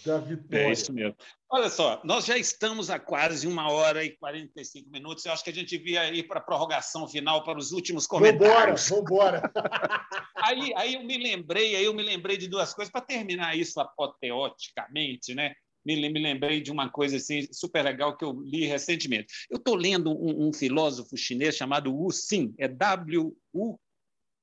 [0.05, 0.67] da vitória.
[0.67, 1.17] É isso mesmo.
[1.51, 5.25] Olha só, nós já estamos a quase uma hora e 45 minutos.
[5.25, 8.89] Eu acho que a gente devia ir para a prorrogação final, para os últimos comentários.
[8.89, 9.43] Vamos embora,
[10.37, 13.81] aí, aí eu me lembrei, aí eu me lembrei de duas coisas para terminar isso
[13.81, 15.55] apoteoticamente, né?
[15.89, 19.33] Me, me lembrei de uma coisa assim super legal que eu li recentemente.
[19.49, 23.79] Eu estou lendo um, um, filósofo chinês chamado Wu Xin, é W U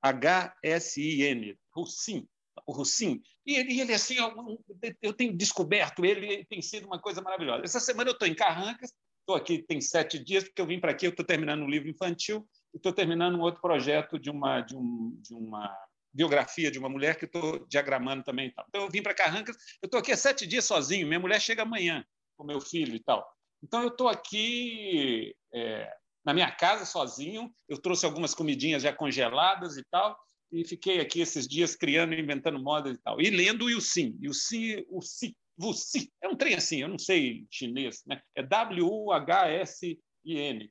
[0.02, 2.28] H S I N, Wu Xin
[2.68, 4.60] Russim, e ele, ele assim, eu,
[5.02, 7.64] eu, tenho descoberto ele tem sido uma coisa maravilhosa.
[7.64, 10.92] Essa semana eu estou em Carrancas, estou aqui tem sete dias, porque eu vim para
[10.92, 14.76] aqui, eu estou terminando um livro infantil, estou terminando um outro projeto de uma, de,
[14.76, 15.76] um, de uma
[16.16, 18.48] biografia de uma mulher que estou diagramando também.
[18.48, 21.64] Então, eu vim para Carrancas, eu estou aqui há sete dias sozinho, minha mulher chega
[21.64, 22.06] amanhã
[22.38, 23.28] com meu filho e tal.
[23.62, 25.92] Então, eu estou aqui é,
[26.26, 27.54] na minha casa sozinho.
[27.68, 30.18] Eu trouxe algumas comidinhas já congeladas e tal,
[30.52, 33.22] e fiquei aqui esses dias criando, inventando modas e tal.
[33.22, 34.18] E lendo o Yusin.
[34.22, 36.12] Yusin, o Si, Wuxi.
[36.22, 38.22] É um trem assim, eu não sei chinês, né?
[38.36, 39.90] É W-U-H-S-I-N,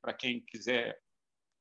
[0.00, 0.98] para quem quiser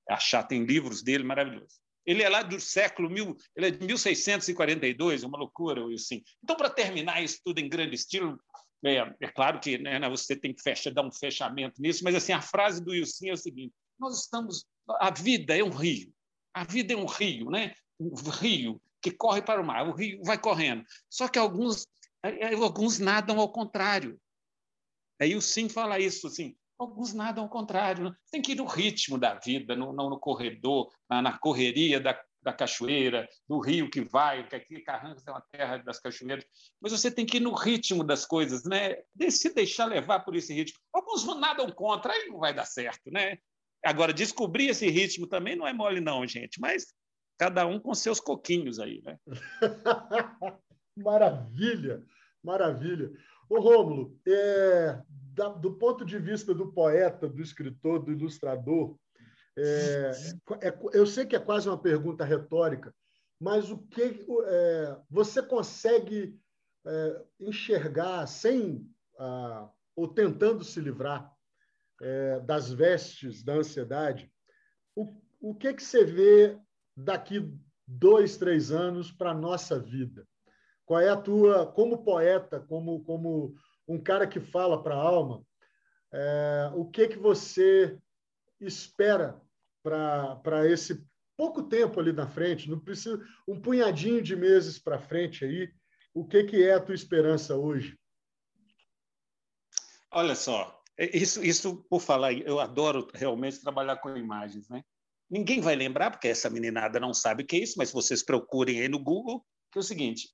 [0.10, 1.80] achar, tem livros dele maravilhosos.
[2.06, 6.22] Ele é lá do século mil, ele é de 1642, uma loucura, Wilson.
[6.44, 8.38] Então, para terminar isso tudo em grande estilo,
[8.86, 12.16] é, é claro que né, né, você tem que fechar, dar um fechamento nisso, mas
[12.16, 14.66] assim a frase do Wilson é o seguinte: nós estamos,
[15.00, 16.14] a vida é um rio,
[16.54, 17.74] a vida é um rio, né?
[18.00, 20.84] Um rio que corre para o mar, o rio vai correndo.
[21.10, 21.86] Só que alguns,
[22.62, 24.20] alguns nadam ao contrário.
[25.22, 28.15] Aí o Sim fala isso, assim, alguns nadam ao contrário.
[28.31, 32.53] Tem que ir no ritmo da vida, no, no corredor, na, na correria da, da
[32.53, 36.45] cachoeira, do rio que vai, que aqui Carrancas é uma terra das cachoeiras,
[36.81, 38.97] mas você tem que ir no ritmo das coisas, né?
[39.15, 40.80] De se deixar levar por esse ritmo.
[40.93, 43.38] Alguns nadam contra, aí não vai dar certo, né?
[43.84, 46.88] Agora, descobrir esse ritmo também não é mole, não, gente, mas
[47.38, 49.18] cada um com seus coquinhos aí, né?
[50.95, 52.03] maravilha,
[52.43, 53.11] maravilha.
[53.49, 55.01] Ô, Rômulo, é,
[55.34, 58.95] da, do ponto de vista do poeta, do escritor, do ilustrador,
[59.57, 60.11] é,
[60.61, 62.93] é, eu sei que é quase uma pergunta retórica,
[63.39, 66.39] mas o que é, você consegue
[66.85, 68.88] é, enxergar sem
[69.19, 71.31] ah, ou tentando se livrar
[72.01, 74.31] é, das vestes da ansiedade?
[74.95, 76.60] O, o que que você vê
[76.95, 77.51] daqui
[77.88, 80.27] dois, três anos para nossa vida?
[80.85, 83.55] Qual é a tua, como poeta, como como
[83.88, 85.43] um cara que fala para a alma,
[86.14, 87.97] é, o que que você
[88.60, 89.41] espera
[89.84, 91.05] para esse
[91.35, 92.69] pouco tempo ali na frente?
[92.69, 95.72] Não precisa um punhadinho de meses para frente aí.
[96.14, 97.97] O que que é a tua esperança hoje?
[100.11, 104.84] Olha só, é, isso, isso por falar, eu adoro realmente trabalhar com imagens, né?
[105.30, 108.81] Ninguém vai lembrar, porque essa meninada não sabe o que é isso, mas vocês procurem
[108.81, 110.30] aí no Google, que é o seguinte: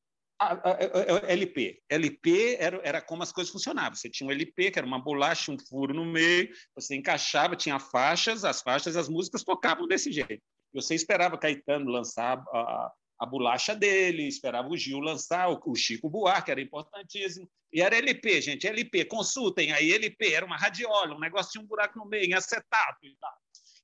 [1.28, 1.82] LP.
[1.90, 3.96] LP era, era como as coisas funcionavam.
[3.96, 7.78] Você tinha um LP, que era uma bolacha, um furo no meio, você encaixava, tinha
[7.78, 10.42] faixas, as faixas, as músicas tocavam desse jeito.
[10.74, 16.10] Você esperava Caetano lançar a, a bolacha dele, esperava o Gil lançar, o, o Chico
[16.10, 17.50] Buarque, era importantíssimo.
[17.74, 21.68] E era LP, gente, LP, consultem aí, LP, era uma radiola, um negócio tinha um
[21.68, 23.34] buraco no meio, em acetato e tal.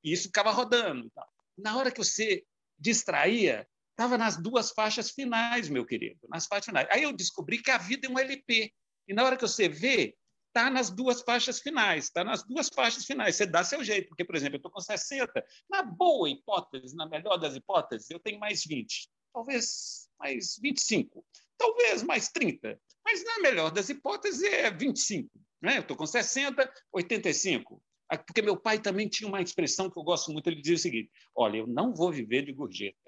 [0.03, 1.27] E isso ficava rodando e tal.
[1.57, 2.43] Na hora que você
[2.79, 6.85] distraía, Estava nas duas faixas finais, meu querido, nas faixas finais.
[6.91, 8.73] Aí eu descobri que a vida é um LP.
[9.07, 10.17] E na hora que você vê,
[10.49, 13.37] está nas duas faixas finais, está nas duas faixas finais.
[13.37, 15.31] Você dá seu jeito, porque, por exemplo, eu estou com 60.
[15.69, 21.25] Na boa hipótese, na melhor das hipóteses, eu tenho mais 20, talvez mais 25,
[21.57, 22.77] talvez mais 30.
[23.05, 25.29] Mas na melhor das hipóteses é 25.
[25.61, 25.77] Né?
[25.77, 27.81] Eu estou com 60, 85.
[28.27, 30.47] Porque meu pai também tinha uma expressão que eu gosto muito.
[30.47, 33.04] Ele dizia o seguinte: Olha, eu não vou viver de gorjeta.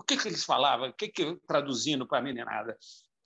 [0.00, 0.88] O que, que eles falavam?
[0.88, 2.76] O que, que traduzindo para a meninada?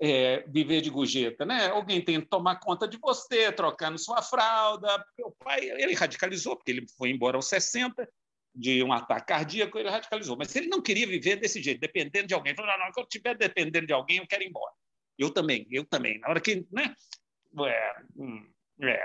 [0.02, 1.68] É, viver de gorjeta, né?
[1.68, 5.06] Alguém tem que tomar conta de você, trocando sua fralda.
[5.16, 8.08] Meu pai, ele radicalizou, porque ele foi embora aos 60,
[8.52, 10.36] de um ataque cardíaco, ele radicalizou.
[10.36, 12.56] Mas ele não queria viver desse jeito, dependendo de alguém.
[12.56, 14.72] Falou, não, não, quando eu estiver dependendo de alguém, eu quero ir embora.
[15.16, 16.18] Eu também, eu também.
[16.18, 16.92] Na hora que, né?
[17.56, 18.50] É, hum,
[18.82, 19.00] é,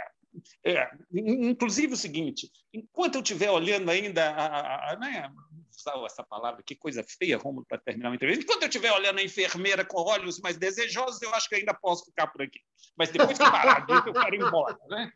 [0.66, 5.32] é, inclusive o seguinte, enquanto eu estiver olhando ainda, a, a, a, né,
[5.80, 9.19] usar essa palavra, que coisa feia, Romulo, para terminar uma entrevista, enquanto eu estiver olhando
[9.19, 12.60] a enfermeira com olhos mais desejosos, eu acho que ainda posso ficar por aqui.
[12.97, 15.11] Mas depois que parar disso, eu quero ir embora, né?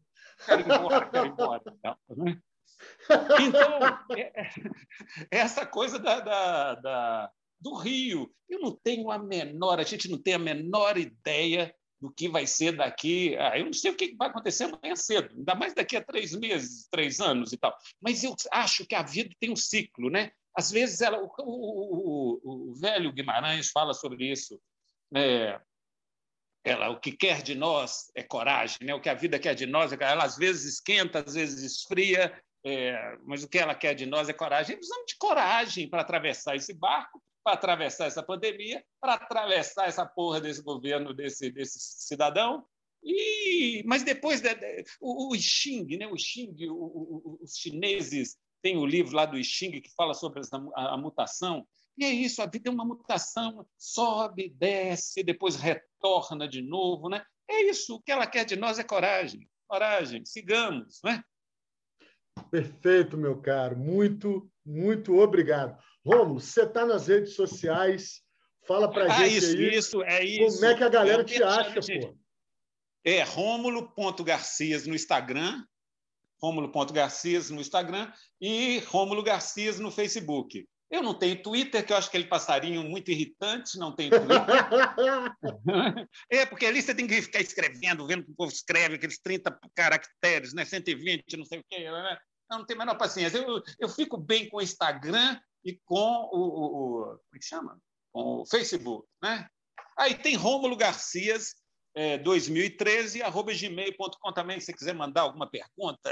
[0.46, 1.64] Quero ir embora, quero ir embora.
[2.18, 2.38] Né?
[3.42, 3.80] Então,
[4.18, 4.50] é, é,
[5.32, 10.22] essa coisa da, da, da, do Rio, eu não tenho a menor, a gente não
[10.22, 11.74] tem a menor ideia
[12.04, 13.36] do que vai ser daqui.
[13.38, 16.34] Ah, eu não sei o que vai acontecer amanhã cedo, ainda mais daqui a três
[16.34, 17.74] meses, três anos e tal.
[18.02, 20.32] Mas eu acho que a vida tem um ciclo, né?
[20.56, 24.60] Às vezes, ela, o, o, o, o velho Guimarães fala sobre isso.
[25.16, 25.60] É,
[26.64, 28.94] ela, o que quer de nós é coragem, né?
[28.94, 32.34] O que a vida quer de nós é ela às vezes esquenta, às vezes esfria,
[32.66, 34.78] é, mas o que ela quer de nós é coragem.
[34.78, 40.40] Precisamos de coragem para atravessar esse barco para atravessar essa pandemia, para atravessar essa porra
[40.40, 42.66] desse governo, desse, desse cidadão.
[43.04, 46.08] E, mas depois de, de, o, o Xing, né?
[46.08, 50.42] o Xing, o, o, os chineses têm o livro lá do Xing que fala sobre
[50.74, 51.68] a, mutação.
[51.98, 57.24] E é isso, a vida é uma mutação, sobe, desce, depois retorna de novo, né?
[57.48, 59.48] É isso, o que ela quer de nós é coragem.
[59.68, 61.22] Coragem, sigamos, né?
[62.50, 63.78] Perfeito, meu caro.
[63.78, 65.78] Muito, muito obrigado.
[66.06, 68.22] Romulo, você está nas redes sociais,
[68.66, 69.76] fala para a ah, gente isso, aí.
[69.76, 70.60] Isso, é isso.
[70.60, 72.18] Como é que a galera é te acha, pô?
[73.06, 75.64] É Rômulo.garcias no Instagram,
[76.44, 78.12] Rômulo.garcias no Instagram
[78.42, 80.68] e Rômulo Garcias no Facebook.
[80.92, 84.28] Eu não tenho Twitter, que eu acho aquele passarinho muito irritante, não tem Twitter.
[86.30, 89.58] é, porque ali você tem que ficar escrevendo, vendo que o povo escreve, aqueles 30
[89.74, 90.66] caracteres, né?
[90.66, 91.90] 120, não sei o quê.
[91.90, 92.18] Né?
[92.52, 93.38] Eu não tenho a menor paciência.
[93.38, 97.46] Eu, eu fico bem com o Instagram e com o, o, o como é que
[97.46, 97.80] chama?
[98.12, 99.08] Com o Facebook.
[99.24, 99.48] Né?
[99.98, 101.56] Aí tem Rômulo Garcias,
[101.96, 106.10] é, 2013, arroba gmail.com também, se você quiser mandar alguma pergunta,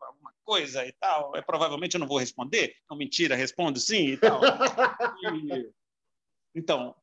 [0.00, 1.34] alguma coisa e tal.
[1.36, 2.74] É, provavelmente eu não vou responder.
[2.90, 4.40] Não, mentira, respondo sim e tal.
[5.24, 5.70] E,
[6.54, 6.94] então,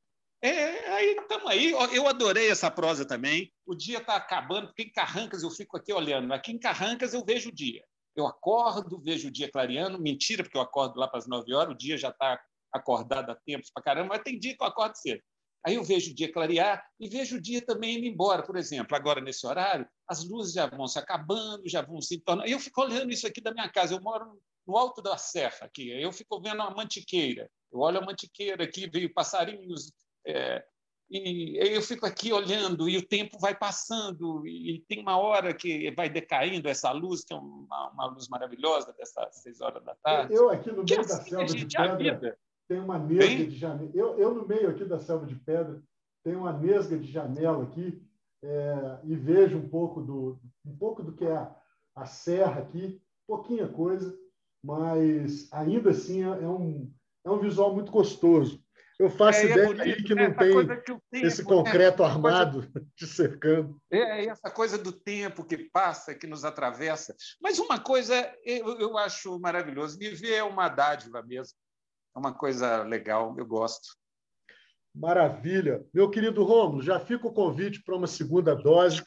[0.41, 1.71] é, aí estamos aí.
[1.71, 3.51] Eu adorei essa prosa também.
[3.65, 6.31] O dia está acabando, porque em Carrancas eu fico aqui olhando.
[6.33, 7.83] Aqui em Carrancas eu vejo o dia.
[8.15, 9.99] Eu acordo, vejo o dia clareando.
[9.99, 12.39] Mentira, porque eu acordo lá para as 9 horas, o dia já está
[12.71, 15.21] acordado há tempos para caramba, mas tem dia que eu acordo cedo.
[15.65, 18.43] Aí eu vejo o dia clarear e vejo o dia também indo embora.
[18.43, 22.49] Por exemplo, agora nesse horário, as luzes já vão se acabando, já vão se tornando.
[22.49, 23.93] Eu fico olhando isso aqui da minha casa.
[23.93, 25.89] Eu moro no alto da serra aqui.
[25.89, 27.49] Eu fico vendo uma mantiqueira.
[27.71, 29.91] Eu olho a mantiqueira aqui, veio passarinhos.
[30.25, 30.63] É,
[31.11, 35.91] e eu fico aqui olhando e o tempo vai passando e tem uma hora que
[35.91, 40.35] vai decaindo essa luz, que é uma, uma luz maravilhosa dessas seis horas da tarde.
[40.35, 42.37] Eu aqui no meio da assim selva de pedra
[42.69, 43.91] tem uma nesga de janela.
[43.95, 45.81] Eu, eu, no meio aqui da selva de pedra,
[46.23, 47.99] tenho uma nesga de janela aqui
[48.43, 51.53] é, e vejo um pouco do, um pouco do que é a,
[51.95, 54.15] a serra aqui, pouquinha coisa,
[54.63, 56.93] mas ainda assim é, é um,
[57.25, 58.63] é um visual muito gostoso.
[58.99, 60.27] Eu faço é, é ideia bonito, aí que né?
[60.27, 61.47] não tem que esse né?
[61.47, 62.09] concreto né?
[62.09, 62.87] armado coisa...
[62.95, 63.81] te cercando.
[63.89, 67.15] É, essa coisa do tempo que passa, que nos atravessa.
[67.41, 68.13] Mas uma coisa
[68.43, 71.57] eu, eu acho maravilhoso, viver é uma dádiva mesmo
[72.19, 73.87] é uma coisa legal, eu gosto.
[74.93, 75.85] Maravilha.
[75.93, 79.01] Meu querido Romulo, já fica o convite para uma segunda dose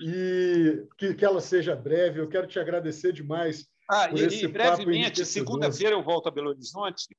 [0.00, 2.20] e que, que ela seja breve.
[2.20, 3.66] Eu quero te agradecer demais.
[3.90, 7.16] Ah, por e, esse e brevemente, segunda-feira eu volto a Belo Horizonte.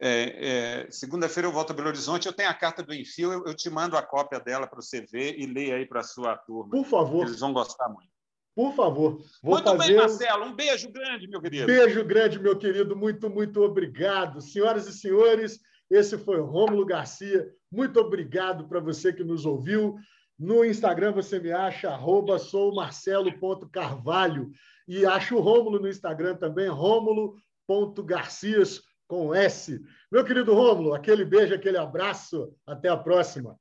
[0.00, 2.26] É, é, segunda-feira eu volto a Belo Horizonte.
[2.26, 5.02] Eu tenho a carta do Enfio, eu, eu te mando a cópia dela para você
[5.02, 6.70] ver e ler aí para a sua turma.
[6.70, 7.26] Por favor.
[7.26, 8.10] Eles vão gostar muito.
[8.54, 9.16] Por favor.
[9.42, 9.88] Vou muito fazer...
[9.88, 10.44] bem, Marcelo.
[10.44, 11.64] Um beijo grande, meu querido.
[11.66, 12.94] Beijo grande, meu querido.
[12.94, 14.42] Muito, muito obrigado.
[14.42, 15.58] Senhoras e senhores,
[15.90, 17.50] esse foi Rômulo Garcia.
[17.70, 19.96] Muito obrigado para você que nos ouviu.
[20.38, 24.50] No Instagram você me acha, arroba soumarcelo.carvalho.
[24.86, 29.82] E acha o Rômulo no Instagram também, rômulo.garcias com S.
[30.10, 32.52] Meu querido Rômulo, aquele beijo, aquele abraço.
[32.66, 33.56] Até a próxima.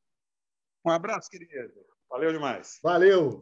[0.85, 1.73] Um abraço, querido.
[2.09, 2.79] Valeu demais.
[2.81, 3.39] Valeu.